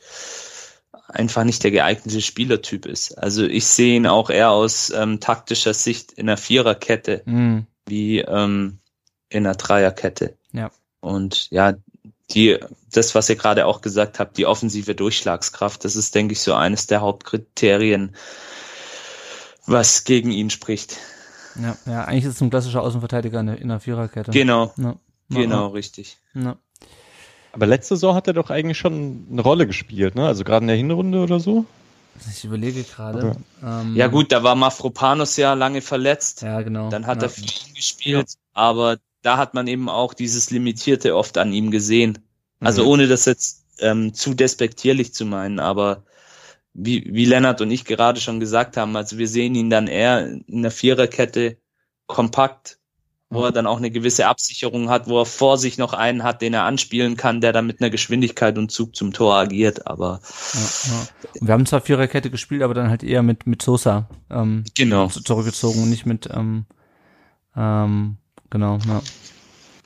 [1.09, 3.17] einfach nicht der geeignete Spielertyp ist.
[3.17, 7.67] Also ich sehe ihn auch eher aus ähm, taktischer Sicht in einer Viererkette Mhm.
[7.87, 8.79] wie ähm,
[9.29, 10.37] in einer Dreierkette.
[10.53, 10.71] Ja.
[11.01, 11.75] Und ja,
[12.31, 12.59] die,
[12.93, 16.55] das, was ihr gerade auch gesagt habt, die offensive Durchschlagskraft, das ist, denke ich, so
[16.55, 18.17] eines der Hauptkriterien,
[19.67, 20.97] was gegen ihn spricht.
[21.61, 24.31] Ja, ja, eigentlich ist es ein klassischer Außenverteidiger in der, in der Viererkette.
[24.31, 24.97] Genau, Ja.
[25.31, 26.19] genau, richtig.
[26.35, 26.57] Ja.
[27.53, 30.27] Aber letzte Saison hat er doch eigentlich schon eine Rolle gespielt, ne?
[30.27, 31.65] Also gerade in der Hinrunde oder so.
[32.31, 33.37] Ich überlege gerade.
[33.65, 36.43] Ähm, Ja gut, da war Mafropanos ja lange verletzt.
[36.43, 36.91] Ja, genau.
[36.91, 37.29] Dann hat ja.
[37.29, 42.19] er ihn gespielt, aber da hat man eben auch dieses Limitierte oft an ihm gesehen.
[42.61, 42.89] Also Mhm.
[42.89, 46.05] ohne das jetzt ähm, zu despektierlich zu meinen, aber
[46.79, 50.27] wie, wie Lennart und ich gerade schon gesagt haben, also wir sehen ihn dann eher
[50.47, 51.57] in der Viererkette
[52.07, 52.79] kompakt,
[53.31, 56.43] wo er dann auch eine gewisse Absicherung hat, wo er vor sich noch einen hat,
[56.43, 60.21] den er anspielen kann, der dann mit einer Geschwindigkeit und Zug zum Tor agiert, aber
[60.55, 60.61] Ja,
[60.93, 61.09] ja.
[61.41, 65.09] Wir haben zwar Viererkette gespielt, aber dann halt eher mit, mit Sosa ähm, genau.
[65.09, 66.67] zu- zurückgezogen und nicht mit, ähm,
[67.57, 68.19] ähm,
[68.51, 69.03] genau, ja.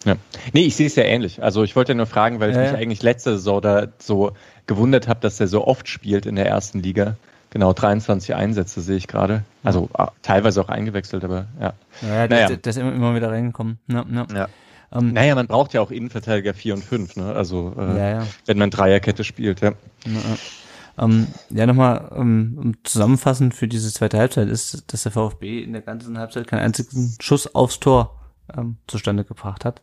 [0.05, 0.17] Ja.
[0.53, 1.43] Nee, ich sehe es ja ähnlich.
[1.43, 2.79] Also ich wollte ja nur fragen, weil ich Ja, mich ja.
[2.79, 4.33] eigentlich letzte Saison da so
[4.67, 7.17] gewundert habe, dass er so oft spielt in der ersten Liga.
[7.51, 9.43] Genau, 23 Einsätze sehe ich gerade.
[9.65, 11.73] Also ah, teilweise auch eingewechselt, aber ja.
[12.01, 12.47] Ja, der, Naja.
[12.49, 13.79] der, der ist immer, immer wieder reingekommen.
[13.89, 14.27] Ja, ja.
[14.33, 14.49] Ja.
[14.93, 17.33] Ähm, Naja, man braucht ja auch Innenverteidiger 4 und 5, ne?
[17.33, 18.27] Also äh, ja, ja.
[18.47, 19.73] wenn man Dreierkette spielt, ja.
[20.07, 21.05] Ja.
[21.05, 25.73] Ähm, ja nochmal ähm, um zusammenfassend für diese zweite Halbzeit ist, dass der VfB in
[25.73, 28.17] der ganzen Halbzeit keinen einzigen Schuss aufs Tor
[28.57, 29.83] ähm, zustande gebracht hat.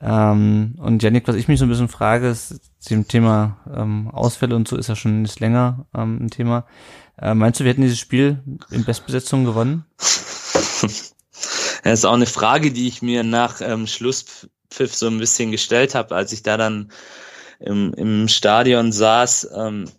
[0.00, 4.54] Ähm, und Janik, was ich mich so ein bisschen frage, ist dem Thema ähm, Ausfälle
[4.54, 6.66] und so ist ja schon nicht länger ähm, ein Thema.
[7.20, 9.84] Äh, meinst du, wir hätten dieses Spiel in Bestbesetzung gewonnen?
[11.84, 15.94] Das ist auch eine Frage, die ich mir nach ähm, Schlusspfiff so ein bisschen gestellt
[15.94, 16.90] habe, als ich da dann
[17.60, 19.50] im, im Stadion saß.
[19.56, 19.90] Ähm,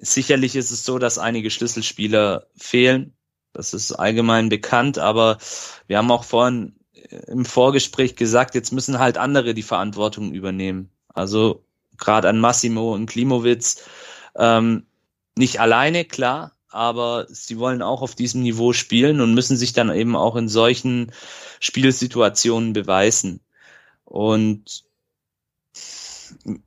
[0.00, 3.16] sicherlich ist es so, dass einige Schlüsselspieler fehlen.
[3.52, 5.38] Das ist allgemein bekannt, aber
[5.86, 6.74] wir haben auch vorhin
[7.26, 10.90] im Vorgespräch gesagt, jetzt müssen halt andere die Verantwortung übernehmen.
[11.08, 11.64] Also
[11.96, 13.84] gerade an Massimo und Klimowitz.
[14.36, 14.86] Ähm,
[15.36, 19.94] nicht alleine, klar, aber sie wollen auch auf diesem Niveau spielen und müssen sich dann
[19.94, 21.12] eben auch in solchen
[21.60, 23.40] Spielsituationen beweisen.
[24.04, 24.84] Und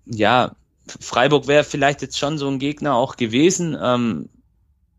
[0.05, 0.55] ja,
[0.99, 4.29] Freiburg wäre vielleicht jetzt schon so ein Gegner auch gewesen, ähm,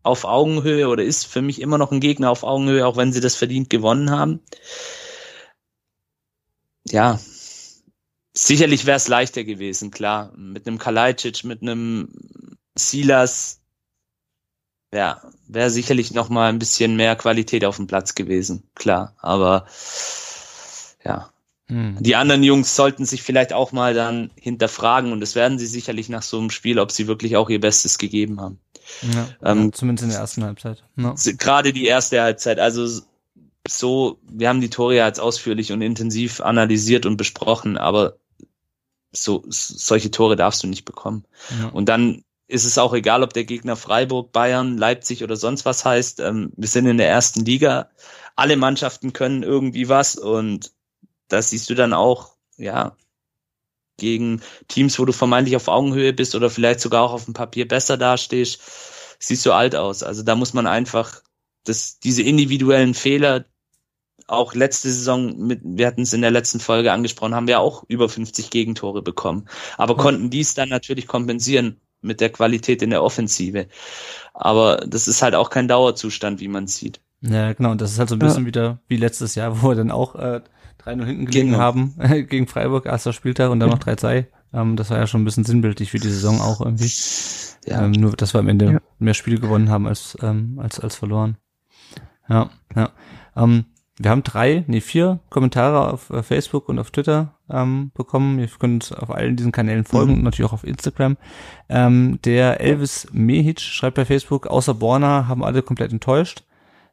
[0.02, 3.20] auf Augenhöhe oder ist für mich immer noch ein Gegner auf Augenhöhe, auch wenn sie
[3.20, 4.40] das verdient gewonnen haben.
[6.90, 7.18] Ja,
[8.34, 10.32] sicherlich wäre es leichter gewesen, klar.
[10.36, 12.08] Mit einem Kalajdzic, mit einem
[12.76, 13.60] Silas,
[14.92, 19.14] ja, wäre sicherlich noch mal ein bisschen mehr Qualität auf dem Platz gewesen, klar.
[19.18, 19.66] Aber
[21.04, 21.30] ja,
[21.70, 21.98] Hm.
[22.00, 26.08] die anderen Jungs sollten sich vielleicht auch mal dann hinterfragen und das werden sie sicherlich
[26.08, 28.58] nach so einem Spiel, ob sie wirklich auch ihr Bestes gegeben haben.
[29.02, 30.82] Ja, Ähm, zumindest in der ersten Halbzeit.
[30.96, 31.14] Ja.
[31.36, 33.02] Gerade die erste Halbzeit, also
[33.68, 38.18] so, wir haben die Tore ja jetzt ausführlich und intensiv analysiert und besprochen, aber
[39.12, 41.24] so solche Tore darfst du nicht bekommen.
[41.60, 41.68] Ja.
[41.68, 45.84] Und dann ist es auch egal, ob der Gegner Freiburg, Bayern, Leipzig oder sonst was
[45.84, 46.20] heißt.
[46.20, 47.90] Ähm, wir sind in der ersten Liga.
[48.36, 50.72] Alle Mannschaften können irgendwie was und
[51.28, 52.96] das siehst du dann auch, ja,
[53.98, 57.68] gegen Teams, wo du vermeintlich auf Augenhöhe bist oder vielleicht sogar auch auf dem Papier
[57.68, 58.60] besser dastehst,
[59.18, 60.02] siehst du alt aus.
[60.02, 61.22] Also da muss man einfach
[61.64, 63.44] das, diese individuellen Fehler,
[64.28, 67.84] auch letzte Saison, mit, wir hatten es in der letzten Folge angesprochen, haben wir auch
[67.88, 73.02] über 50 Gegentore bekommen, aber konnten dies dann natürlich kompensieren mit der Qualität in der
[73.02, 73.66] Offensive.
[74.34, 77.00] Aber das ist halt auch kein Dauerzustand, wie man sieht.
[77.22, 77.72] Ja, genau.
[77.72, 80.14] Und das ist halt so ein bisschen wieder wie letztes Jahr, wo wir dann auch
[80.14, 80.40] äh,
[80.84, 81.58] 3-0 hinten gelegen Genau.
[81.58, 81.94] haben
[82.28, 84.26] gegen Freiburg, erster Spieltag und dann noch 3-2.
[84.54, 86.90] Ähm, das war ja schon ein bisschen sinnbildlich für die Saison auch irgendwie.
[87.66, 87.84] Ja.
[87.84, 88.78] Ähm, nur, dass wir am Ende Ja.
[89.00, 91.36] mehr Spiele gewonnen haben als, ähm, als, als verloren.
[92.28, 92.90] Ja, ja.
[93.36, 93.64] Ähm,
[93.98, 98.38] wir haben drei, nee, vier Kommentare auf äh, Facebook und auf Twitter ähm, bekommen.
[98.38, 101.16] Ihr könnt uns auf allen diesen Kanälen folgen und natürlich auch auf Instagram.
[101.68, 106.44] Ähm, der Elvis Mehic schreibt bei Facebook, außer Borna haben alle komplett enttäuscht.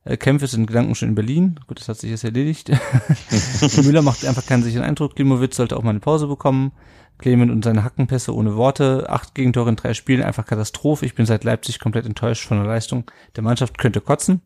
[0.03, 1.60] Äh, Kämpfe sind Gedanken schon in Berlin.
[1.68, 2.72] Gut, das hat sich jetzt erledigt.
[3.84, 5.16] Müller macht einfach keinen sicheren Eindruck.
[5.16, 6.72] Klimowitz sollte auch mal eine Pause bekommen.
[7.18, 9.06] Clement und seine Hackenpässe ohne Worte.
[9.10, 11.06] Acht Gegentore in drei Spielen, einfach Katastrophe.
[11.06, 13.10] Ich bin seit Leipzig komplett enttäuscht von der Leistung.
[13.36, 14.41] Der Mannschaft könnte kotzen.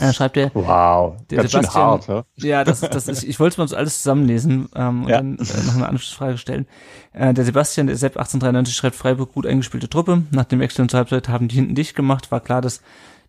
[0.00, 0.50] Äh, schreibt er.
[0.54, 2.24] Wow, Der ganz schön Sebastian- hart, ja?
[2.36, 5.16] Ja, das, das ist, ich wollte es mal alles zusammenlesen ähm, und Ja.
[5.18, 6.66] dann äh, noch eine Anschlussfrage stellen.
[7.12, 10.22] Äh, der Sebastian, der Sepp 1893 schreibt, Freiburg gut eingespielte Truppe.
[10.30, 12.30] Nach dem Wechsel zur Halbzeit haben die hinten dicht gemacht.
[12.30, 12.82] War klar, dass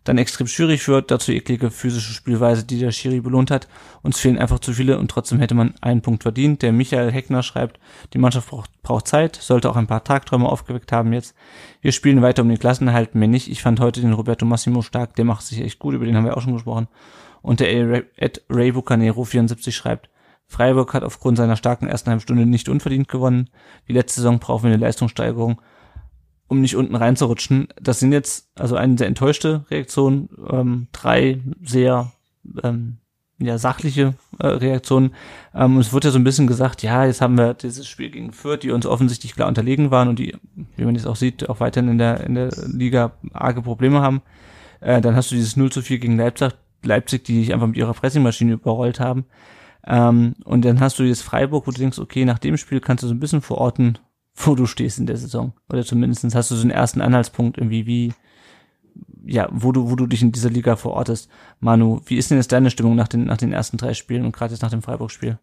[0.04, 1.10] dann extrem schwierig wird.
[1.10, 3.68] Dazu eklige physische Spielweise, die der Schiri belohnt hat.
[4.02, 6.62] Uns fehlen einfach zu viele und trotzdem hätte man einen Punkt verdient.
[6.62, 7.78] Der Michael Heckner schreibt,
[8.12, 11.34] die Mannschaft braucht, braucht Zeit, sollte auch ein paar Tagträume aufgeweckt haben jetzt.
[11.80, 13.48] Wir spielen weiter um den Klassenerhalt, mehr nicht.
[13.50, 16.24] Ich fand heute den Roberto Massimo stark, der macht sich echt gut, über den haben
[16.24, 16.88] wir auch schon gesprochen.
[17.42, 20.10] Und der Ed Ray Bucanero 74 schreibt,
[20.46, 23.50] Freiburg hat aufgrund seiner starken ersten halben Stunde nicht unverdient gewonnen.
[23.86, 25.60] Wie letzte Saison brauchen wir eine Leistungssteigerung,
[26.50, 27.68] um nicht unten reinzurutschen.
[27.80, 32.10] Das sind jetzt also eine sehr enttäuschte Reaktion, ähm, drei sehr
[32.64, 32.98] ähm,
[33.38, 35.14] ja, sachliche äh, Reaktionen.
[35.54, 38.32] Ähm, es wird ja so ein bisschen gesagt, ja, jetzt haben wir dieses Spiel gegen
[38.32, 40.36] Fürth, die uns offensichtlich klar unterlegen waren und die,
[40.76, 44.20] wie man jetzt auch sieht, auch weiterhin in der, in der Liga arge Probleme haben.
[44.80, 46.50] Äh, dann hast du dieses 0 zu 4 gegen Leipzig,
[46.82, 49.24] Leipzig, die dich einfach mit ihrer Pressingmaschine überrollt haben.
[49.86, 53.04] Ähm, und dann hast du jetzt Freiburg, wo du denkst, okay, nach dem Spiel kannst
[53.04, 53.98] du so ein bisschen verorten,
[54.34, 55.52] wo du stehst in der Saison.
[55.68, 58.12] Oder zumindest hast du so einen ersten Anhaltspunkt irgendwie, wie,
[59.26, 61.28] ja, wo du, wo du dich in dieser Liga verortest.
[61.60, 64.32] Manu, wie ist denn jetzt deine Stimmung nach den, nach den ersten drei Spielen und
[64.32, 65.38] gerade jetzt nach dem Freiburg-Spiel?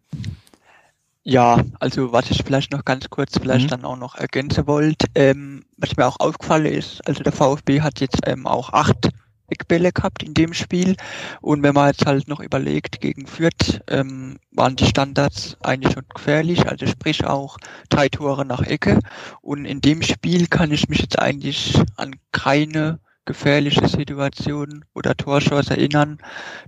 [1.24, 3.68] Ja, also was ich vielleicht noch ganz kurz vielleicht Mhm.
[3.68, 8.00] dann auch noch ergänzen wollte, ähm, was mir auch aufgefallen ist, also der VfB hat
[8.00, 9.10] jetzt ähm, auch acht
[9.48, 10.96] Eckbälle gehabt in dem Spiel
[11.40, 16.04] und wenn man jetzt halt noch überlegt, gegen Fürth ähm, waren die Standards eigentlich schon
[16.14, 19.00] gefährlich, also sprich auch drei Tore nach Ecke
[19.40, 25.70] und in dem Spiel kann ich mich jetzt eigentlich an keine gefährliche Situation oder Torchance
[25.70, 26.18] erinnern,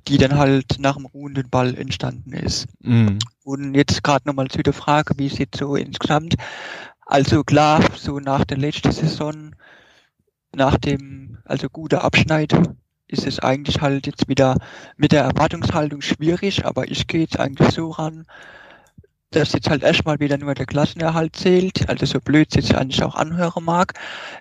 [0.06, 2.66] die dann halt nach dem ruhenden Ball entstanden ist.
[2.80, 3.18] Mhm.
[3.44, 6.34] Und jetzt gerade nochmal zu der Frage, wie es jetzt so insgesamt.
[7.06, 9.54] Also klar, so nach der letzten Saison,
[10.54, 12.52] nach dem, also guter Abschneid,
[13.06, 14.56] ist es eigentlich halt jetzt wieder
[14.96, 18.26] mit der Erwartungshaltung schwierig, aber ich gehe jetzt eigentlich so ran,
[19.30, 23.02] dass jetzt halt erstmal wieder nur der Klassenerhalt zählt, also so blöd es jetzt eigentlich
[23.02, 23.94] auch anhören mag,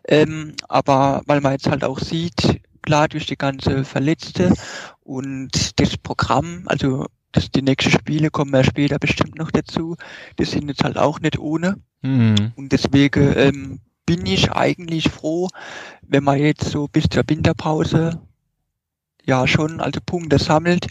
[0.07, 4.53] ähm, aber weil man jetzt halt auch sieht, klar durch die ganze Verletzte
[5.01, 9.95] und das Programm, also das, die nächsten Spiele kommen ja später bestimmt noch dazu,
[10.39, 12.53] die sind jetzt halt auch nicht ohne Mhm.
[12.55, 15.49] und deswegen ähm, bin ich eigentlich froh,
[16.01, 18.19] wenn man jetzt so bis zur Winterpause
[19.23, 20.87] ja schon also Punkte sammelt.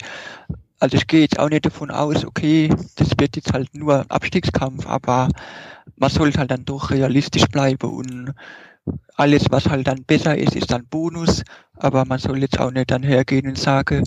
[0.79, 4.87] Also ich gehe jetzt auch nicht davon aus, okay, das wird jetzt halt nur Abstiegskampf,
[4.87, 5.27] aber
[5.97, 8.33] man sollte halt dann doch realistisch bleiben und
[9.15, 11.43] alles, was halt dann besser ist, ist dann Bonus,
[11.75, 14.05] aber man soll jetzt auch nicht dann hergehen und sagen,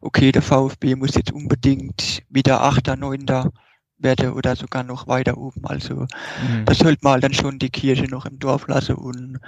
[0.00, 3.52] okay, der VfB muss jetzt unbedingt wieder Achter, Neunter
[3.98, 5.64] werden oder sogar noch weiter oben.
[5.64, 6.64] Also Mhm.
[6.66, 9.38] da sollte man halt dann schon die Kirche noch im Dorf lassen und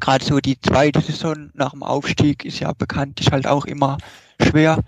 [0.00, 3.98] gerade so die zweite Saison nach dem Aufstieg ist ja bekanntlich halt auch immer
[4.40, 4.80] schwer,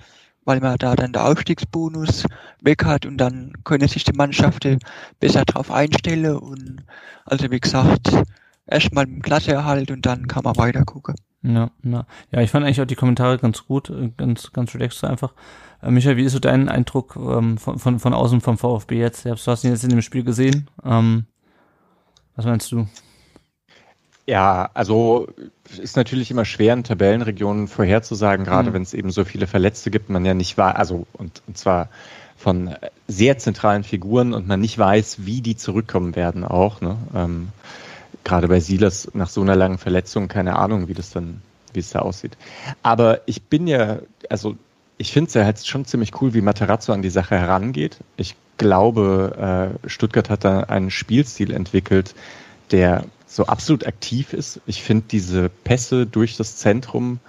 [0.45, 2.25] weil man da dann der Aufstiegsbonus
[2.63, 4.79] weg hat und dann können sich die Mannschaften
[5.21, 6.85] besser drauf einstellen und
[7.25, 8.11] also wie gesagt,
[8.67, 11.15] erstmal im Klasseerhalt und dann kann man weiter gucken.
[11.43, 12.07] Ja, ja.
[12.33, 15.33] ja, ich fand eigentlich auch die Kommentare ganz gut, äh, ganz, ganz relaxed einfach.
[15.83, 19.25] Äh, Michael, wie ist so dein Eindruck ähm, von, von, von außen vom VfB jetzt?
[19.25, 20.69] Du hast ihn jetzt in dem Spiel gesehen.
[20.85, 21.27] Ähm,
[22.37, 22.87] was meinst du?
[24.27, 25.29] Ja, also
[25.81, 28.75] ist natürlich immer schwer in Tabellenregionen vorherzusagen, gerade Mhm.
[28.75, 31.89] wenn es eben so viele Verletzte gibt, man ja nicht war, also und, und zwar
[32.37, 32.75] von
[33.09, 36.81] sehr zentralen Figuren und man nicht weiß, wie die zurückkommen werden auch.
[36.81, 36.97] Ne?
[37.15, 37.49] Ähm,
[38.23, 41.41] gerade bei Silas nach so einer langen Verletzung, keine Ahnung, wie das dann,
[41.73, 42.37] wie es da aussieht.
[42.83, 44.57] Aber ich bin ja, also
[44.99, 47.99] ich finde es ja halt schon ziemlich cool, wie Materazzo an die Sache herangeht.
[48.17, 52.15] Ich glaube, äh, Stuttgart hat da einen Spielstil entwickelt,
[52.73, 54.61] der so absolut aktiv ist.
[54.67, 57.21] Ich finde diese Pässe durch das Zentrum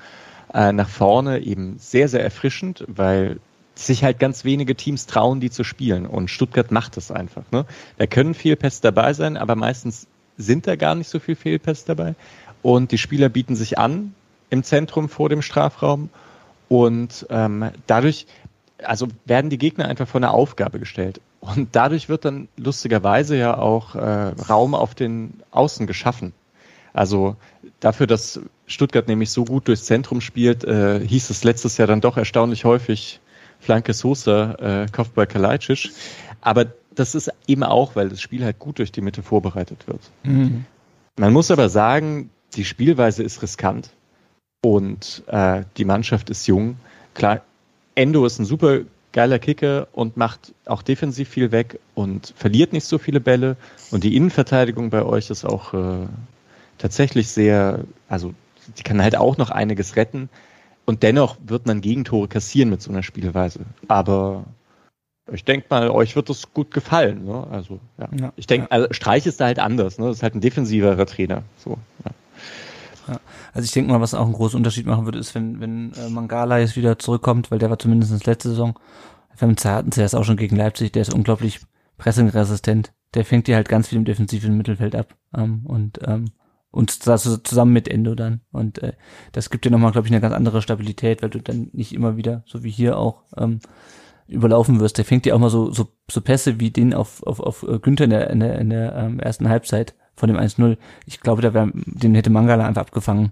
[0.54, 3.40] äh, nach vorne eben sehr, sehr erfrischend, weil
[3.76, 6.06] sich halt ganz wenige Teams trauen, die zu spielen.
[6.06, 7.44] Und Stuttgart macht das einfach.
[7.52, 7.66] Ne?
[7.98, 10.08] Da können Fehlpässe dabei sein, aber meistens
[10.38, 12.16] sind da gar nicht so viel Fehlpässe dabei.
[12.62, 14.14] Und die Spieler bieten sich an
[14.50, 16.10] im Zentrum vor dem Strafraum.
[16.70, 18.28] Und ähm, dadurch,
[18.84, 21.20] also werden die Gegner einfach vor eine Aufgabe gestellt.
[21.42, 24.00] Und dadurch wird dann lustigerweise ja auch äh,
[24.50, 26.34] Raum auf den Außen geschaffen.
[26.94, 27.36] Also
[27.80, 32.02] dafür, dass Stuttgart nämlich so gut durchs Zentrum spielt, äh, hieß es letztes Jahr dann
[32.02, 33.20] doch erstaunlich häufig
[33.60, 35.92] Flanke Sosa, äh, Kopfball Kalajdzic.
[36.42, 40.02] Aber das ist eben auch, weil das Spiel halt gut durch die Mitte vorbereitet wird.
[40.24, 40.66] Mhm.
[41.18, 43.92] Man muss aber sagen, die Spielweise ist riskant.
[44.62, 46.78] Und äh, die Mannschaft ist jung.
[47.14, 47.42] Klar,
[47.96, 48.82] Endo ist ein super
[49.12, 53.58] geiler Kicker und macht auch defensiv viel weg und verliert nicht so viele Bälle.
[53.92, 56.08] Und die Innenverteidigung bei euch ist auch äh,
[56.78, 58.34] tatsächlich sehr, also
[58.78, 60.30] die kann halt auch noch einiges retten.
[60.86, 63.62] Und dennoch wird man Gegentore kassieren mit so einer Spielweise.
[63.88, 64.46] Aber
[65.32, 67.26] ich denke mal, euch wird das gut gefallen.
[67.26, 67.48] Ne?
[67.52, 68.10] Also, ja.
[68.20, 68.72] ja ich denke, ja.
[68.72, 70.00] also Streich ist da halt anders.
[70.00, 70.08] Ne?
[70.08, 71.44] Das ist halt ein defensiverer Trainer.
[71.58, 72.12] So, ja.
[73.10, 73.20] Ja.
[73.54, 76.10] Also ich denke mal, was auch einen großen Unterschied machen würde, ist, wenn, wenn äh,
[76.10, 78.78] Mangala jetzt wieder zurückkommt, weil der war zumindest letzte Saison.
[79.38, 81.62] Wir hatten sie erst auch schon gegen Leipzig, der ist unglaublich
[81.98, 82.92] pressingresistent.
[83.14, 85.16] Der fängt dir halt ganz viel im defensiven Mittelfeld ab.
[85.34, 86.32] Ähm, und ähm,
[86.72, 88.42] und das zusammen mit Endo dann.
[88.52, 88.94] Und äh,
[89.32, 92.16] das gibt dir nochmal, glaube ich, eine ganz andere Stabilität, weil du dann nicht immer
[92.16, 93.60] wieder, so wie hier auch, ähm,
[94.28, 95.00] überlaufen wirst.
[95.00, 97.80] Der fängt dir auch mal so, so, so Pässe wie den auf, auf, auf äh,
[97.80, 100.78] Günther in der, in der, in der ähm, ersten Halbzeit von dem 1-0.
[101.06, 103.32] Ich glaube, da wär, den hätte Mangala einfach abgefangen.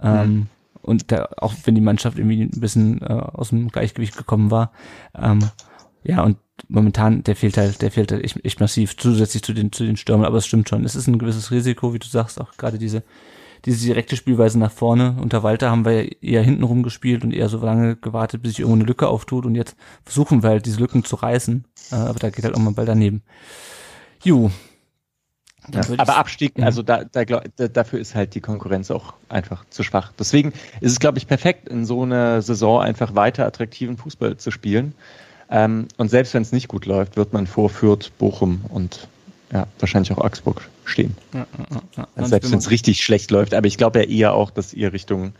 [0.00, 0.46] Ähm, mhm.
[0.82, 4.72] Und da, auch wenn die Mannschaft irgendwie ein bisschen äh, aus dem Gleichgewicht gekommen war.
[5.16, 5.40] Ähm,
[6.04, 9.72] ja, und momentan, der fehlt halt, der fehlt halt echt, echt massiv, zusätzlich zu den,
[9.72, 10.84] zu den Stürmern, aber es stimmt schon.
[10.84, 13.02] Es ist ein gewisses Risiko, wie du sagst, auch gerade diese,
[13.64, 15.16] diese direkte Spielweise nach vorne.
[15.20, 18.52] Unter Walter haben wir ja eher hinten rum gespielt und eher so lange gewartet, bis
[18.52, 21.94] sich irgendwo eine Lücke auftut und jetzt versuchen wir halt diese Lücken zu reißen, äh,
[21.94, 23.22] aber da geht halt auch mal Ball daneben.
[24.22, 24.50] Ju,
[25.72, 26.66] ja, aber Abstieg, ja.
[26.66, 30.12] also da, da, da, dafür ist halt die Konkurrenz auch einfach zu schwach.
[30.18, 34.50] Deswegen ist es, glaube ich, perfekt, in so einer Saison einfach weiter attraktiven Fußball zu
[34.50, 34.94] spielen.
[35.50, 39.08] Ähm, und selbst wenn es nicht gut läuft, wird man vor Fürth, Bochum und
[39.52, 41.16] ja, wahrscheinlich auch Augsburg stehen.
[41.32, 41.46] Ja,
[41.96, 42.08] ja.
[42.16, 43.54] Also selbst wenn es richtig schlecht läuft.
[43.54, 45.32] Aber ich glaube ja eher auch, dass ihr Richtung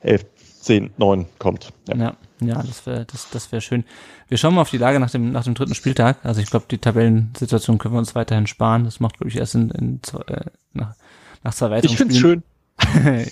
[0.00, 0.24] 11,
[0.60, 1.72] 10, 9 kommt.
[1.88, 2.16] Ja,
[2.46, 3.84] ja, das wäre das, das wär schön.
[4.28, 6.24] Wir schauen mal auf die Lage nach dem, nach dem dritten Spieltag.
[6.24, 8.84] Also ich glaube, die Tabellensituation können wir uns weiterhin sparen.
[8.84, 10.94] Das macht, glaube ich, erst in, in zwei, äh, nach,
[11.42, 12.42] nach zwei weiteren Ich finde es schön.
[12.82, 13.24] ja,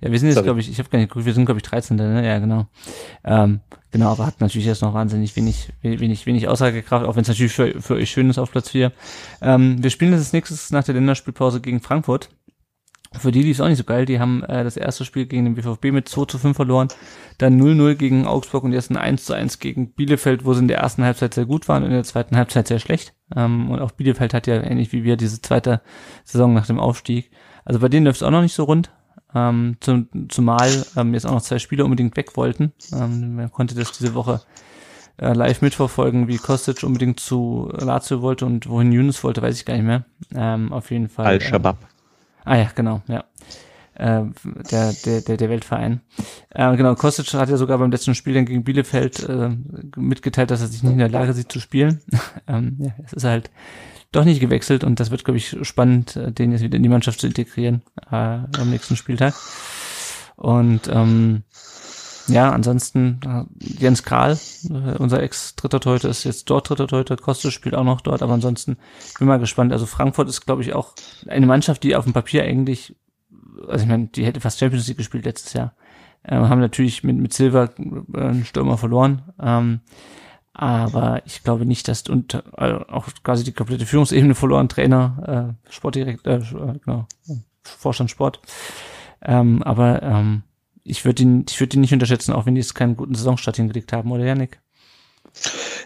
[0.00, 1.96] wir sind jetzt, glaube ich, ich habe gar nicht geguckt, wir sind, glaube ich, 13.
[1.96, 2.26] Ne?
[2.26, 2.66] Ja, genau.
[3.24, 3.60] Ähm,
[3.90, 7.52] genau, aber hat natürlich jetzt noch wahnsinnig wenig, wenig, wenig Aussagekraft, auch wenn es natürlich
[7.52, 8.92] für, für euch schön ist auf Platz 4.
[9.42, 12.30] Ähm, wir spielen das nächstes nach der Länderspielpause gegen Frankfurt.
[13.18, 14.06] Für die lief es auch nicht so geil.
[14.06, 16.88] Die haben äh, das erste Spiel gegen den BVB mit 2 zu 5 verloren,
[17.38, 20.68] dann 0-0 gegen Augsburg und jetzt ein 1 zu 1 gegen Bielefeld, wo sie in
[20.68, 23.14] der ersten Halbzeit sehr gut waren und in der zweiten Halbzeit sehr schlecht.
[23.34, 25.80] Ähm, und auch Bielefeld hat ja ähnlich wie wir diese zweite
[26.24, 27.30] Saison nach dem Aufstieg.
[27.64, 28.90] Also bei denen läuft es auch noch nicht so rund.
[29.34, 32.72] Ähm, zum, zumal ähm, jetzt auch noch zwei Spieler unbedingt weg wollten.
[32.92, 34.40] Ähm, man konnte das diese Woche
[35.18, 39.64] äh, live mitverfolgen, wie Kostic unbedingt zu Lazio wollte und wohin Yunus wollte, weiß ich
[39.64, 40.04] gar nicht mehr.
[40.34, 41.26] Ähm, auf jeden Fall.
[41.26, 41.82] Al-Shabaab.
[41.82, 41.95] Äh,
[42.46, 43.24] Ah ja, genau, ja.
[43.94, 44.24] Äh,
[44.70, 46.00] der, der, der, der Weltverein.
[46.50, 49.50] Äh, genau, Kostic hat ja sogar beim letzten Spiel dann gegen Bielefeld äh,
[49.96, 52.02] mitgeteilt, dass er sich nicht in der Lage sieht zu spielen.
[52.46, 53.50] ähm, ja, es ist halt
[54.12, 56.88] doch nicht gewechselt und das wird, glaube ich, spannend, äh, den jetzt wieder in die
[56.88, 59.34] Mannschaft zu integrieren äh, am nächsten Spieltag.
[60.36, 61.42] Und ähm,
[62.28, 64.38] ja, ansonsten äh, Jens Kral,
[64.70, 68.34] äh, unser Ex-dritter Torhüter, ist jetzt dort dritter Torhüter, Kostic spielt auch noch dort, aber
[68.34, 68.76] ansonsten
[69.18, 69.72] bin mal gespannt.
[69.72, 70.94] Also Frankfurt ist, glaube ich, auch
[71.28, 72.96] eine Mannschaft, die auf dem Papier eigentlich,
[73.68, 75.74] also ich meine, die hätte fast Champions League gespielt letztes Jahr.
[76.24, 79.22] Ähm, haben natürlich mit, mit Silver äh, einen Stürmer verloren.
[79.40, 79.80] Ähm,
[80.52, 85.70] aber ich glaube nicht, dass und äh, auch quasi die komplette Führungsebene verloren, Trainer, äh,
[85.72, 87.06] Sportdirektor, äh, genau,
[87.62, 88.40] Vorstand Sport.
[89.22, 90.42] Ähm, aber ähm,
[90.86, 93.56] ich würde ihn, ich würde ihn nicht unterschätzen, auch wenn die jetzt keinen guten Saisonstart
[93.56, 94.60] hingelegt haben, oder Janik?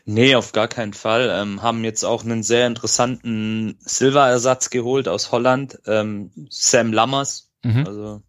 [0.05, 1.31] Nee, auf gar keinen Fall.
[1.33, 7.51] Ähm, haben jetzt auch einen sehr interessanten Silverersatz geholt aus Holland, ähm, Sam Lammers.
[7.63, 7.87] Mhm.
[7.87, 8.23] Also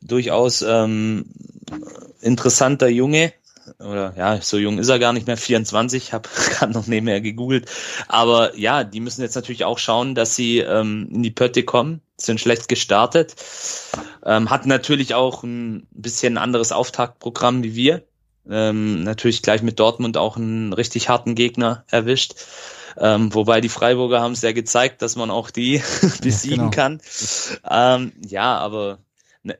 [0.00, 1.26] durchaus ähm,
[2.20, 3.32] interessanter Junge.
[3.78, 7.70] Oder ja, so jung ist er gar nicht mehr, 24, habe gerade noch nebenher gegoogelt.
[8.08, 12.00] Aber ja, die müssen jetzt natürlich auch schauen, dass sie ähm, in die Pötte kommen
[12.24, 13.34] sind schlecht gestartet.
[14.24, 18.02] Ähm, hatten natürlich auch ein bisschen anderes Auftaktprogramm wie wir.
[18.48, 22.34] Ähm, natürlich gleich mit Dortmund auch einen richtig harten Gegner erwischt.
[22.98, 25.82] Ähm, wobei die Freiburger haben es ja gezeigt, dass man auch die
[26.22, 26.70] besiegen ja, genau.
[26.70, 27.00] kann.
[27.68, 28.98] Ähm, ja, aber
[29.42, 29.58] ne,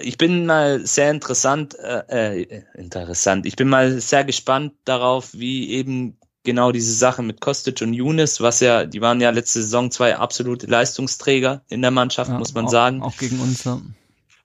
[0.00, 3.46] ich bin mal sehr interessant, äh, äh, interessant.
[3.46, 8.40] Ich bin mal sehr gespannt darauf, wie eben genau diese Sache mit Kostic und Younes,
[8.40, 12.54] was ja, die waren ja letzte Saison zwei absolute Leistungsträger in der Mannschaft, ja, muss
[12.54, 13.02] man auch, sagen.
[13.02, 13.80] Auch gegen uns, ja.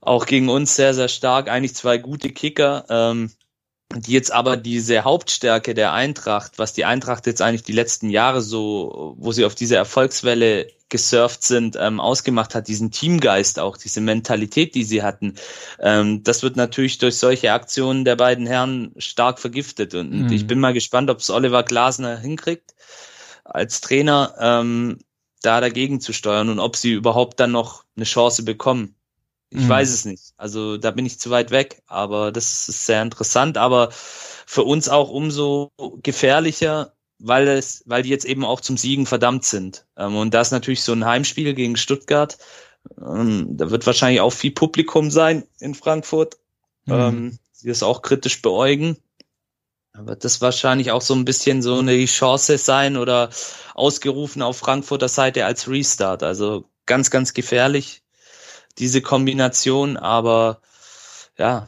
[0.01, 1.49] Auch gegen uns sehr, sehr stark.
[1.49, 2.85] Eigentlich zwei gute Kicker.
[2.89, 3.31] Ähm,
[3.95, 8.41] die jetzt aber diese Hauptstärke der Eintracht, was die Eintracht jetzt eigentlich die letzten Jahre
[8.41, 14.01] so, wo sie auf diese Erfolgswelle gesurft sind, ähm, ausgemacht hat, diesen Teamgeist auch, diese
[14.01, 15.35] Mentalität, die sie hatten.
[15.79, 19.95] Ähm, das wird natürlich durch solche Aktionen der beiden Herren stark vergiftet.
[19.95, 20.31] Und mhm.
[20.31, 22.75] ich bin mal gespannt, ob es Oliver Glasner hinkriegt,
[23.43, 24.99] als Trainer ähm,
[25.41, 28.95] da dagegen zu steuern und ob sie überhaupt dann noch eine Chance bekommen.
[29.51, 29.69] Ich mhm.
[29.69, 30.33] weiß es nicht.
[30.37, 34.89] Also da bin ich zu weit weg, aber das ist sehr interessant, aber für uns
[34.89, 35.71] auch umso
[36.03, 39.85] gefährlicher, weil es, weil die jetzt eben auch zum Siegen verdammt sind.
[39.97, 42.37] Ähm, und da ist natürlich so ein Heimspiel gegen Stuttgart.
[42.99, 46.37] Ähm, da wird wahrscheinlich auch viel Publikum sein in Frankfurt,
[46.85, 46.93] mhm.
[46.93, 48.97] ähm, die das auch kritisch beäugen.
[49.93, 53.31] Da wird das wahrscheinlich auch so ein bisschen so eine Chance sein oder
[53.73, 56.23] ausgerufen auf Frankfurter Seite als Restart.
[56.23, 58.03] Also ganz, ganz gefährlich,
[58.79, 59.97] diese Kombination.
[59.97, 60.61] Aber
[61.37, 61.67] ja,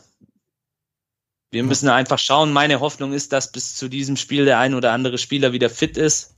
[1.51, 2.53] wir müssen einfach schauen.
[2.53, 5.97] Meine Hoffnung ist, dass bis zu diesem Spiel der ein oder andere Spieler wieder fit
[5.97, 6.36] ist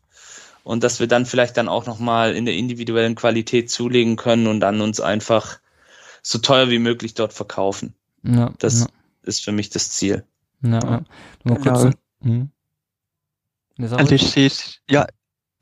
[0.63, 4.59] und dass wir dann vielleicht dann auch nochmal in der individuellen Qualität zulegen können und
[4.59, 5.59] dann uns einfach
[6.21, 7.93] so teuer wie möglich dort verkaufen.
[8.23, 8.87] Ja, das ja.
[9.23, 10.25] ist für mich das Ziel.
[10.61, 11.03] Ja, ja.
[11.43, 11.81] Nur kurz.
[11.81, 11.93] Genau.
[12.21, 12.49] Hm.
[13.77, 15.07] Also ich sehe es, ja,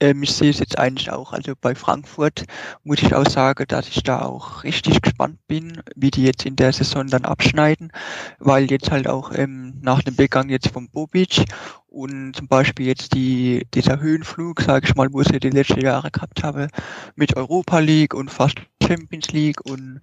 [0.02, 2.46] ähm, ich sehe es jetzt eigentlich auch, also bei Frankfurt
[2.84, 6.56] muss ich auch sagen, dass ich da auch richtig gespannt bin, wie die jetzt in
[6.56, 7.92] der Saison dann abschneiden,
[8.40, 11.46] weil jetzt halt auch ähm, nach dem Begang jetzt von Bobic
[11.88, 16.10] und zum Beispiel jetzt die, dieser Höhenflug, sage ich mal, wo sie die letzten Jahre
[16.10, 16.68] gehabt habe,
[17.16, 20.02] mit Europa League und fast Champions League und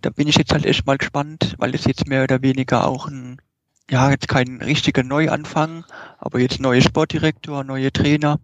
[0.00, 3.08] da bin ich jetzt halt echt mal gespannt, weil es jetzt mehr oder weniger auch
[3.08, 3.42] ein,
[3.90, 5.84] ja, jetzt kein richtiger Neuanfang,
[6.18, 8.38] aber jetzt neuer Sportdirektor, neue Trainer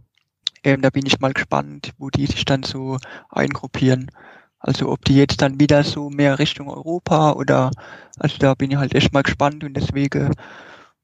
[0.67, 2.99] ähm, da bin ich mal gespannt, wo die sich dann so
[3.31, 4.11] eingruppieren.
[4.59, 7.71] Also ob die jetzt dann wieder so mehr Richtung Europa oder,
[8.19, 10.33] also da bin ich halt echt mal gespannt und deswegen,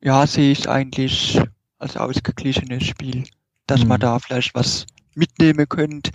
[0.00, 1.40] ja, sehe ich eigentlich
[1.78, 3.22] als ausgeglichenes Spiel,
[3.68, 3.88] dass mhm.
[3.88, 4.84] man da vielleicht was
[5.14, 6.10] mitnehmen könnte.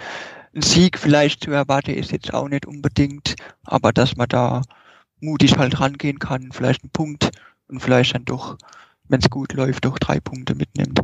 [0.54, 4.62] Ein Sieg vielleicht zu erwarten ist jetzt auch nicht unbedingt, aber dass man da
[5.22, 7.32] mutig halt rangehen kann, vielleicht einen Punkt
[7.70, 8.58] und vielleicht dann doch,
[9.08, 11.00] wenn es gut läuft, doch drei Punkte mitnimmt.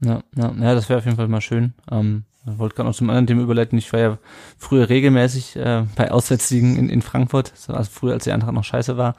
[0.00, 1.74] Ja, ja, ja das wäre auf jeden Fall mal schön.
[1.90, 3.78] Ähm, ich wollte gerade noch zum anderen Thema überleiten.
[3.78, 4.18] Ich war ja
[4.56, 8.96] früher regelmäßig äh, bei Auswärtssiegen in, in Frankfurt, also früher als die Eintracht noch scheiße
[8.96, 9.16] war,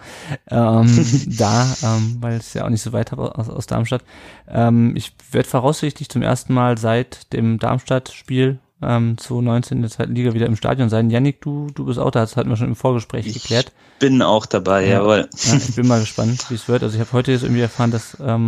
[0.49, 1.05] ähm,
[1.37, 4.03] da, ähm, weil es ja auch nicht so weit habe aus, aus Darmstadt.
[4.47, 10.15] Ähm, ich werde voraussichtlich zum ersten Mal seit dem Darmstadt-Spiel ähm, 2019 in der zweiten
[10.15, 11.09] Liga wieder im Stadion sein.
[11.09, 13.73] Yannick, du, du bist auch da, das hatten wir schon im Vorgespräch ich geklärt.
[13.95, 15.29] Ich bin auch dabei, ja, jawohl.
[15.43, 16.83] Ja, ich bin mal gespannt, wie es wird.
[16.83, 18.47] Also ich habe heute jetzt irgendwie erfahren, dass, ähm,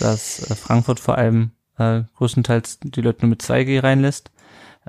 [0.00, 4.30] dass äh, Frankfurt vor allem äh, größtenteils die Leute nur mit 2G reinlässt.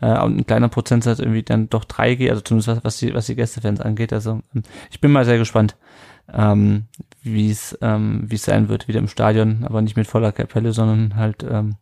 [0.01, 3.25] Äh, und ein kleiner Prozentsatz irgendwie dann doch 3G, also zumindest was, was die, was
[3.25, 4.13] die Gästefans angeht.
[4.13, 5.75] Also ähm, ich bin mal sehr gespannt,
[6.31, 6.85] ähm,
[7.21, 10.71] wie es ähm, wie es sein wird, wieder im Stadion, aber nicht mit voller Kapelle,
[10.71, 11.75] sondern halt ähm,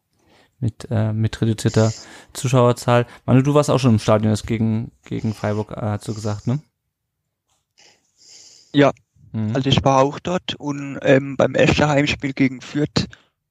[0.60, 1.92] mit, äh, mit reduzierter
[2.34, 3.06] Zuschauerzahl.
[3.26, 6.48] Manu, du warst auch schon im Stadion das gegen, gegen Freiburg, äh, hast du gesagt,
[6.48, 6.60] ne?
[8.74, 8.92] Ja,
[9.32, 9.56] mhm.
[9.56, 13.08] also ich war auch dort und ähm, beim ersten Heimspiel gegen Fürth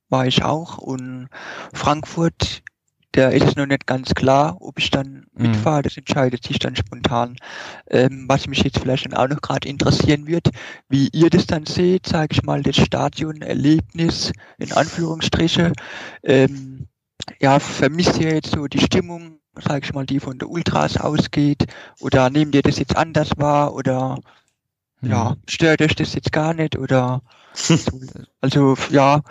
[0.08, 1.28] war ich auch und
[1.72, 2.62] Frankfurt,
[3.16, 5.50] der ist noch nicht ganz klar, ob ich dann mhm.
[5.50, 7.36] mitfahre, das entscheidet sich dann spontan.
[7.90, 10.50] Ähm, was mich jetzt vielleicht dann auch noch gerade interessieren wird,
[10.88, 15.72] wie ihr das dann seht, sage ich mal, das Stadionerlebnis in Anführungsstriche.
[16.22, 16.88] Ähm,
[17.40, 21.64] ja, vermisst ihr jetzt so die Stimmung, sage ich mal, die von der Ultras ausgeht
[22.00, 24.18] oder nehmt ihr das jetzt anders wahr oder
[25.00, 25.10] mhm.
[25.10, 27.22] ja, stört euch das jetzt gar nicht oder
[28.42, 29.22] also ja,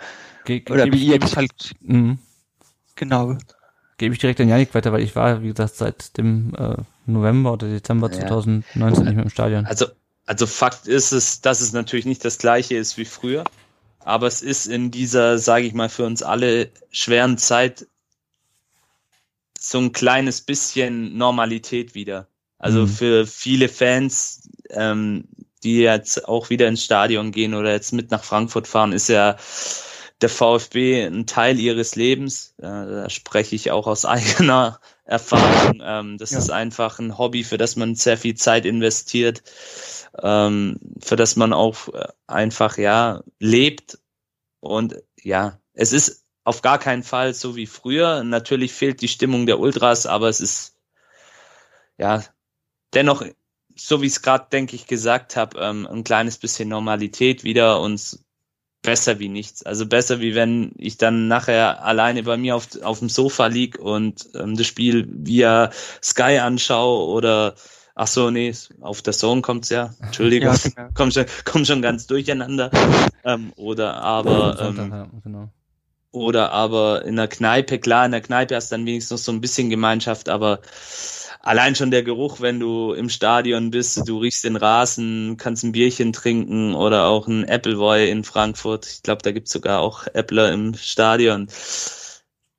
[0.46, 1.74] Ge Oder wie ihr das halt.
[1.82, 2.16] Mh.
[2.94, 3.36] Genau.
[3.98, 7.52] Gebe ich direkt an Janik weiter, weil ich war, wie gesagt, seit dem äh, November
[7.52, 8.20] oder Dezember ja.
[8.20, 9.66] 2019 nicht mehr im Stadion.
[9.66, 9.86] Also,
[10.24, 13.44] also Fakt ist es, dass es natürlich nicht das gleiche ist wie früher,
[14.00, 17.86] aber es ist in dieser, sage ich mal, für uns alle schweren Zeit
[19.58, 22.28] so ein kleines bisschen Normalität wieder.
[22.58, 22.88] Also mhm.
[22.88, 25.24] für viele Fans, ähm,
[25.62, 29.36] die jetzt auch wieder ins Stadion gehen oder jetzt mit nach Frankfurt fahren, ist ja
[30.22, 32.54] der VfB ein Teil ihres Lebens.
[32.58, 35.80] Da spreche ich auch aus eigener Erfahrung.
[35.82, 36.38] Ähm, das ja.
[36.38, 39.42] ist einfach ein Hobby, für das man sehr viel Zeit investiert,
[40.22, 43.98] ähm, für das man auch äh, einfach ja lebt.
[44.60, 48.24] Und ja, es ist auf gar keinen Fall so wie früher.
[48.24, 50.76] Natürlich fehlt die Stimmung der Ultras, aber es ist
[51.98, 52.24] ja
[52.94, 53.24] dennoch
[53.78, 57.80] so wie ich es gerade, denke ich, gesagt habe, ähm, ein kleines bisschen Normalität wieder
[57.80, 58.18] und
[58.86, 59.64] besser wie nichts.
[59.64, 63.78] Also besser wie wenn ich dann nachher alleine bei mir auf, auf dem Sofa lieg
[63.78, 65.70] und ähm, das Spiel via
[66.02, 67.56] Sky anschaue oder
[67.96, 69.90] ach so, nee, auf der Zone kommt's ja.
[70.00, 70.88] Entschuldigung, ja, genau.
[70.94, 72.70] komm schon, komm schon ganz durcheinander.
[73.24, 75.48] Ähm, oder aber ähm, genau.
[76.16, 79.32] Oder aber in der Kneipe, klar, in der Kneipe hast du dann wenigstens noch so
[79.32, 80.60] ein bisschen Gemeinschaft, aber
[81.42, 85.72] allein schon der Geruch, wenn du im Stadion bist, du riechst den Rasen, kannst ein
[85.72, 88.86] Bierchen trinken oder auch ein Appleboy in Frankfurt.
[88.86, 91.46] Ich glaube, da gibt's sogar auch Äppler im Stadion.
[91.46, 92.00] Das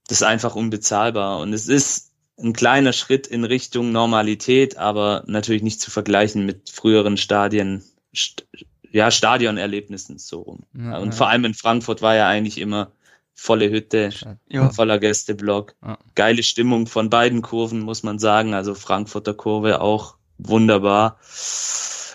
[0.08, 1.39] ist einfach unbezahlbar.
[1.39, 6.70] Und es ist ein kleiner Schritt in Richtung Normalität, aber natürlich nicht zu vergleichen mit
[6.70, 7.84] früheren Stadien,
[8.16, 8.45] st
[8.89, 10.64] ja, Stadionerlebnissen so rum.
[10.74, 11.12] Ja, und ja.
[11.12, 12.91] vor allem in Frankfurt war ja eigentlich immer
[13.38, 14.10] volle Hütte,
[14.50, 15.76] Ja, voller Gästeblock.
[15.86, 15.98] Ja.
[16.16, 18.54] Geile Stimmung von beiden Kurven, muss man sagen.
[18.54, 21.20] Also Frankfurter Kurve auch wunderbar.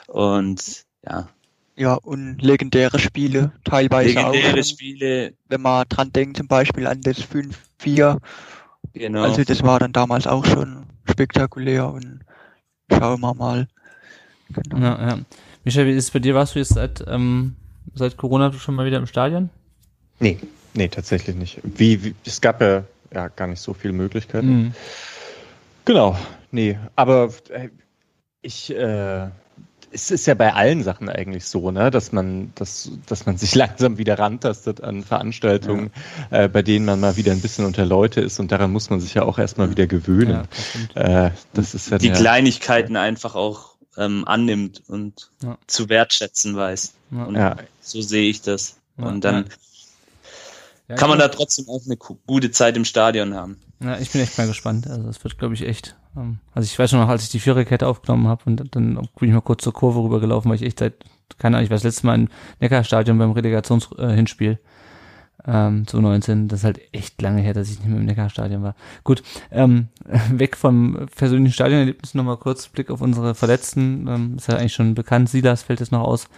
[0.08, 1.28] Und ja,
[1.74, 4.64] ja, und legendäre Spiele, teilweise legendäre auch.
[4.64, 8.18] Spiele, Wenn man dran denkt, zum Beispiel an das 5-4.
[8.92, 9.22] genau.
[9.22, 12.20] Also das war dann damals auch schon spektakulär und
[12.90, 13.68] schauen wir mal.
[14.50, 14.78] Genau.
[14.84, 15.18] Ja, ja.
[15.64, 16.34] Michael, wie ist es bei dir?
[16.34, 17.56] Warst du jetzt seit, ähm,
[17.94, 19.48] seit Corona schon mal wieder im Stadion?
[20.18, 20.38] Nee,
[20.74, 21.60] nee, tatsächlich nicht.
[21.62, 24.48] Wie, wie es gab ja, ja gar nicht so viele Möglichkeiten.
[24.48, 24.74] Mhm.
[25.84, 26.16] Genau,
[26.50, 27.68] nee, aber äh,
[28.40, 29.28] ich, äh,
[29.90, 33.54] es ist ja bei allen Sachen eigentlich so, ne, dass man, dass, dass man sich
[33.56, 35.90] langsam wieder rantastet an Veranstaltungen,
[36.30, 39.00] äh, bei denen man mal wieder ein bisschen unter Leute ist und daran muss man
[39.00, 40.46] sich ja auch erstmal wieder gewöhnen.
[40.94, 41.26] Ja.
[41.26, 45.58] Äh, das ist ja die Kleinigkeiten einfach auch ähm, annimmt und Ja.
[45.66, 46.94] zu wertschätzen weiß.
[47.10, 47.24] Ja.
[47.24, 48.76] Und Ja, so sehe ich das.
[48.96, 49.46] Ja, Und dann
[50.92, 53.56] Ja, kann man ich- da trotzdem auch eine gu- gute Zeit im Stadion haben.
[53.80, 54.86] Ja, ich bin echt mal gespannt.
[54.86, 55.96] Also das wird, glaube ich, echt.
[56.16, 59.28] Ähm, also ich weiß schon noch, als ich die Viererkette aufgenommen habe und dann bin
[59.28, 60.94] ich mal kurz zur Kurve rübergelaufen, weil ich echt seit,
[61.38, 62.28] keine Ahnung, ich war das letzte Mal im
[62.60, 64.58] Neckarstadion beim Relegationshinspiel.
[65.44, 68.62] Ähm, zu 19, das ist halt echt lange her, dass ich nicht mehr im Neckarstadion
[68.62, 68.76] war.
[69.02, 69.88] Gut, ähm,
[70.30, 74.06] weg vom persönlichen Stadionerlebnis nochmal kurz Blick auf unsere Verletzten.
[74.06, 76.28] Ähm, ist ja eigentlich schon bekannt, Silas fällt jetzt noch aus.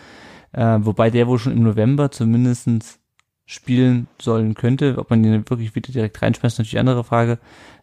[0.52, 2.98] Äh, wobei der wohl schon im November zumindestens
[3.46, 4.96] spielen sollen könnte.
[4.98, 7.38] Ob man ihn wirklich wieder direkt reinschmeißt, natürlich andere Frage.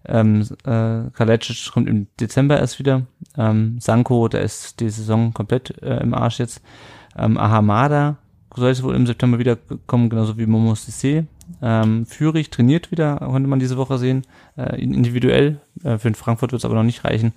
[0.06, 3.04] Ähm, äh, Kalecic kommt im Dezember erst wieder.
[3.38, 6.62] Ähm, Sanko, der ist die Saison komplett äh, im Arsch jetzt.
[7.16, 8.18] Ähm, Ahamada
[8.56, 9.58] soll es wohl im September wieder
[9.88, 11.26] kommen, genauso wie Momo Sissé.
[11.62, 14.24] Ähm, Fürich trainiert wieder, konnte man diese Woche sehen,
[14.58, 15.60] äh, individuell.
[15.84, 17.34] Äh, für den Frankfurt wird es aber noch nicht reichen.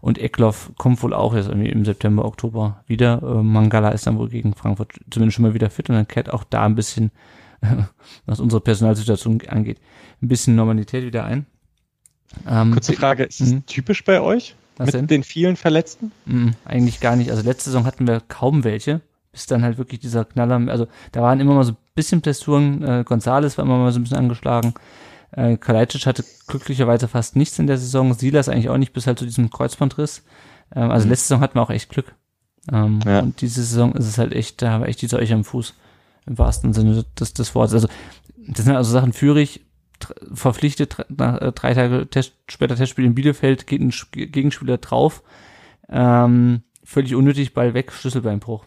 [0.00, 3.20] Und Eckloff kommt wohl auch jetzt irgendwie im September, Oktober wieder.
[3.22, 6.32] Äh, Mangala ist dann wohl gegen Frankfurt zumindest schon mal wieder fit und dann kehrt
[6.32, 7.10] auch da ein bisschen,
[8.26, 9.78] was unsere Personalsituation angeht,
[10.22, 11.46] ein bisschen Normalität wieder ein.
[12.46, 13.66] Ähm, kurze Frage, ist es Mhm.
[13.66, 15.06] typisch bei euch Was mit denn?
[15.06, 16.12] den vielen Verletzten?
[16.26, 17.30] Mm, eigentlich gar nicht.
[17.30, 19.00] Also letzte Saison hatten wir kaum welche,
[19.32, 22.82] bis dann halt wirklich dieser Knaller, also da waren immer mal so ein bisschen Blessuren,
[22.82, 24.74] äh, Gonzales war immer mal so ein bisschen angeschlagen,
[25.32, 29.18] äh, Kalajdzic hatte glücklicherweise fast nichts in der Saison, Silas eigentlich auch nicht, bis halt
[29.18, 30.22] zu diesem Kreuzbandriss.
[30.74, 31.10] Ähm, also Mhm.
[31.10, 32.14] letzte Saison hatten wir auch echt Glück.
[32.70, 33.20] Ähm, Ja.
[33.20, 35.74] Und diese Saison ist es halt echt, da haben wir echt die Seuche am Fuß,
[36.28, 37.74] im wahrsten Sinne des, des Wortes.
[37.74, 37.88] Also
[38.36, 39.60] das sind also Sachen Führig,
[40.32, 45.22] verpflichtet, nach, äh, drei Tage Test, später Testspiel in Bielefeld, geht ein Gegenspieler drauf,
[45.88, 48.64] ähm, völlig unnötig, Ball weg, Schlüsselbeinbruch.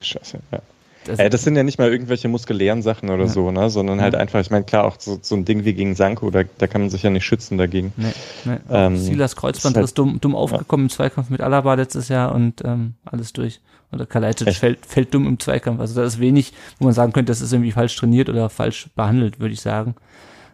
[0.00, 0.60] Scheiße, ja.
[1.04, 3.28] Das, Äh, das sind ja nicht mal irgendwelche muskulären Sachen oder Ja.
[3.28, 3.70] so, ne?
[3.70, 4.20] sondern halt Ja.
[4.20, 6.80] einfach, ich meine, klar, auch so, so ein Ding wie gegen Sanko, da, da kann
[6.82, 7.92] man sich ja nicht schützen dagegen.
[7.96, 8.12] nee,
[8.44, 8.56] nee.
[8.70, 12.32] ähm, Silas Kreuzband ist halt- ist dumm, dumm aufgekommen im Zweikampf mit Alaba letztes Jahr
[12.32, 13.60] und ähm, alles durch.
[13.92, 15.80] Oder Kalajdzic fällt, fällt dumm im Zweikampf.
[15.80, 18.88] Also da ist wenig, wo man sagen könnte, das ist irgendwie falsch trainiert oder falsch
[18.96, 19.94] behandelt, würde ich sagen.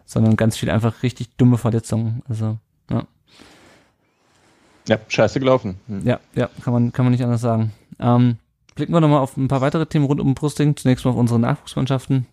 [0.05, 2.21] Sondern ganz viel einfach richtig dumme Verletzungen.
[2.27, 2.57] Also,
[2.89, 3.05] ja.
[4.87, 5.79] Ja, scheiße gelaufen.
[5.87, 6.05] Hm.
[6.05, 7.71] Ja, ja, kann man, kann man nicht anders sagen.
[7.99, 8.37] Ähm,
[8.75, 10.75] blicken wir nochmal auf ein paar weitere Themen rund um Brusting.
[10.75, 12.25] Zunächst mal auf unsere Nachwuchsmannschaften.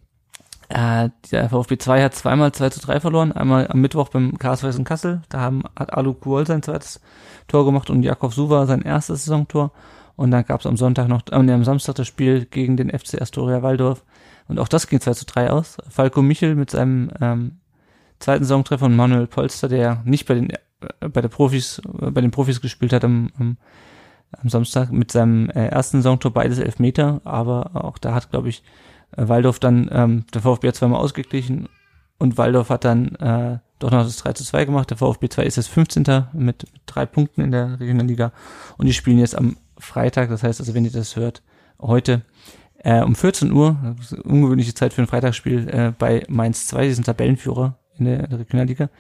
[0.69, 3.33] Äh, der VfB 2 hat zweimal 2 zu 3 verloren.
[3.33, 5.23] Einmal am Mittwoch beim KSW in Kassel.
[5.29, 7.01] Da haben, hat Alu Kuol sein zweites
[7.47, 9.71] Tor gemacht und Jakob Suva sein erstes Saisontor.
[10.17, 13.21] Und dann gab es am Sonntag noch, äh, am Samstag das Spiel gegen den FC
[13.21, 14.05] Astoria Waldorf.
[14.49, 15.77] Und auch das ging 2 zu 3 aus.
[15.89, 17.61] Falco Michel mit seinem ähm,
[18.19, 20.51] zweiten Saisontreffer und Manuel Polster, der nicht bei den
[21.01, 23.57] äh, bei der Profis, äh, bei den Profis gespielt hat am, am,
[24.33, 28.63] am Samstag mit seinem äh, ersten Saisontor beides Elfmeter, aber auch da hat, glaube ich,
[29.17, 31.69] äh, Waldorf dann, ähm, der VfB hat zweimal ausgeglichen
[32.19, 34.91] und Waldorf hat dann äh, doch noch das 3 zu 2 gemacht.
[34.91, 36.03] Der VfB 2 ist jetzt 15.
[36.33, 38.33] mit, mit drei Punkten in der Regionalliga
[38.79, 41.43] und die spielen jetzt am Freitag, das heißt also, wenn ihr das hört,
[41.81, 42.23] heute
[42.79, 47.05] äh, um 14 Uhr, ungewöhnliche Zeit für ein Freitagsspiel, äh, bei Mainz 2, die sind
[47.05, 48.91] Tabellenführer in der, in der Regionalliga.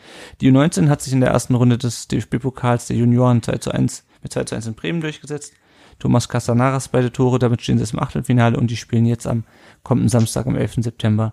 [0.40, 4.04] Die U19 hat sich in der ersten Runde des DFB-Pokals der Junioren 2 zu 1
[4.22, 5.54] mit 2 zu 1 in Bremen durchgesetzt.
[5.98, 9.44] Thomas Castanaras beide Tore, damit stehen sie im Achtelfinale und die spielen jetzt am
[9.82, 10.74] kommenden Samstag, am 11.
[10.80, 11.32] September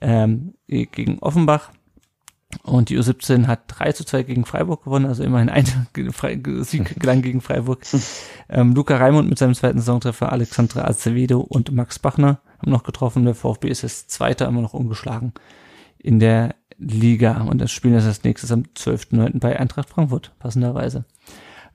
[0.00, 1.70] ähm, gegen Offenbach.
[2.64, 5.64] Und die U17 hat 3 zu 2 gegen Freiburg gewonnen, also immerhin ein
[6.64, 7.86] Sieg gelang gegen Freiburg.
[8.48, 13.24] Ähm, Luca Raimund mit seinem zweiten Saisontreffer, Alexandra Acevedo und Max Bachner haben noch getroffen.
[13.24, 15.32] Der VfB ist jetzt Zweiter, immer noch ungeschlagen
[15.98, 17.42] in der Liga.
[17.42, 19.38] Und das Spiel ist als nächstes am 12.09.
[19.38, 21.04] bei Eintracht Frankfurt, passenderweise.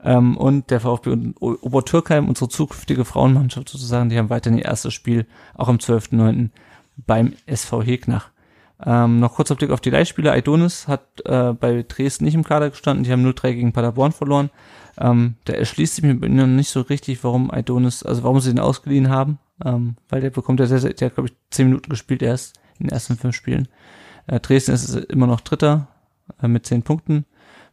[0.03, 4.93] Ähm, und der VfB und Obertürkheim, unsere zukünftige Frauenmannschaft sozusagen, die haben weiterhin ihr erstes
[4.93, 6.49] Spiel, auch am 12.09.
[6.97, 8.29] beim SV Hegnach.
[8.83, 10.33] Ähm, noch kurzer Blick auf die Leihspieler.
[10.33, 13.03] Aidonis hat äh, bei Dresden nicht im Kader gestanden.
[13.03, 14.49] Die haben 0-3 gegen Paderborn verloren.
[14.97, 16.15] Ähm, der erschließt sich mir
[16.47, 19.39] nicht so richtig, warum Aidonis, also warum sie den ausgeliehen haben.
[19.63, 22.87] Ähm, weil der bekommt ja sehr, sehr, der glaube ich, 10 Minuten gespielt erst in
[22.87, 23.67] den ersten fünf Spielen.
[24.27, 25.87] Äh, Dresden ist immer noch Dritter
[26.41, 27.25] äh, mit 10 Punkten.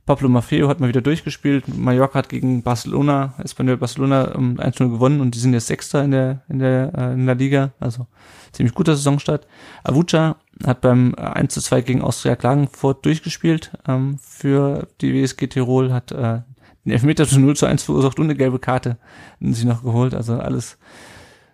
[0.05, 1.65] Pablo Maffeo hat mal wieder durchgespielt.
[1.69, 6.11] Mallorca hat gegen Barcelona, Espanyol Barcelona um 1-0 gewonnen und die sind jetzt Sechster in
[6.11, 7.73] der, in der, äh, in der Liga.
[7.79, 8.09] Also
[8.51, 9.47] ziemlich guter Saisonstart.
[9.85, 16.11] Avucha hat beim 1 2 gegen Austria Klagenfurt durchgespielt ähm, für die WSG Tirol, hat
[16.11, 16.41] äh,
[16.85, 18.97] den Elfmeter zu 0 zu 1 verursacht und eine gelbe Karte
[19.41, 20.15] sich noch geholt.
[20.15, 20.79] Also alles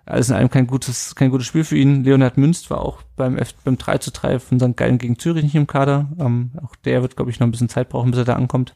[0.08, 2.04] alles in allem kein gutes, kein gutes Spiel für ihn.
[2.04, 4.76] Leonhard Münst war auch beim, F beim 3 zu 3 von St.
[4.76, 6.08] Gallen gegen Zürich nicht im Kader.
[6.18, 8.74] Ähm, auch der wird, glaube ich, noch ein bisschen Zeit brauchen, bis er da ankommt.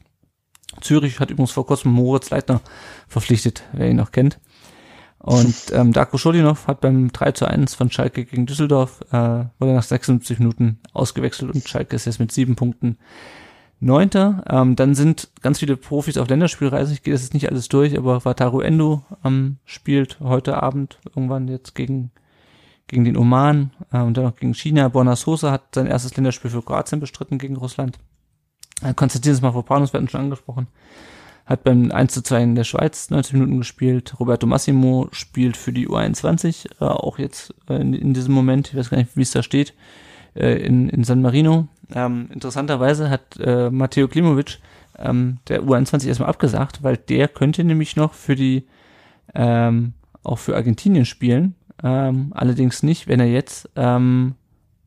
[0.81, 2.61] Zürich hat übrigens vor kurzem Moritz Leitner
[3.07, 4.39] verpflichtet, wer ihn noch kennt.
[5.19, 9.73] Und ähm, Darko Schodinov hat beim 3 zu 1 von Schalke gegen Düsseldorf, äh, wurde
[9.73, 12.97] nach 76 Minuten ausgewechselt und Schalke ist jetzt mit sieben Punkten
[13.85, 14.43] Neunter.
[14.49, 16.93] Ähm, dann sind ganz viele Profis auf Länderspielreise.
[16.93, 21.47] Ich gehe das jetzt nicht alles durch, aber Wataru Endo ähm, spielt heute Abend irgendwann
[21.47, 22.11] jetzt gegen
[22.87, 24.87] gegen den Oman äh, und dann noch gegen China.
[24.87, 27.97] Borna Sosa hat sein erstes Länderspiel für Kroatien bestritten gegen Russland.
[28.81, 30.67] Äh, Konstantinos Mavropanos, wir hatten schon angesprochen,
[31.45, 34.19] hat beim 1 zu 2 in der Schweiz 90 Minuten gespielt.
[34.19, 38.75] Roberto Massimo spielt für die U21, äh, auch jetzt äh, in, in diesem Moment, ich
[38.75, 39.73] weiß gar nicht, wie es da steht,
[40.35, 41.67] äh, in, in San Marino.
[41.93, 44.59] Ähm, interessanterweise hat äh, Matteo Klimovic
[44.97, 48.67] ähm, der U21 erstmal abgesagt, weil der könnte nämlich noch für die
[49.35, 49.93] ähm,
[50.23, 51.55] auch für Argentinien spielen.
[51.83, 54.35] Ähm, allerdings nicht, wenn er jetzt, ähm,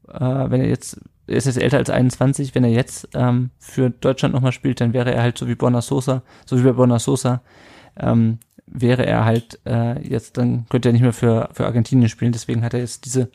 [0.09, 3.91] äh, wenn er jetzt, er ist jetzt älter als 21, wenn er jetzt ähm, für
[3.91, 6.99] Deutschland nochmal spielt, dann wäre er halt so wie Borna Sosa, so wie bei Borna
[6.99, 7.43] Sosa,
[7.99, 12.33] ähm, wäre er halt äh, jetzt, dann könnte er nicht mehr für, für Argentinien spielen.
[12.33, 13.31] Deswegen hat er jetzt diese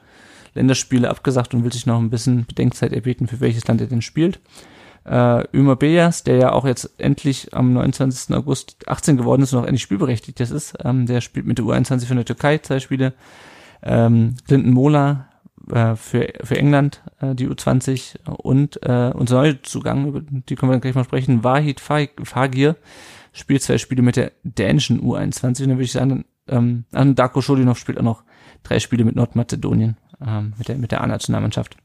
[0.53, 4.01] Länderspiele abgesagt und will sich noch ein bisschen Bedenkzeit erbeten, für welches Land er denn
[4.01, 4.39] spielt.
[5.03, 8.35] Äh, Ömer Bejas, der ja auch jetzt endlich am 29.
[8.35, 12.05] August 18 geworden ist und auch endlich spielberechtigt ist, ähm, der spielt mit der U21
[12.05, 13.13] von der Türkei zwei Spiele.
[13.81, 15.27] Ähm, Clinton Mola
[15.71, 20.71] äh, für, für England, äh, die U20 und äh, unser neuer Zugang, über die können
[20.71, 22.75] wir gleich mal sprechen, Wahid Fagir
[23.33, 27.79] spielt zwei Spiele mit der dänischen U21 und dann würde ich sagen, ähm, Darko Schodinov
[27.79, 28.23] spielt auch noch
[28.61, 31.77] drei Spiele mit Nordmazedonien ähm, mit der, mit der A-Nationalmannschaft.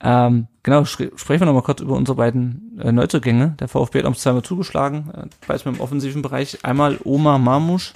[0.00, 3.54] Ähm, genau, sprechen wir nochmal kurz über unsere beiden äh, Neuzugänge.
[3.58, 6.64] Der VfB hat uns zweimal zugeschlagen, äh, weiß im offensiven Bereich.
[6.64, 7.94] Einmal Omar Marmusch,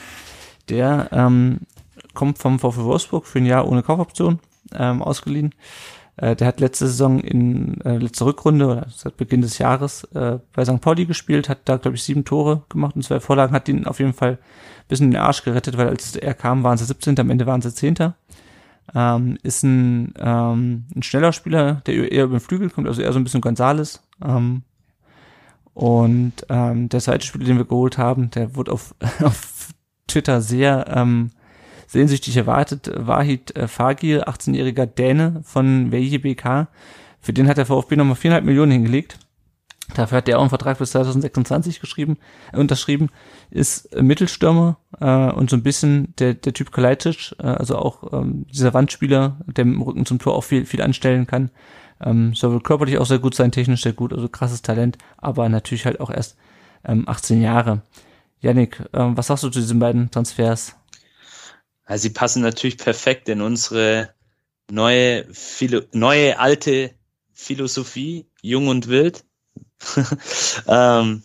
[0.68, 1.60] der ähm,
[2.14, 4.38] kommt vom VfB Wolfsburg für ein Jahr ohne Kaufoption
[4.74, 5.54] ähm, ausgeliehen.
[6.16, 10.38] Äh, der hat letzte Saison in äh, letzter Rückrunde oder seit Beginn des Jahres äh,
[10.52, 10.80] bei St.
[10.80, 14.00] Pauli gespielt, hat da glaube ich sieben Tore gemacht und zwei Vorlagen, hat ihn auf
[14.00, 17.20] jeden Fall ein bisschen in den Arsch gerettet, weil als er kam, waren sie 17.
[17.20, 18.14] Am Ende waren sie 10.
[18.94, 23.12] Ähm, ist ein, ähm, ein schneller Spieler, der eher über den Flügel kommt, also eher
[23.12, 24.02] so ein bisschen Gonzales.
[24.24, 24.62] Ähm,
[25.74, 29.70] und ähm, der zweite Spieler, den wir geholt haben, der wurde auf, auf
[30.06, 31.30] Twitter sehr ähm,
[31.86, 32.90] sehnsüchtig erwartet.
[32.94, 36.68] Wahid äh, Fagir, 18-jähriger Däne von WJBK.
[37.20, 39.18] Für den hat der VfB nochmal viereinhalb Millionen hingelegt.
[39.94, 42.18] Dafür hat der auch einen Vertrag bis 2026 geschrieben,
[42.52, 43.08] äh, unterschrieben,
[43.50, 48.46] ist Mittelstürmer äh, und so ein bisschen der, der Typ Kalajdzic, äh, also auch ähm,
[48.52, 51.50] dieser Wandspieler, der mit dem Rücken zum Tor auch viel, viel anstellen kann.
[52.00, 55.86] Ähm, soll körperlich auch sehr gut sein, technisch sehr gut, also krasses Talent, aber natürlich
[55.86, 56.36] halt auch erst
[56.84, 57.82] ähm, 18 Jahre.
[58.40, 60.76] Yannick, ähm, was sagst du zu diesen beiden Transfers?
[61.84, 64.10] Also sie passen natürlich perfekt in unsere
[64.70, 66.94] neue, Philo neue alte
[67.32, 69.24] Philosophie, jung und wild
[70.68, 71.22] ähm,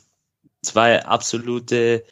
[0.61, 2.03] zwei absolute,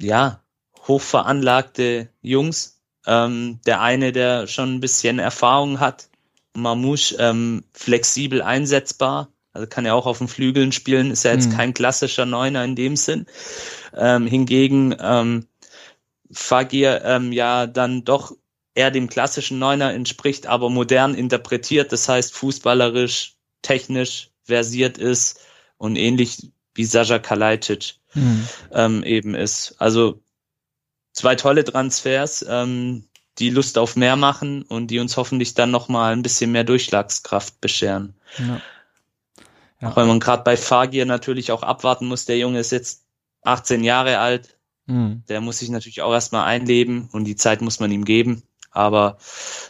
[0.00, 0.42] ja,
[0.86, 2.80] hochveranlagte Jungs.
[3.06, 6.08] Ähm, der eine, der schon ein bisschen Erfahrung hat,
[6.54, 11.50] Mamouche, ähm, flexibel einsetzbar, also kann er auch auf den Flügeln spielen, ist ja jetzt
[11.50, 11.56] mhm.
[11.56, 13.26] kein klassischer Neuner in dem Sinn.
[13.96, 15.46] Ähm, hingegen ähm,
[16.30, 18.32] Fagir ähm, ja dann doch
[18.74, 25.40] eher dem klassischen Neuner entspricht, aber modern interpretiert, das heißt fußballerisch, technisch, versiert ist
[25.76, 28.48] und ähnlich wie Sascha Kalajdzic mhm.
[28.72, 29.74] ähm, eben ist.
[29.78, 30.20] Also
[31.12, 33.04] zwei tolle Transfers, ähm,
[33.38, 37.60] die Lust auf mehr machen und die uns hoffentlich dann nochmal ein bisschen mehr Durchschlagskraft
[37.60, 38.14] bescheren.
[38.38, 38.60] Ja.
[39.80, 39.90] Ja.
[39.90, 43.04] Auch wenn man gerade bei Fagir natürlich auch abwarten muss, der Junge ist jetzt
[43.42, 44.56] 18 Jahre alt,
[44.86, 45.22] mhm.
[45.28, 48.42] der muss sich natürlich auch erstmal einleben und die Zeit muss man ihm geben.
[48.70, 49.18] Aber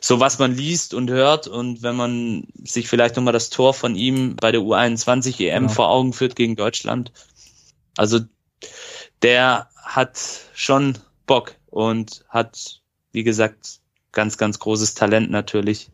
[0.01, 3.95] so was man liest und hört und wenn man sich vielleicht nochmal das Tor von
[3.95, 5.73] ihm bei der U21 EM genau.
[5.73, 7.13] vor Augen führt gegen Deutschland,
[7.97, 8.21] also
[9.23, 10.19] der hat
[10.55, 12.81] schon Bock und hat,
[13.13, 13.81] wie gesagt,
[14.13, 15.91] ganz, ganz großes Talent natürlich.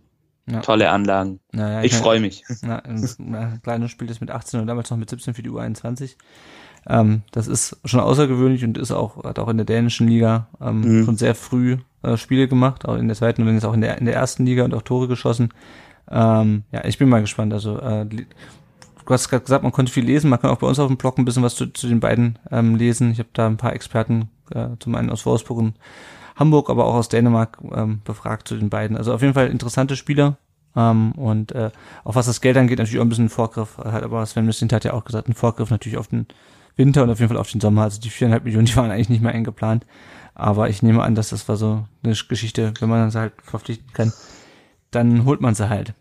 [0.47, 0.61] Ja.
[0.61, 1.41] Tolle Anlagen.
[1.53, 2.45] Naja, ich freue mich.
[2.63, 6.17] Na, ein kleines Spiel ist mit 18 und damals noch mit 17 für die U21.
[6.89, 10.81] Ähm, das ist schon außergewöhnlich und ist auch, hat auch in der dänischen Liga ähm,
[10.81, 11.05] mhm.
[11.05, 13.99] schon sehr früh äh, Spiele gemacht, auch in der zweiten und ist auch in der,
[13.99, 15.51] in der ersten Liga und auch Tore geschossen.
[16.11, 17.53] Ähm, ja, ich bin mal gespannt.
[17.53, 18.25] Also äh, du
[19.09, 21.19] hast gerade gesagt, man konnte viel lesen, man kann auch bei uns auf dem Blog
[21.19, 23.13] ein bisschen was zu, zu den beiden ähm, lesen.
[23.13, 25.75] Ich habe da ein paar Experten, äh, zum einen aus Wolfsburg und
[26.37, 28.97] Hamburg, aber auch aus Dänemark ähm, befragt zu den beiden.
[28.97, 30.37] Also auf jeden Fall interessante Spieler.
[30.77, 31.71] Ähm, und äh,
[32.03, 34.73] auch was das Geld angeht, natürlich auch ein bisschen ein Vorgriff, hat aber Sven Missint
[34.73, 36.27] hat ja auch gesagt, ein Vorgriff natürlich auf den
[36.77, 37.83] Winter und auf jeden Fall auf den Sommer.
[37.83, 39.87] Also die viereinhalb Millionen, die waren eigentlich nicht mehr eingeplant.
[40.35, 43.93] Aber ich nehme an, dass das war so eine Geschichte, wenn man sie halt verpflichten
[43.93, 44.13] kann,
[44.91, 45.95] dann holt man sie halt.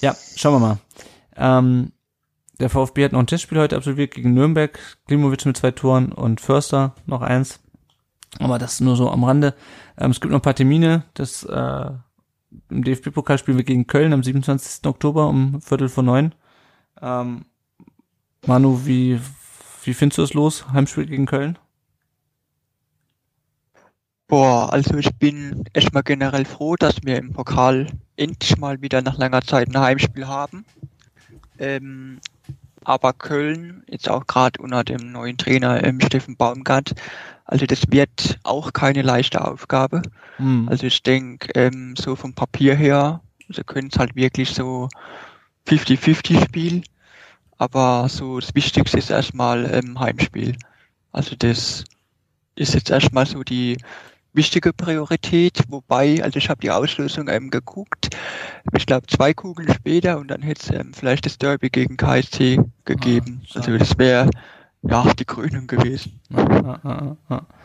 [0.00, 0.78] Ja, schauen wir mal.
[1.36, 1.92] Ähm,
[2.58, 4.78] der VfB hat noch ein Testspiel heute absolviert gegen Nürnberg.
[5.06, 7.60] Klimovic mit zwei Toren und Förster noch eins.
[8.38, 9.54] Aber das nur so am Rande.
[9.98, 11.04] Ähm, es gibt noch ein paar Termine.
[11.14, 11.90] Das äh,
[12.70, 14.86] im DFB-Pokal spielen wir gegen Köln am 27.
[14.86, 16.34] Oktober um Viertel vor neun.
[17.00, 17.44] Ähm,
[18.46, 19.20] Manu, wie,
[19.86, 20.66] wie findest du es los?
[20.72, 21.58] Heimspiel gegen Köln?
[24.28, 27.86] Boah, also ich bin erstmal generell froh, dass wir im Pokal
[28.16, 30.64] endlich mal wieder nach langer Zeit ein Heimspiel haben.
[31.58, 32.18] Ähm,
[32.82, 36.94] aber Köln, jetzt auch gerade unter dem neuen Trainer ähm, Steffen Baumgart,
[37.44, 40.02] also das wird auch keine leichte Aufgabe.
[40.38, 40.68] Mhm.
[40.68, 44.88] Also ich denke, ähm, so vom Papier her, sie können es halt wirklich so
[45.68, 46.84] 50-50 spielen.
[47.58, 50.56] Aber so das Wichtigste ist erstmal ähm, Heimspiel.
[51.12, 51.84] Also das
[52.54, 53.78] ist jetzt erstmal so die
[54.32, 58.14] wichtige Priorität, wobei, also ich habe die Auslösung ähm, geguckt,
[58.76, 62.60] ich glaube zwei Kugeln später und dann hätte es ähm, vielleicht das Derby gegen KSC
[62.84, 63.40] gegeben.
[63.50, 64.30] Ah, also das wäre
[64.82, 66.20] ja, die Krönung gewesen.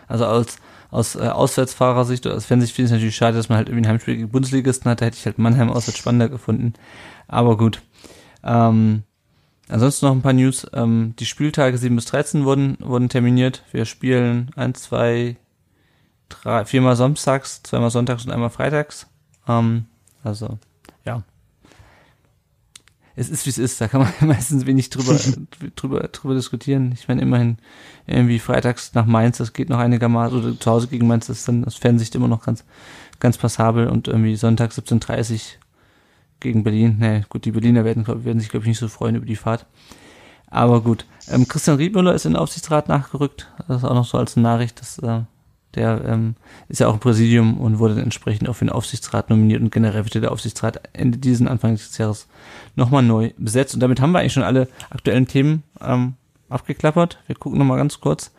[0.08, 0.58] Also aus,
[0.90, 3.86] aus äh, Auswärtsfahrersicht oder aus Fansicht finde ich es natürlich schade, dass man halt irgendwie
[3.86, 5.02] ein Heimspiel gegen Bundesligisten hat.
[5.02, 6.74] Da hätte ich halt Mannheim auswärts spannender gefunden.
[7.28, 7.82] Aber gut.
[8.44, 9.04] Ähm,
[9.72, 10.68] ansonsten noch ein paar News.
[10.74, 13.64] Ähm, die Spieltage 7 bis 13 wurden, wurden terminiert.
[13.72, 15.38] Wir spielen 1, 2,
[16.30, 19.08] 3, viermal samstags, zweimal sonntags und einmal freitags.
[19.48, 19.86] Ähm,
[20.24, 20.60] also,
[21.06, 21.24] ja
[23.16, 25.18] es ist wie es ist, da kann man meistens wenig drüber,
[25.76, 26.92] drüber, drüber diskutieren.
[26.94, 27.58] Ich meine, immerhin
[28.08, 31.48] irgendwie freitags nach Mainz, das geht noch einigermaßen, oder zu Hause gegen Mainz, das ist
[31.48, 32.64] dann aus Fernsicht immer noch ganz,
[33.20, 35.58] ganz passabel und irgendwie Sonntag 17.30
[36.42, 36.98] gegen Berlin.
[37.00, 39.66] Ne, gut, die Berliner werden, werden sich, glaube ich, nicht so freuen über die Fahrt.
[40.48, 41.06] Aber gut.
[41.30, 43.50] Ähm, Christian Riedmüller ist in den Aufsichtsrat nachgerückt.
[43.68, 45.22] Das ist auch noch so als Nachricht, dass äh,
[45.76, 46.36] der ähm,
[46.68, 49.72] ist ja auch im Präsidium und wurde dann entsprechend auch für den Aufsichtsrat nominiert und
[49.72, 52.28] generell wird der Aufsichtsrat Ende diesen Anfang des Jahres
[52.76, 53.74] nochmal neu besetzt.
[53.74, 56.16] Und damit haben wir eigentlich schon alle aktuellen Themen ähm,
[56.50, 57.20] abgeklappert.
[57.28, 58.32] Wir gucken nochmal ganz kurz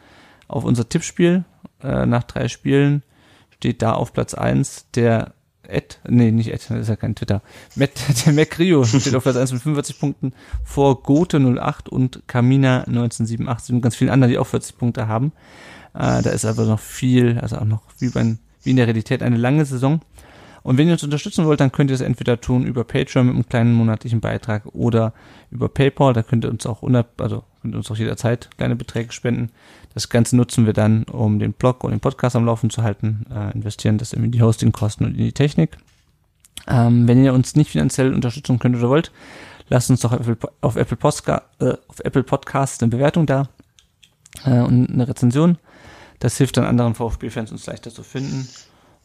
[0.48, 1.44] auf unser Tippspiel.
[1.82, 3.02] Äh, nach drei Spielen
[3.50, 5.32] steht da auf Platz eins der
[5.68, 7.42] Ed, nee, nicht Ed, das ist ja kein Twitter.
[7.76, 7.90] Matt,
[8.26, 10.32] der Macrio steht auf Platz 1 mit 45 Punkten
[10.64, 15.32] vor Gote 08 und Kamina 1987 und ganz vielen anderen, die auch 40 Punkte haben.
[15.94, 19.22] Äh, da ist aber noch viel, also auch noch wie, bei, wie in der Realität
[19.22, 20.00] eine lange Saison.
[20.62, 23.34] Und wenn ihr uns unterstützen wollt, dann könnt ihr es entweder tun über Patreon mit
[23.34, 25.12] einem kleinen monatlichen Beitrag oder
[25.50, 26.12] über PayPal.
[26.12, 29.50] Da könnt ihr uns auch unab also könnt ihr uns auch jederzeit kleine Beträge spenden.
[29.94, 33.26] Das Ganze nutzen wir dann, um den Blog und den Podcast am Laufen zu halten,
[33.30, 35.76] äh, investieren das in die Hostingkosten und in die Technik.
[36.68, 39.12] Ähm, wenn ihr uns nicht finanziell unterstützen könnt oder wollt,
[39.68, 41.74] lasst uns doch auf Apple, auf Apple, äh,
[42.04, 43.48] Apple Podcast eine Bewertung da
[44.44, 45.58] äh, und eine Rezension.
[46.20, 48.48] Das hilft dann anderen VfB-Fans, uns leichter zu finden.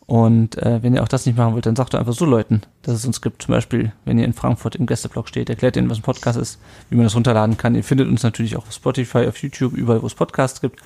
[0.08, 2.62] Und äh, wenn ihr auch das nicht machen wollt, dann sagt doch einfach so Leuten,
[2.82, 3.44] dass es uns gibt.
[3.44, 6.62] Zum Beispiel, wenn ihr in Frankfurt im Gästeblog steht, erklärt ihnen, was ein Podcast ist,
[6.90, 7.76] wie man das runterladen kann.
[7.76, 10.80] Ihr findet uns natürlich auch auf Spotify, auf YouTube, überall, wo es Podcasts gibt.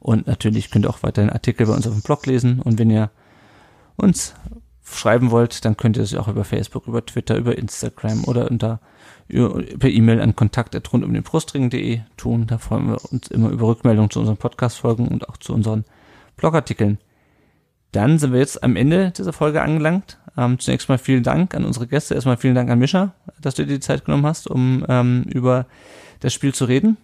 [0.00, 2.60] Und natürlich könnt ihr auch weiterhin Artikel bei uns auf dem Blog lesen.
[2.60, 3.10] Und wenn ihr
[3.94, 4.34] uns
[4.82, 8.80] schreiben wollt, dann könnt ihr es auch über Facebook, über Twitter, über Instagram oder unter
[9.28, 12.46] per E-Mail an kontakt rund um den Brustring.de tun.
[12.48, 15.84] Da freuen wir uns immer über Rückmeldungen zu unseren Podcast-Folgen und auch zu unseren
[16.36, 16.98] Blogartikeln.
[17.94, 20.18] Dann sind wir jetzt am Ende dieser Folge angelangt.
[20.36, 22.14] Ähm, zunächst mal vielen Dank an unsere Gäste.
[22.14, 25.66] Erstmal vielen Dank an Mischa, dass du dir die Zeit genommen hast, um ähm, über
[26.18, 26.96] das Spiel zu reden.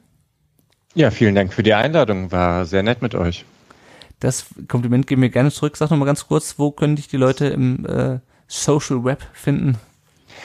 [0.95, 2.33] Ja, vielen Dank für die Einladung.
[2.33, 3.45] War sehr nett mit euch.
[4.19, 5.77] Das Kompliment geben wir gerne zurück.
[5.77, 8.19] Sag noch mal ganz kurz, wo können dich die Leute im äh,
[8.49, 9.79] Social Web finden?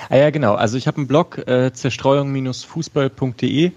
[0.09, 0.53] Ah ja, genau.
[0.53, 3.71] Also ich habe einen Blog, äh, zerstreuung-fußball.de.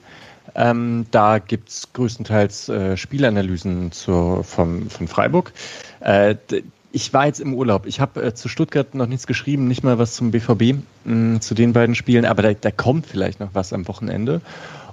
[0.58, 5.52] Ähm, da gibt's größtenteils äh, Spielanalysen zur, vom, von Freiburg.
[6.00, 6.34] Äh,
[6.90, 7.86] ich war jetzt im Urlaub.
[7.86, 11.54] Ich habe äh, zu Stuttgart noch nichts geschrieben, nicht mal was zum BVB, mh, zu
[11.54, 14.40] den beiden Spielen, aber da, da kommt vielleicht noch was am Wochenende.